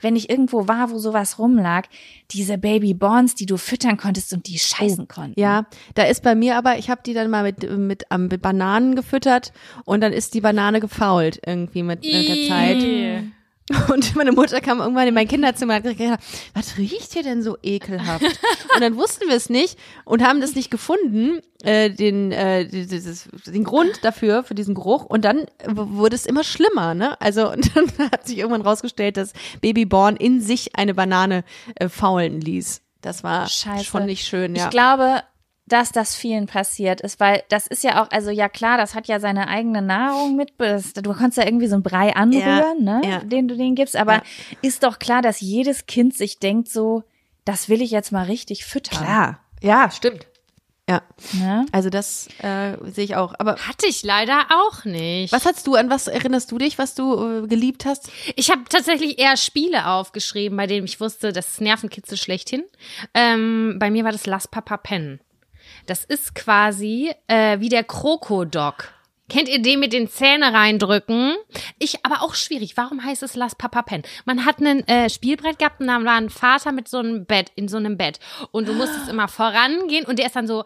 [0.02, 1.86] wenn ich irgendwo war, wo sowas rumlag,
[2.32, 5.34] diese Babyborns, die du füttern konntest und die scheißen konnten.
[5.38, 5.66] Oh, Ja,
[5.96, 8.96] da ist bei mir aber, ich habe die dann mal mit, mit, ähm, mit Bananen
[8.96, 9.52] gefüttert
[9.86, 13.32] und dann ist die Banane gefault irgendwie mit, mit der Zeit.
[13.94, 16.24] Und meine Mutter kam irgendwann in mein Kinderzimmer und hat gesagt,
[16.54, 18.24] was riecht hier denn so ekelhaft?
[18.76, 23.28] Und dann wussten wir es nicht und haben das nicht gefunden, äh, den, äh, dieses,
[23.46, 25.06] den Grund dafür, für diesen Geruch.
[25.06, 27.20] Und dann wurde es immer schlimmer, ne?
[27.22, 31.44] Also, und dann hat sich irgendwann rausgestellt, dass Babyborn in sich eine Banane
[31.76, 32.82] äh, faulen ließ.
[33.02, 33.86] Das war Scheiße.
[33.86, 34.66] schon nicht schön, ja.
[34.66, 35.24] Ich glaube,
[35.72, 39.08] dass das vielen passiert ist, weil das ist ja auch, also ja klar, das hat
[39.08, 40.52] ja seine eigene Nahrung mit.
[40.60, 43.20] Du kannst ja irgendwie so einen Brei anrühren, ne, ja.
[43.20, 44.22] den du denen gibst, aber Ja.
[44.62, 47.04] ist doch klar, dass jedes Kind sich denkt so,
[47.46, 49.00] das will ich jetzt mal richtig füttern.
[49.04, 49.40] Klar.
[49.62, 50.26] Ja, stimmt.
[50.90, 51.04] Ja,
[51.40, 51.68] Ne?
[51.72, 53.36] also das äh, sehe ich auch.
[53.38, 55.32] Aber Hatte ich leider auch nicht.
[55.32, 58.10] was hast du, an was erinnerst du dich, was du äh, geliebt hast?
[58.36, 62.64] Ich habe tatsächlich eher Spiele aufgeschrieben, bei denen ich wusste, das ist Nervenkitzel schlechthin.
[63.14, 65.20] Ähm, bei mir war das Lass Papa pennen.
[65.90, 68.90] Das ist quasi äh, wie der Krokodok.
[69.28, 71.36] Kennt ihr den mit den Zähne reindrücken?
[71.78, 72.78] Ich, aber auch schwierig.
[72.78, 74.04] Warum heißt es Lass Papa pennen?
[74.26, 77.52] Man hat ein äh, Spielbrett gehabt und da war ein Vater mit so einem Bett,
[77.56, 78.20] in so einem Bett.
[78.52, 80.64] Und du musstest immer vorangehen und der ist dann so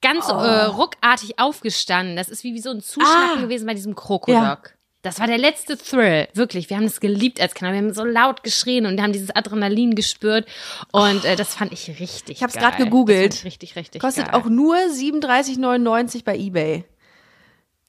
[0.00, 2.16] ganz äh, ruckartig aufgestanden.
[2.16, 3.42] Das ist wie, wie so ein Zuschnappen Ah.
[3.42, 4.74] gewesen bei diesem Krokodok.
[5.02, 6.68] Das war der letzte Thrill, wirklich.
[6.70, 7.72] Wir haben das geliebt als Kinder.
[7.72, 10.46] Wir haben so laut geschrien und haben dieses Adrenalin gespürt.
[10.90, 12.62] Und äh, das fand ich richtig Ich hab's geil.
[12.64, 13.32] grad gegoogelt.
[13.32, 14.34] Das fand ich richtig, richtig Kostet geil.
[14.34, 16.84] auch nur 37,99 bei eBay.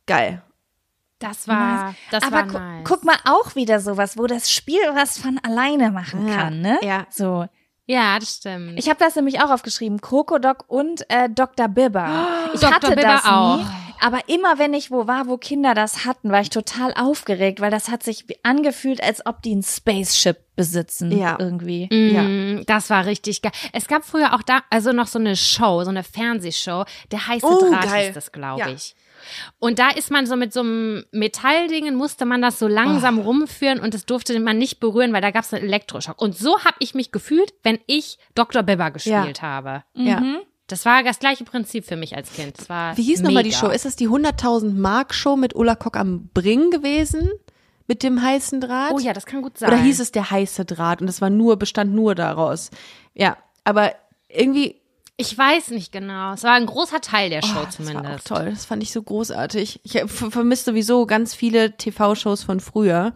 [0.06, 0.42] Geil.
[1.20, 2.84] Das war, das aber war gu nice.
[2.86, 6.80] guck mal auch wieder sowas, wo das Spiel was von alleine machen Ja, kann, ne?
[6.82, 7.08] ja.
[7.10, 7.46] So.
[7.88, 8.78] Ja, das stimmt.
[8.80, 11.68] Ich habe das nämlich auch aufgeschrieben, Krokodok und äh, Dr.
[11.68, 12.28] Bibber.
[12.54, 12.74] Ich Dr.
[12.76, 13.58] hatte Bibber das auch.
[13.58, 13.66] nie.
[14.02, 17.72] Aber immer wenn ich wo war, wo Kinder das hatten, war ich total aufgeregt, weil
[17.72, 21.38] das hat sich angefühlt, als ob die ein Spaceship besitzen Ja.
[21.40, 21.88] irgendwie.
[21.94, 23.52] Mm, Das war richtig geil.
[23.74, 26.86] Es gab früher auch da, also noch so eine Show, so eine Fernsehshow.
[27.12, 28.06] Der heiße Oh, Draht geil.
[28.08, 28.70] hieß das, glaube Ja.
[28.70, 28.96] ich.
[29.60, 33.24] Und da ist man so mit so einem Metalldingen, musste man das so langsam Oh.
[33.24, 36.22] rumführen und das durfte man nicht berühren, weil da gab es einen Elektroschock.
[36.22, 38.64] Und so habe ich mich gefühlt, wenn ich Dr.
[38.64, 39.84] Bibber gespielt habe.
[39.94, 40.22] Ja.
[40.72, 42.58] Das war das gleiche Prinzip für mich als Kind.
[42.58, 43.52] Das war Wie hieß nochmal die.
[43.52, 43.68] Show?
[43.68, 47.30] Ist das die 100.000 Mark Show mit Ulla Kock am Bring gewesen?
[47.88, 48.92] Mit dem heißen Draht?
[48.94, 49.70] Oh ja, das kann gut sein.
[49.70, 52.70] Oder hieß es der heiße Draht und es war nur, bestand nur daraus.
[53.16, 53.94] Ja, aber
[54.28, 54.76] irgendwie,
[55.18, 56.34] Ich weiß nicht genau.
[56.34, 58.28] Es war ein großer Teil der Show oh, das zumindest.
[58.28, 58.52] toll.
[58.52, 59.80] Das fand ich so großartig.
[59.84, 63.14] Ich ver- vermisse sowieso ganz viele TV-Shows von früher.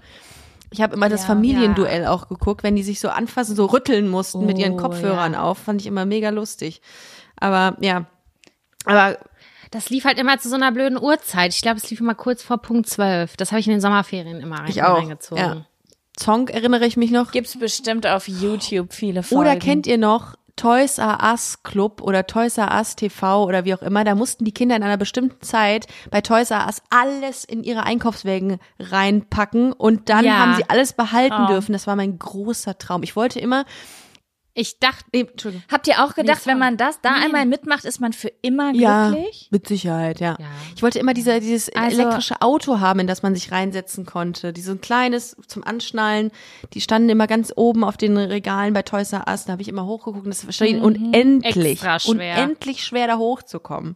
[0.71, 4.43] Ich habe immer das Familienduell auch geguckt, wenn die sich so anfassen, so rütteln mussten
[4.47, 5.59] mit ihren Oh, Kopfhörern auf.
[5.59, 6.81] Fand ich immer mega lustig.
[7.39, 8.05] Aber ja,
[8.85, 9.17] aber
[9.71, 11.53] Das lief halt immer zu so einer blöden Uhrzeit.
[11.53, 13.37] Ich glaube, es lief immer kurz vor Punkt 12.
[13.37, 15.43] Das habe ich in den Sommerferien immer rein, Ich auch, reingezogen.
[15.43, 15.65] ja.
[16.19, 17.31] Song erinnere ich mich noch.
[17.31, 19.41] Gibt's bestimmt auf YouTube viele Folgen.
[19.41, 23.73] Oder kennt ihr noch Toys R Us Club oder Toys R Us TV oder wie
[23.73, 24.03] auch immer?
[24.03, 27.81] Da mussten die Kinder in einer bestimmten Zeit bei Toys R Us alles in ihre
[27.83, 30.37] Einkaufswägen reinpacken und dann Ja.
[30.37, 31.47] haben sie alles behalten Oh.
[31.47, 31.73] dürfen.
[31.73, 33.01] Das war mein großer Traum.
[33.01, 33.65] Ich wollte immer,
[34.55, 35.65] Ich dachte, nee, Entschuldigung.
[35.71, 38.71] Habt ihr auch gedacht, Nee, wenn man das da einmal mitmacht, ist man für immer
[38.73, 39.47] Ja, glücklich?
[39.49, 40.35] mit Sicherheit, ja.
[40.39, 40.45] Ja.
[40.75, 44.53] Ich wollte immer diese, dieses Also- elektrische Auto haben, in das man sich reinsetzen konnte.
[44.53, 46.29] Dieses kleines zum Anschnallen.
[46.73, 49.45] Die standen immer ganz oben auf den Regalen bei Toys R Us.
[49.45, 50.81] Da habe ich immer hochgeguckt und das war Mhm.
[50.83, 51.97] unendlich, schwer.
[52.05, 53.95] unendlich schwer da hochzukommen.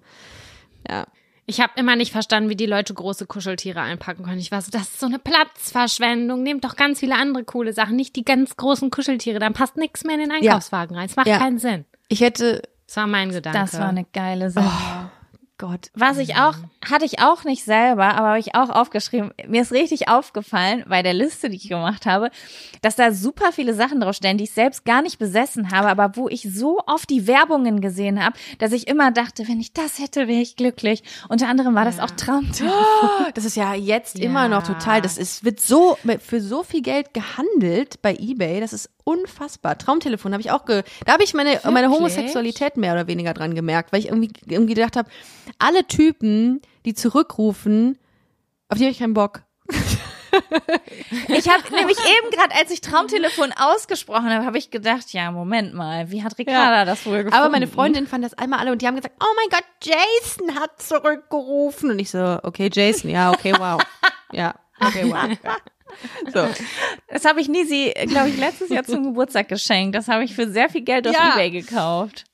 [0.90, 1.06] Ja.
[1.50, 4.38] Ich habe immer nicht verstanden, wie die Leute große Kuscheltiere einpacken können.
[4.40, 6.44] Ich war so, das ist so eine Platzverschwendung.
[6.44, 9.40] Nehmt doch ganz viele andere coole Sachen, nicht die ganz großen Kuscheltiere.
[9.40, 11.06] Dann passt nichts mehr in den Einkaufswagen rein.
[11.08, 11.38] Es macht Ja.
[11.40, 11.86] keinen Sinn.
[12.10, 13.58] Ich hätte, Das war mein Gedanke.
[13.60, 15.10] Das war eine geile Sache.
[15.60, 16.54] Gott, Was ich auch,
[16.88, 19.32] hatte ich auch nicht selber, aber habe ich auch aufgeschrieben.
[19.48, 22.30] Mir ist richtig aufgefallen bei der Liste, die ich gemacht habe,
[22.84, 26.30] dass da super viele Sachen draufstehen, die ich selbst gar nicht besessen habe, aber wo
[26.30, 30.28] ich so oft die Werbungen gesehen habe, dass ich immer dachte, wenn ich das hätte,
[30.28, 31.02] wäre ich glücklich.
[31.28, 33.10] Unter anderem war das auch Traumtelefon.
[33.34, 34.26] das ist ja jetzt Ja.
[34.26, 38.74] immer noch total, das ist, wird so, für so viel Geld gehandelt bei Ebay, das
[38.74, 39.78] ist unfassbar.
[39.78, 43.56] Traumtelefon habe ich auch, ge, da habe ich meine, meine Homosexualität mehr oder weniger dran
[43.56, 45.10] gemerkt, weil ich irgendwie, irgendwie gedacht habe,
[45.60, 47.98] alle Typen, die zurückrufen,
[48.68, 49.44] auf die habe ich keinen Bock.
[51.30, 55.74] Ich habe nämlich eben gerade, als ich Traumtelefon ausgesprochen habe, habe ich gedacht, ja, Moment
[55.74, 57.34] mal, wie hat Ricarda das wohl gefunden?
[57.34, 60.60] Aber meine Freundin fand das einmal alle und die haben gesagt, oh mein Gott, Jason
[60.60, 61.92] hat zurückgerufen.
[61.92, 63.82] Und ich so, okay, Jason, ja, okay, wow.
[64.34, 65.38] Ja, okay, wow.
[65.88, 66.32] Ja.
[66.34, 66.48] So.
[67.08, 69.96] Das habe ich nie sie, glaube ich, letztes Jahr zum Geburtstag geschenkt.
[69.96, 71.34] Das habe ich für sehr viel Geld auf Ja.
[71.34, 72.26] Ebay gekauft.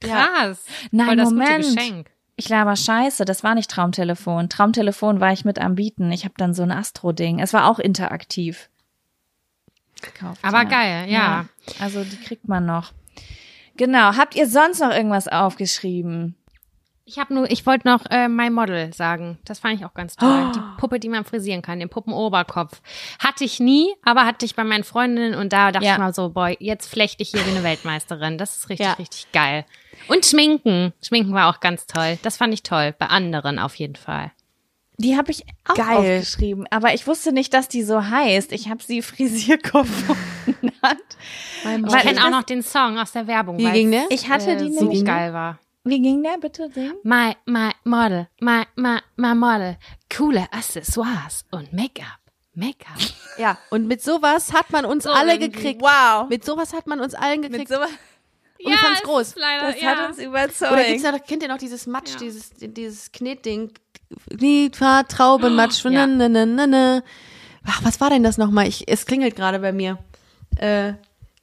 [0.00, 0.64] Krass.
[0.90, 1.64] Nein, Voll das Moment.
[1.64, 2.10] gute Geschenk.
[2.36, 4.48] Ich laber scheiße, das war nicht Traumtelefon.
[4.50, 6.12] Traumtelefon war ich mit am Bieten.
[6.12, 7.38] Ich habe dann so ein Astro-Ding.
[7.40, 8.68] Es war auch interaktiv.
[10.02, 10.64] Gekauft, Aber ja.
[10.64, 11.46] geil, ja.
[11.80, 12.92] Also die kriegt man noch.
[13.76, 14.16] Genau.
[14.16, 16.34] Habt ihr sonst noch irgendwas aufgeschrieben?
[17.08, 19.38] Ich habe nur, ich wollte noch äh, My Model sagen.
[19.44, 20.50] Das fand ich auch ganz toll.
[20.56, 22.82] Die Puppe, die man frisieren kann, den Puppenoberkopf.
[23.20, 25.92] Hatte ich nie, aber hatte ich bei meinen Freundinnen und da dachte Ja.
[25.92, 28.38] ich mal so, boy, jetzt flechte ich hier wie eine Weltmeisterin.
[28.38, 28.92] Das ist richtig, Ja.
[28.94, 29.64] richtig geil.
[30.08, 30.92] Und Schminken.
[31.00, 32.18] Schminken war auch ganz toll.
[32.22, 32.92] Das fand ich toll.
[32.98, 34.32] Bei anderen auf jeden Fall.
[34.98, 36.16] Die habe ich auch Geil.
[36.18, 38.50] aufgeschrieben, aber ich wusste nicht, dass die so heißt.
[38.50, 40.08] Ich habe sie Frisierkopf
[40.46, 40.72] genannt.
[41.62, 43.58] Ich Weil kenne auch noch den Song aus der Werbung.
[43.58, 44.06] Wie ging der?
[44.10, 45.04] Ich hatte äh, die so nämlich.
[45.04, 45.60] geil war.
[45.88, 46.94] Wie ging der bitte singen?
[47.04, 49.76] My, my Model, my, my, my Model.
[50.14, 52.18] Coole Accessoires und Make-up.
[52.54, 52.98] Make-up.
[53.38, 55.50] Ja, und mit sowas hat man uns So alle irgendwie.
[55.50, 55.82] gekriegt.
[55.82, 56.26] Wow.
[56.30, 57.68] Mit sowas hat man uns allen gekriegt.
[57.68, 57.90] Mit sowas.
[58.64, 59.34] und ich fand's es groß.
[59.36, 59.88] Leider, Das ja.
[59.90, 60.72] hat uns überzeugt.
[60.72, 62.18] Oder gibt's da noch, kennt ihr noch dieses Matsch, Ja.
[62.20, 63.72] dieses, dieses Knetding?
[64.30, 65.90] Gliedfahrt, Traubenmatsch, Ja.
[65.90, 67.02] na, na, na, na, na.
[67.66, 68.66] Ach, was war denn das nochmal?
[68.68, 69.98] Ich, es klingelt gerade bei mir.
[70.56, 70.94] Äh,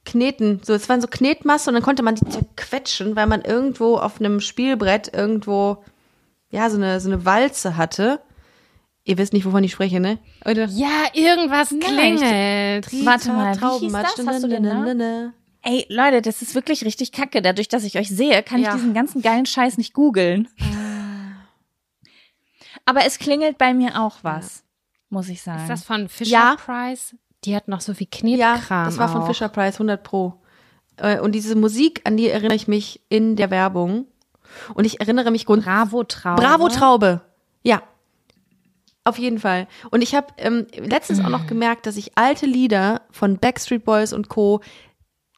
[0.04, 0.60] Kneten.
[0.62, 4.20] So, es waren so Knetmasse und dann konnte man die zerquetschen, weil man irgendwo auf
[4.20, 5.82] einem Spielbrett irgendwo,
[6.50, 8.20] ja, so eine, so eine Walze hatte.
[9.04, 10.18] Ihr wisst nicht, wovon ich spreche, ne?
[10.46, 10.66] Oder?
[10.66, 12.90] Ja, irgendwas klingelt.
[13.04, 14.26] Warte mal, wie hieß das?
[14.26, 15.32] Hast du na.
[15.66, 17.40] Ey, Leute, das ist wirklich richtig kacke.
[17.40, 18.68] Dadurch, dass ich euch sehe, kann Ja.
[18.70, 20.48] ich diesen ganzen geilen Scheiß nicht googeln.
[22.84, 24.62] Aber es klingelt bei mir auch was,
[25.08, 25.62] muss ich sagen.
[25.62, 26.56] Ist das von Fisher Ja.
[26.56, 27.14] Price?
[27.44, 29.26] Die hat noch so viel Ja, Knetkram das war von auch.
[29.26, 30.34] Fisher Price 100 Pro.
[30.96, 34.06] Äh, Und diese Musik, an die erinnere ich mich in der Werbung.
[34.74, 36.40] Und ich erinnere mich grund Bravo Traube.
[36.40, 37.20] Bravo Traube.
[37.62, 37.82] Ja.
[39.06, 39.66] Auf jeden Fall.
[39.90, 41.32] Und ich habe ähm, letztens auch Mm.
[41.32, 44.60] noch gemerkt, dass ich alte Lieder von Backstreet Boys und Co.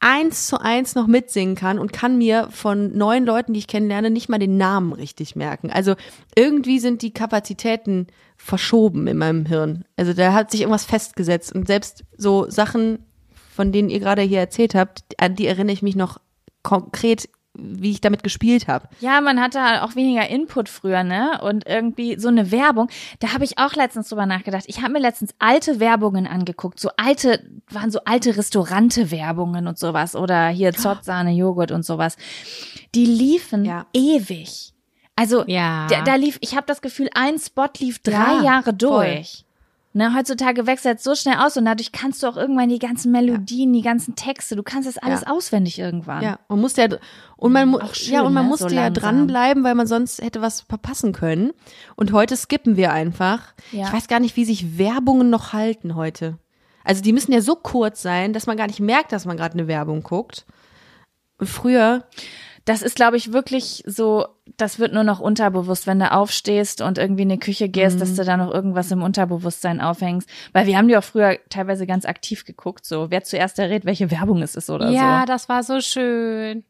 [0.00, 4.10] eins zu eins noch mitsingen kann und kann mir von neun Leuten, die ich kennenlerne,
[4.10, 5.70] nicht mal den Namen richtig merken.
[5.70, 5.94] Also
[6.34, 8.06] irgendwie sind die Kapazitäten
[8.36, 9.84] verschoben in meinem Hirn.
[9.96, 12.98] Also da hat sich irgendwas festgesetzt und selbst so Sachen,
[13.54, 16.18] von denen ihr gerade hier erzählt habt, an die erinnere ich mich noch
[16.62, 18.88] konkret wie ich damit gespielt habe.
[19.00, 21.40] Ja, man hatte halt auch weniger Input früher, ne?
[21.42, 22.88] Und irgendwie so eine Werbung.
[23.20, 24.64] Da habe ich auch letztens drüber nachgedacht.
[24.66, 26.78] Ich habe mir letztens alte Werbungen angeguckt.
[26.80, 30.14] So alte, waren so alte Restaurante-Werbungen und sowas.
[30.16, 32.16] Oder hier Zotzsahne, Joghurt und sowas.
[32.94, 33.86] Die liefen Ja.
[33.92, 34.72] ewig.
[35.16, 35.86] Also Ja.
[35.88, 39.22] da, da lief, ich habe das Gefühl, ein Spot lief drei Ja, Jahre voll.
[39.96, 43.12] Ne, heutzutage wechselt es so schnell aus und dadurch kannst du auch irgendwann die ganzen
[43.12, 45.28] Melodien, die ganzen Texte, du kannst das alles Ja.
[45.28, 46.22] auswendig irgendwann.
[46.22, 46.88] Ja, man musste ja
[47.38, 48.50] und man schön, ja und man ne?
[48.50, 51.52] musste So ja dranbleiben, weil man sonst hätte was verpassen können.
[51.94, 53.54] Und heute skippen wir einfach.
[53.72, 53.86] Ja.
[53.86, 56.36] Ich weiß gar nicht, wie sich Werbungen noch halten heute.
[56.84, 59.54] Also die müssen ja so kurz sein, dass man gar nicht merkt, dass man gerade
[59.54, 60.44] eine Werbung guckt.
[61.38, 62.04] Und früher,
[62.66, 64.26] Das ist, glaube ich, wirklich so,
[64.56, 68.14] das wird nur noch unterbewusst, wenn du aufstehst und irgendwie in die Küche gehst, dass
[68.14, 70.28] du da noch irgendwas im Unterbewusstsein aufhängst.
[70.52, 74.10] Weil wir haben die auch früher teilweise ganz aktiv geguckt, so wer zuerst errät, welche
[74.10, 75.26] Werbung es ist oder ja, so.
[75.26, 76.64] das war so schön.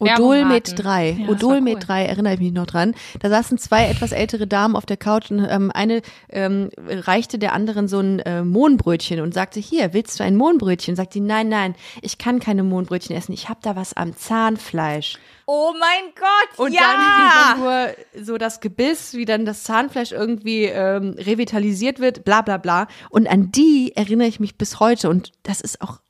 [0.00, 0.82] Odol Werbung mit raten.
[0.82, 1.10] drei.
[1.10, 1.80] Ja, das Odol war mit cool.
[1.80, 2.94] drei, erinnere ich mich noch dran.
[3.18, 7.52] Da saßen zwei etwas ältere Damen auf der Couch und ähm, eine ähm, reichte der
[7.52, 10.94] anderen so ein äh, Mohnbrötchen und sagte, hier, willst du ein Mohnbrötchen?
[10.94, 15.18] Sagt die, nein, nein, ich kann keine Mohnbrötchen essen, ich habe da was am Zahnfleisch.
[15.46, 20.12] Oh mein Gott, Und dann sieht man nur so das Gebiss, wie dann das Zahnfleisch
[20.12, 22.86] irgendwie ähm, revitalisiert wird, bla bla bla.
[23.10, 25.08] Und an die erinnere ich mich bis heute.
[25.08, 26.00] Und das ist auch,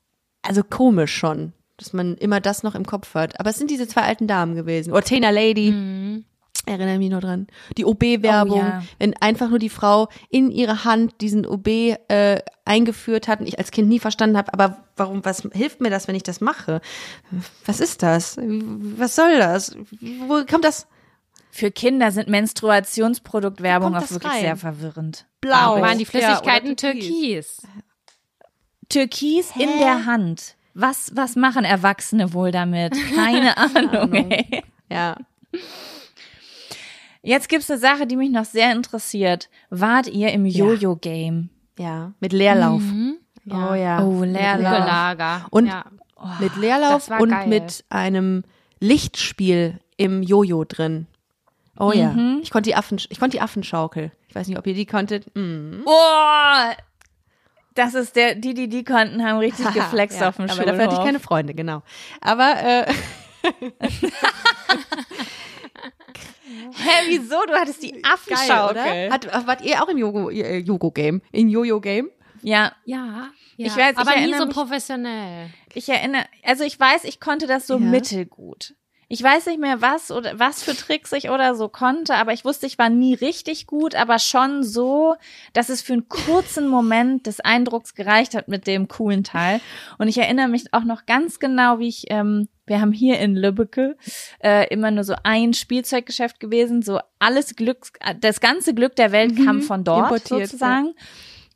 [0.42, 3.38] also komisch schon, dass man immer das noch im Kopf hat.
[3.40, 4.92] Aber es sind diese zwei alten Damen gewesen.
[4.92, 6.22] Oder Tina Lady.
[6.66, 7.46] Erinnere mich noch dran.
[7.78, 8.82] Die OB-Werbung, Oh, ja.
[8.98, 11.66] wenn einfach nur die Frau in ihre Hand diesen OB
[12.08, 15.88] äh, eingeführt hat und ich als Kind nie verstanden habe, aber warum, was hilft mir
[15.88, 16.82] das, wenn ich das mache?
[17.64, 18.36] Was ist das?
[18.38, 19.76] Was soll das?
[20.26, 20.86] Wo kommt das?
[21.50, 24.40] Für Kinder sind Menstruationsproduktwerbung auch wirklich rein?
[24.42, 25.26] sehr verwirrend.
[25.40, 25.80] Blau.
[25.80, 27.06] Waren die Ja, Flüssigkeiten oder türkis.
[27.06, 27.62] türkis?
[28.88, 30.56] Türkis in der Hand.
[30.80, 32.96] Was, was machen Erwachsene wohl damit?
[33.16, 34.12] Keine Ahnung.
[34.14, 34.62] ey.
[34.88, 35.16] Ja.
[37.20, 39.50] Jetzt gibt's eine Sache, die mich noch sehr interessiert.
[39.70, 41.50] Wart ihr im Jojo-Game?
[41.80, 42.12] Ja.
[42.20, 42.82] Mit Leerlauf.
[43.44, 43.72] Ja.
[43.72, 44.04] Oh ja.
[44.04, 44.86] Oh, Leerlauf.
[44.86, 45.46] Lager.
[45.50, 45.84] Und ja.
[46.38, 47.48] mit Leerlauf und geil.
[47.48, 48.44] mit einem
[48.78, 51.08] Lichtspiel im Jojo drin.
[51.76, 52.14] Oh ja.
[52.40, 54.12] Ich konnte die Affen, ich konnte die Affenschaukel.
[54.28, 55.26] Ich weiß nicht, ob ihr die konntet.
[55.34, 55.82] Mm.
[55.84, 56.76] Boah!
[57.78, 60.66] Das ist der, die, die die konnten, haben richtig geflext ja, auf dem Aber Schulhof.
[60.70, 61.82] dafür hatte ich keine Freunde, genau.
[62.20, 62.92] Aber äh,
[66.74, 67.36] Hä, wieso?
[67.46, 68.70] Du hattest die geil, Affenschaukel.
[68.76, 69.10] oder?
[69.12, 71.20] Hat, wart ihr auch im äh, Jogo-Game?
[71.32, 72.10] In Jojo-Game?
[72.42, 73.66] Ja, Ja, ja.
[73.66, 75.50] Ich weiß, ich aber nie erinnere so mich- professionell.
[75.74, 77.80] ich erinnere, also ich weiß, ich konnte das so Ja.
[77.80, 78.74] mittelgut.
[79.10, 82.44] Ich weiß nicht mehr was oder was für Tricks ich oder so konnte, aber ich
[82.44, 85.16] wusste, ich war nie richtig gut, aber schon so,
[85.54, 89.62] dass es für einen kurzen Moment des Eindrucks gereicht hat mit dem coolen Teil.
[89.96, 93.34] Und ich erinnere mich auch noch ganz genau, wie ich, ähm, wir haben hier in
[93.34, 93.96] Lübbecke
[94.42, 99.36] äh, immer nur so ein Spielzeuggeschäft gewesen, so alles Glück, das ganze Glück der Welt
[99.42, 100.94] kam von dort sozusagen.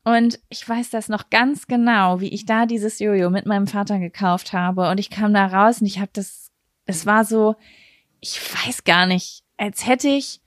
[0.05, 3.99] Und ich weiß das noch ganz genau, wie ich da dieses Jojo mit meinem Vater
[3.99, 4.89] gekauft habe.
[4.91, 6.51] Und ich kam da raus und ich habe das,
[6.87, 7.57] es war so,
[8.21, 10.41] ich weiß gar nicht, als hätte ich,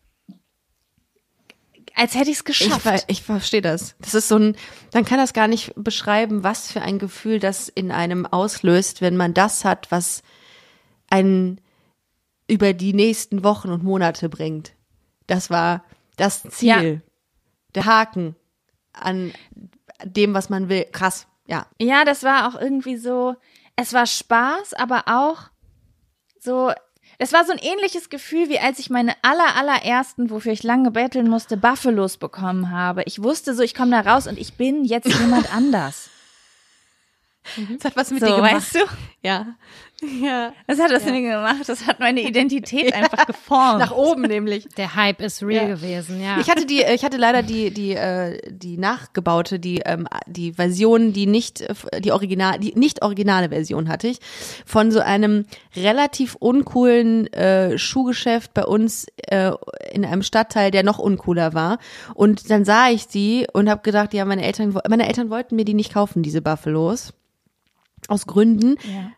[1.95, 2.82] als hätte ich es Ich, geschafft.
[2.82, 3.95] ver- ich verstehe das.
[3.99, 4.57] Das ist so ein,
[4.94, 9.16] man kann das gar nicht beschreiben, was für ein Gefühl das in einem auslöst, wenn
[9.16, 10.22] man das hat, was
[11.10, 11.62] einen
[12.48, 14.74] über die nächsten Wochen und Monate bringt.
[15.28, 15.84] Das war
[16.18, 17.02] das Ziel.
[17.74, 18.36] Der Haken
[18.94, 19.34] an
[20.03, 20.86] dem, was man will.
[20.91, 21.28] Krass.
[21.48, 21.68] Ja.
[21.80, 23.36] Ja, das war auch irgendwie so,
[23.76, 25.49] es war Spaß, aber auch
[26.46, 26.72] so,
[27.18, 30.92] es war so ein ähnliches Gefühl, wie als ich meine aller, allerersten, wofür ich lange
[30.92, 33.04] betteln musste, Buffalos bekommen habe.
[33.06, 36.10] Ich wusste so, ich komme da raus und ich bin jetzt jemand anders.
[37.78, 38.54] Das hat was mit So, dir gemacht.
[38.56, 38.80] weißt du?
[39.22, 39.46] Ja.
[40.22, 40.52] Ja.
[40.68, 41.68] Das hat das mir gemacht.
[41.68, 43.80] Das hat meine Identität einfach geformt.
[43.80, 44.68] Nach oben nämlich.
[44.78, 45.76] Der Hype ist real Ja.
[45.76, 46.38] gewesen, ja.
[46.40, 51.14] Ich hatte die, ich hatte leider die, die, äh, die nachgebaute, die, ähm, die Version,
[51.14, 54.20] die nicht, äh, die original, die nicht originale Version hatte ich
[54.66, 55.46] von so einem
[55.76, 59.52] relativ uncoolen äh, Schuhgeschäft bei uns äh,
[59.92, 61.80] in einem Stadtteil, der noch uncooler war.
[62.14, 65.66] Und dann sah ich die und habe gedacht, ja, meine Eltern, meine Eltern wollten mir
[65.66, 67.14] die nicht kaufen, diese Buffalos.
[68.08, 68.76] Aus Gründen.
[68.84, 69.12] ja.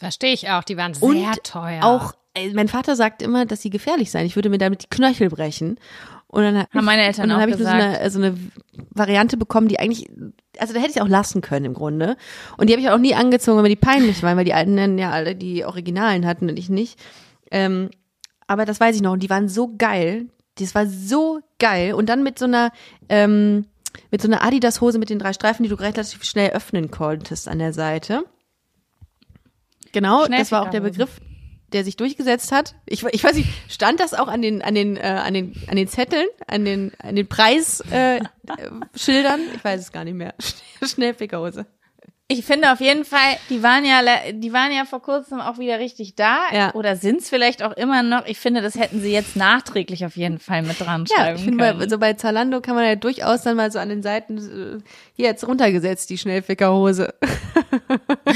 [0.00, 1.84] Verstehe ich auch, die waren sehr Und teuer.
[1.84, 4.26] Auch, äh, mein Vater sagt immer, dass sie gefährlich seien.
[4.26, 5.78] Ich würde mir damit die Knöchel brechen.
[6.26, 8.36] Und dann Haben meine Eltern und dann habe ich so eine, so eine
[8.90, 10.08] Variante bekommen, die eigentlich
[10.58, 12.16] also da hätte ich es auch lassen können im Grunde.
[12.56, 15.10] Und die habe ich auch nie angezogen, weil die peinlich waren, weil die alten ja
[15.10, 16.98] alle die Originalen hatten und ich nicht.
[17.50, 17.90] Ähm,
[18.46, 19.12] aber das weiß ich noch.
[19.12, 20.26] Und die waren so geil.
[20.58, 21.94] Das war so geil.
[21.94, 22.72] Und dann mit so einer,
[23.08, 23.66] ähm,
[24.10, 27.58] mit so einer Adidas-Hose mit den drei Streifen, die du relativ schnell öffnen konntest an
[27.58, 28.24] der Seite.
[29.92, 31.20] Genau, das war auch der Begriff,
[31.72, 32.74] der sich durchgesetzt hat.
[32.86, 35.76] Ich, ich weiß nicht, stand das auch an den, an den, äh, an den, an
[35.76, 38.28] den Zetteln, an den, an den Preisschildern?
[38.46, 39.40] Äh, Schildern?
[39.54, 40.34] ich weiß es gar nicht mehr.
[40.82, 41.66] Schnellfickerhose.
[42.32, 44.02] Ich finde auf jeden Fall, die waren ja,
[44.32, 46.38] die waren ja vor kurzem auch wieder richtig da.
[46.52, 46.72] Ja.
[46.74, 48.24] Oder sind es vielleicht auch immer noch.
[48.26, 51.42] Ich finde, das hätten sie jetzt nachträglich auf jeden Fall mit dran schreiben Ja, ich
[51.42, 51.78] finde, können.
[51.80, 54.80] bei, so bei Zalando kann man ja durchaus dann mal so an den Seiten, äh,
[55.16, 57.14] hier jetzt runtergesetzt, die Schnellfickerhose.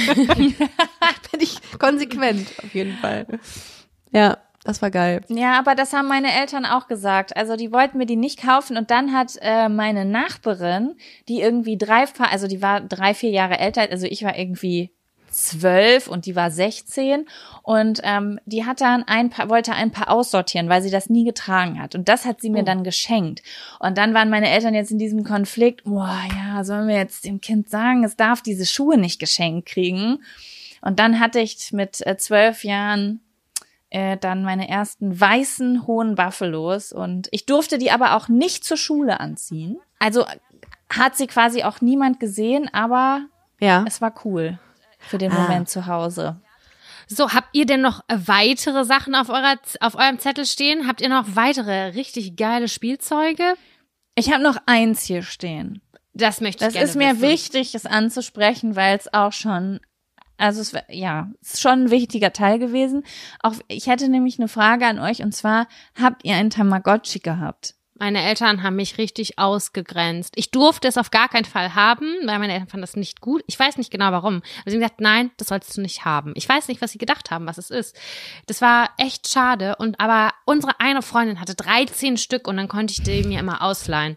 [1.31, 3.27] Finde ich konsequent, auf jeden Fall.
[4.13, 5.21] Ja, das war geil.
[5.29, 7.37] Ja, aber das haben meine Eltern auch gesagt.
[7.37, 10.97] Also die wollten mir die nicht kaufen und dann hat äh, meine Nachbarin,
[11.29, 14.91] die irgendwie drei, also die war drei, vier Jahre älter, also ich war irgendwie
[15.31, 17.27] zwölf und die war 16
[17.63, 21.25] und ähm, die hat dann ein paar, wollte ein paar aussortieren, weil sie das nie
[21.25, 22.67] getragen hat und das hat sie mir Oh.
[22.67, 23.43] dann geschenkt
[23.81, 27.41] und dann waren meine Eltern jetzt in diesem Konflikt, boah, ja, sollen wir jetzt dem
[27.41, 30.23] Kind sagen, es darf diese Schuhe nicht geschenkt kriegen
[30.81, 33.21] und dann hatte ich mit äh, zwölf Jahren
[33.95, 38.77] äh, dann meine ersten weißen hohen Buffalos und ich durfte die aber auch nicht zur
[38.77, 39.79] Schule anziehen.
[40.01, 40.27] Also
[40.91, 43.23] hat sie quasi auch niemand gesehen, aber
[43.61, 43.85] Ja.
[43.87, 44.59] es war cool
[44.99, 45.43] für den Ah.
[45.43, 46.41] Moment zu Hause.
[47.07, 50.89] So, habt ihr denn noch weitere Sachen auf, eurer, auf eurem Zettel stehen?
[50.89, 53.55] Habt ihr noch weitere richtig geile Spielzeuge?
[54.17, 55.83] Ich habe noch eins hier stehen.
[56.15, 57.23] Das möchte ich Das gerne ist mir wissen.
[57.23, 59.81] wichtig, es anzusprechen, weil es auch schon,
[60.37, 63.05] also es wär- ja, es ist schon ein wichtiger Teil gewesen.
[63.41, 65.67] Auch ich hätte nämlich eine Frage an euch und zwar
[66.01, 67.75] habt ihr einen Tamagotchi gehabt?
[67.97, 70.35] Meine Eltern haben mich richtig ausgegrenzt.
[70.37, 73.43] Ich durfte es auf gar keinen Fall haben, weil meine Eltern fanden das nicht gut.
[73.47, 74.37] Ich weiß nicht genau warum.
[74.63, 76.33] Aber sie haben gesagt, nein, das solltest du nicht haben.
[76.35, 77.97] Ich weiß nicht, was sie gedacht haben, was es ist.
[78.47, 79.77] Das war echt schade.
[79.77, 83.63] Und aber unsere eine Freundin hatte 13 Stück und dann konnte ich die mir immer
[83.63, 84.17] ausleihen.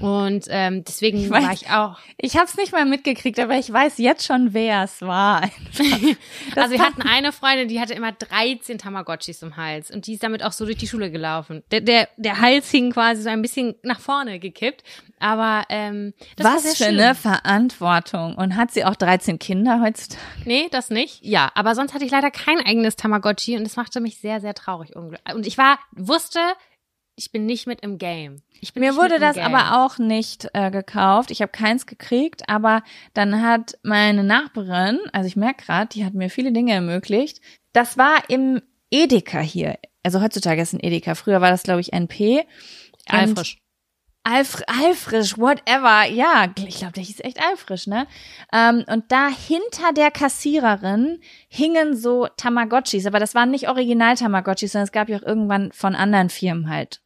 [0.00, 1.98] Und ähm, deswegen weiß- war ich auch.
[2.18, 5.42] Ich habe es nicht mal mitgekriegt, aber ich weiß jetzt schon, wer es war.
[6.56, 10.24] also wir hatten eine Freundin, die hatte immer 13 Tamagotchis im Hals und die ist
[10.24, 11.62] damit auch so durch die Schule gelaufen.
[11.70, 14.82] Der, der, der Hals hing quasi so ein bisschen nach vorne gekippt,
[15.18, 17.00] aber ähm, das war Was sehr für schön.
[17.00, 18.34] eine Verantwortung.
[18.36, 20.20] Und hat sie auch 13 Kinder heutzutage?
[20.44, 21.24] Nee, das nicht.
[21.24, 24.54] Ja, aber sonst hatte ich leider kein eigenes Tamagotchi und das machte mich sehr, sehr
[24.54, 24.94] traurig.
[24.96, 26.40] Und ich war, wusste,
[27.14, 28.42] ich bin nicht mit im Game.
[28.60, 29.54] Ich bin Mir wurde das Game.
[29.54, 31.30] aber auch nicht äh, gekauft.
[31.30, 32.82] Ich habe keins gekriegt, aber
[33.12, 37.40] dann hat meine Nachbarin, also ich merke gerade, die hat mir viele Dinge ermöglicht.
[37.74, 39.78] Das war im Edeka hier.
[40.02, 41.14] Also heutzutage ist ein Edeka.
[41.14, 42.44] Früher war das, glaube ich, NP.
[43.08, 43.58] Alfrisch.
[44.24, 46.06] Alfr Alfrisch, whatever.
[46.08, 48.06] Ja, ich glaube, der hieß echt Alfrisch, ne?
[48.52, 54.72] Ähm, und da hinter der Kassiererin hingen so Tamagotchis, aber das waren nicht original Tamagotchis,
[54.72, 57.00] sondern es gab ja auch irgendwann von anderen Firmen halt.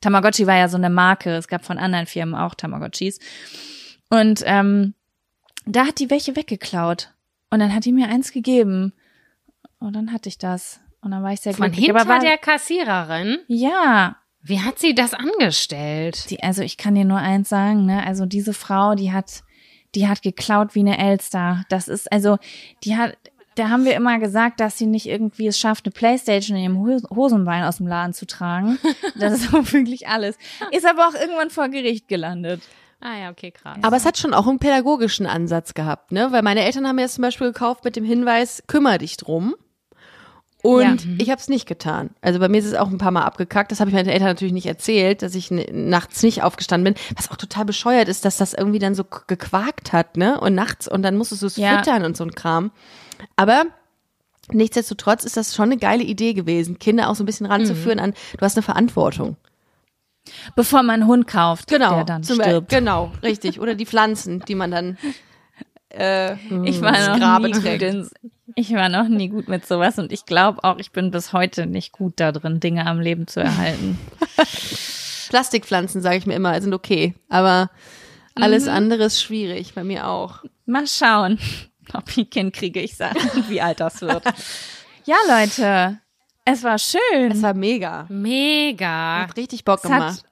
[0.00, 3.18] Tamagotchi war ja so eine Marke, es gab von anderen Firmen auch Tamagotchis.
[4.08, 4.94] Und ähm,
[5.66, 7.12] da hat die welche weggeklaut.
[7.50, 8.92] Und dann hat die mir eins gegeben.
[9.78, 10.80] Und dann hatte ich das.
[11.00, 11.86] Und dann war ich sehr Von glücklich.
[11.86, 13.38] hinter war, der Kassiererin.
[13.48, 16.30] ja, Wie hat sie das angestellt?
[16.30, 18.04] die, also ich kann dir nur eins sagen, ne?
[18.06, 19.42] Also diese Frau, die hat,
[19.94, 21.64] die hat geklaut wie eine Elster.
[21.68, 22.38] Das ist, also,
[22.84, 23.16] die hat,
[23.56, 26.78] da haben wir immer gesagt, dass sie nicht irgendwie es schafft, eine Playstation in ihrem
[26.78, 28.78] Hos- Hosenbein aus dem Laden zu tragen.
[29.16, 30.36] Das ist auch wirklich alles.
[30.70, 32.62] Ist aber auch irgendwann vor Gericht gelandet.
[33.02, 33.78] Ah ja, okay, krass.
[33.82, 36.32] Aber es hat schon auch einen pädagogischen Ansatz gehabt, ne?
[36.32, 39.54] Weil meine Eltern haben mir das zum Beispiel gekauft mit dem Hinweis, kümmere dich drum.
[40.62, 42.10] Und ich habe es nicht getan.
[42.20, 43.72] Also bei mir ist es auch ein paar Mal abgekackt.
[43.72, 47.02] Das habe ich meinen Eltern natürlich nicht erzählt, dass ich nachts nicht aufgestanden bin.
[47.16, 50.38] Was auch total bescheuert ist, dass das irgendwie dann so gequakt hat, ne?
[50.40, 51.78] Und nachts und dann musstest du es Ja.
[51.78, 52.72] füttern und so ein Kram.
[53.36, 53.64] Aber
[54.52, 58.12] nichtsdestotrotz ist das schon eine geile Idee gewesen, Kinder auch so ein bisschen ranzuführen an,
[58.36, 59.36] du hast eine Verantwortung.
[60.56, 62.68] Bevor man einen Hund kauft, Genau, der dann zum Beispiel- stirbt.
[62.70, 63.60] genau, richtig.
[63.60, 64.98] Oder die Pflanzen, die man dann
[65.90, 66.34] äh,
[66.64, 67.82] Ich war ins noch Grabe nie gut trägt.
[67.82, 68.08] in,
[68.54, 71.66] ich war noch nie gut mit sowas und ich glaube auch, ich bin bis heute
[71.66, 73.98] nicht gut da drin, Dinge am Leben zu erhalten.
[75.28, 77.14] Plastikpflanzen, sage ich mir immer, sind okay.
[77.28, 77.70] Aber
[78.34, 80.44] alles andere ist schwierig, bei mir auch.
[80.66, 81.38] Mal schauen,
[81.94, 83.18] ob ich ein Kind kriege, ich sage,
[83.48, 84.24] wie alt das wird.
[85.04, 85.98] Ja, Leute,
[86.44, 87.30] es war schön.
[87.32, 88.06] Es war mega.
[88.08, 89.22] Mega.
[89.22, 90.24] Hat richtig Bock Es hat- gemacht.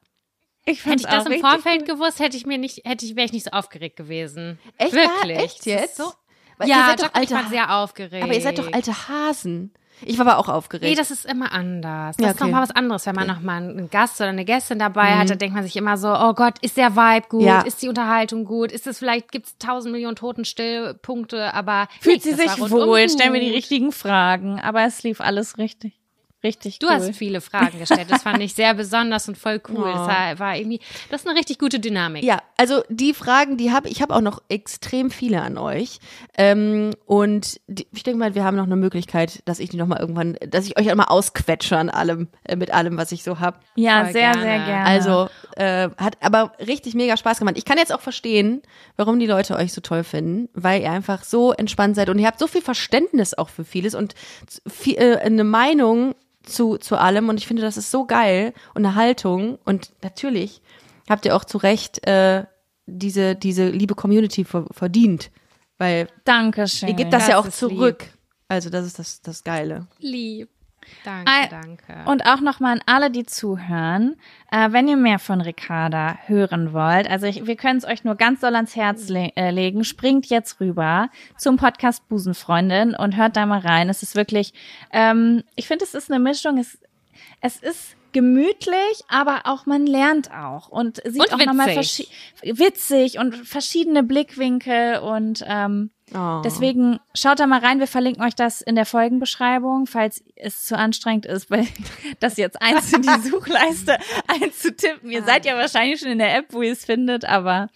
[0.64, 3.32] ich Hätte ich das im Vorfeld gewusst, hätte ich mir nicht, hätte ich, wäre ich
[3.32, 4.58] nicht so aufgeregt gewesen.
[4.78, 4.92] Echt?
[4.92, 5.38] Wirklich.
[5.38, 5.96] Echt jetzt?
[5.96, 6.12] So,
[6.59, 8.22] Weil ihr ja, seid doch, doch ich alte, war sehr aufgeregt.
[8.24, 9.72] aber ihr seid doch alte Hasen.
[10.02, 10.85] Ich war aber auch aufgeregt.
[10.89, 12.16] Nee, das ist immer anders.
[12.16, 12.44] Das Ja, ist okay.
[12.44, 13.05] nochmal was anderes.
[13.06, 15.97] Wenn man nochmal einen Gast oder eine Gästin dabei hat, dann denkt man sich immer
[15.97, 17.40] so, oh Gott, ist der Vibe gut?
[17.40, 17.47] Mhm.
[17.47, 17.60] Ja.
[17.62, 18.70] Ist die Unterhaltung gut?
[18.70, 23.32] Ist es vielleicht, gibt es tausend Millionen Totenstillpunkte, aber Fühlt nee, sie sich wohl, stellen
[23.32, 24.60] wir die richtigen Fragen.
[24.60, 25.98] Aber es lief alles richtig.
[26.44, 26.93] Richtig Du cool.
[26.93, 28.06] hast viele Fragen gestellt.
[28.10, 29.78] Das fand ich sehr besonders und voll cool.
[29.81, 29.85] Oh.
[29.85, 30.78] Das war, war irgendwie,
[31.10, 32.23] das ist eine richtig gute Dynamik.
[32.23, 35.98] Ja, also die Fragen, die habe ich habe auch noch extrem viele an euch.
[36.36, 39.89] Ähm, und die, ich denke mal, wir haben noch eine Möglichkeit, dass ich die noch
[39.89, 43.24] mal irgendwann, dass ich euch auch mal ausquetsche an allem, äh, mit allem, was ich
[43.24, 43.59] so habe.
[43.74, 44.43] ja, Voll sehr, gerne.
[44.43, 44.85] sehr gerne.
[44.85, 47.59] Also äh, hat aber richtig mega Spaß gemacht.
[47.59, 48.62] Ich kann jetzt auch verstehen,
[48.97, 52.27] warum die Leute euch so toll finden, weil ihr einfach so entspannt seid und ihr
[52.28, 54.15] habt so viel Verständnis auch für vieles und
[54.69, 56.15] viel, äh, eine Meinung
[56.48, 57.28] zu, zu allem.
[57.28, 59.58] Und ich finde, das ist so geil und eine Haltung.
[59.64, 60.60] Und natürlich
[61.08, 62.44] habt ihr auch zu Recht äh,
[62.86, 65.30] diese, diese liebe Community ver verdient,
[65.78, 66.88] weil Dankeschön.
[66.88, 68.04] ihr gebt das, Das ja auch zurück.
[68.48, 69.86] Also das ist das, das Geile.
[69.98, 70.48] Lieb.
[71.05, 72.10] Danke, Ei- danke.
[72.10, 74.16] Und auch nochmal an alle, die zuhören,
[74.51, 78.15] äh, wenn ihr mehr von Ricarda hören wollt, also ich, wir können es euch nur
[78.16, 83.36] ganz doll ans Herz le äh, legen, springt jetzt rüber zum Podcast Busenfreundin und hört
[83.36, 83.89] da mal rein.
[83.89, 84.52] Es ist wirklich,
[84.93, 86.78] ähm, ich finde, es ist eine Mischung, es,
[87.40, 92.10] es ist gemütlich, aber auch man lernt auch und sieht Und auch nochmal witzig.
[92.43, 96.40] witzig und verschiedene Blickwinkel und ähm, Oh.
[96.44, 97.80] Deswegen schaut da mal rein.
[97.80, 101.66] Wir verlinken euch das in der Folgenbeschreibung, falls es zu anstrengend ist, weil
[102.20, 105.10] das jetzt eins in die Suchleiste einzutippen.
[105.10, 107.68] Ihr seid ja wahrscheinlich schon in der App, wo ihr es findet, aber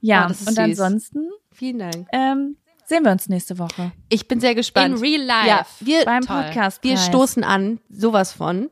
[0.00, 0.28] ja.
[0.28, 2.08] Oh, und ansonsten Vielen Dank.
[2.12, 4.96] ähm, sehen wir uns nächste Woche Ich bin sehr gespannt.
[4.96, 5.48] In real life.
[5.48, 6.42] Ja, wir, beim Toll.
[6.42, 6.82] Podcast.
[6.82, 8.68] wir stoßen an, sowas von.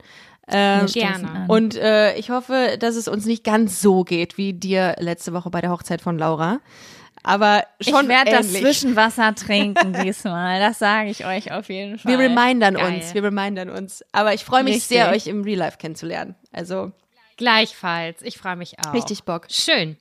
[0.52, 1.44] Ähm, Gerne.
[1.48, 5.48] Und äh, ich hoffe, dass es uns nicht ganz so geht wie dir letzte Woche
[5.48, 6.60] bei der Hochzeit von Laura.
[7.22, 8.52] Aber schon ich werde das.
[8.52, 10.59] Zwischenwasser trinken diesmal.
[10.60, 12.12] Das sage ich euch auf jeden Fall.
[12.12, 12.94] Wir remindern Geil.
[12.94, 14.02] uns, wir remindern uns.
[14.12, 14.88] Aber ich freue mich Richtig.
[14.97, 16.34] sehr, euch im Real Life kennenzulernen.
[16.52, 16.92] Also
[17.36, 18.22] Gleichfalls.
[18.22, 18.92] Ich freue mich auch.
[18.92, 19.47] richtig Bock.
[19.48, 19.97] Schön.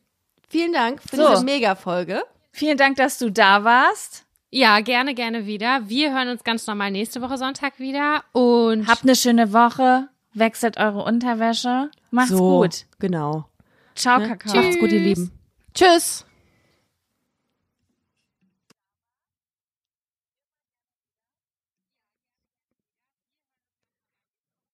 [0.50, 1.30] Vielen Dank für So.
[1.30, 2.24] diese Mega-Folge.
[2.52, 4.26] Vielen Dank, dass du da warst.
[4.50, 5.82] Ja, gerne, gerne wieder.
[5.88, 10.08] Wir hören uns ganz normal nächste Woche Sonntag wieder und Habt eine schöne Woche.
[10.34, 11.90] Wechselt eure Unterwäsche.
[12.12, 12.86] Macht's so, gut.
[13.00, 13.46] Genau.
[13.96, 14.28] Ciao, Ne?
[14.30, 14.56] Kakao.
[14.56, 15.32] Macht's gut, ihr Lieben.
[15.74, 16.26] Tschüss.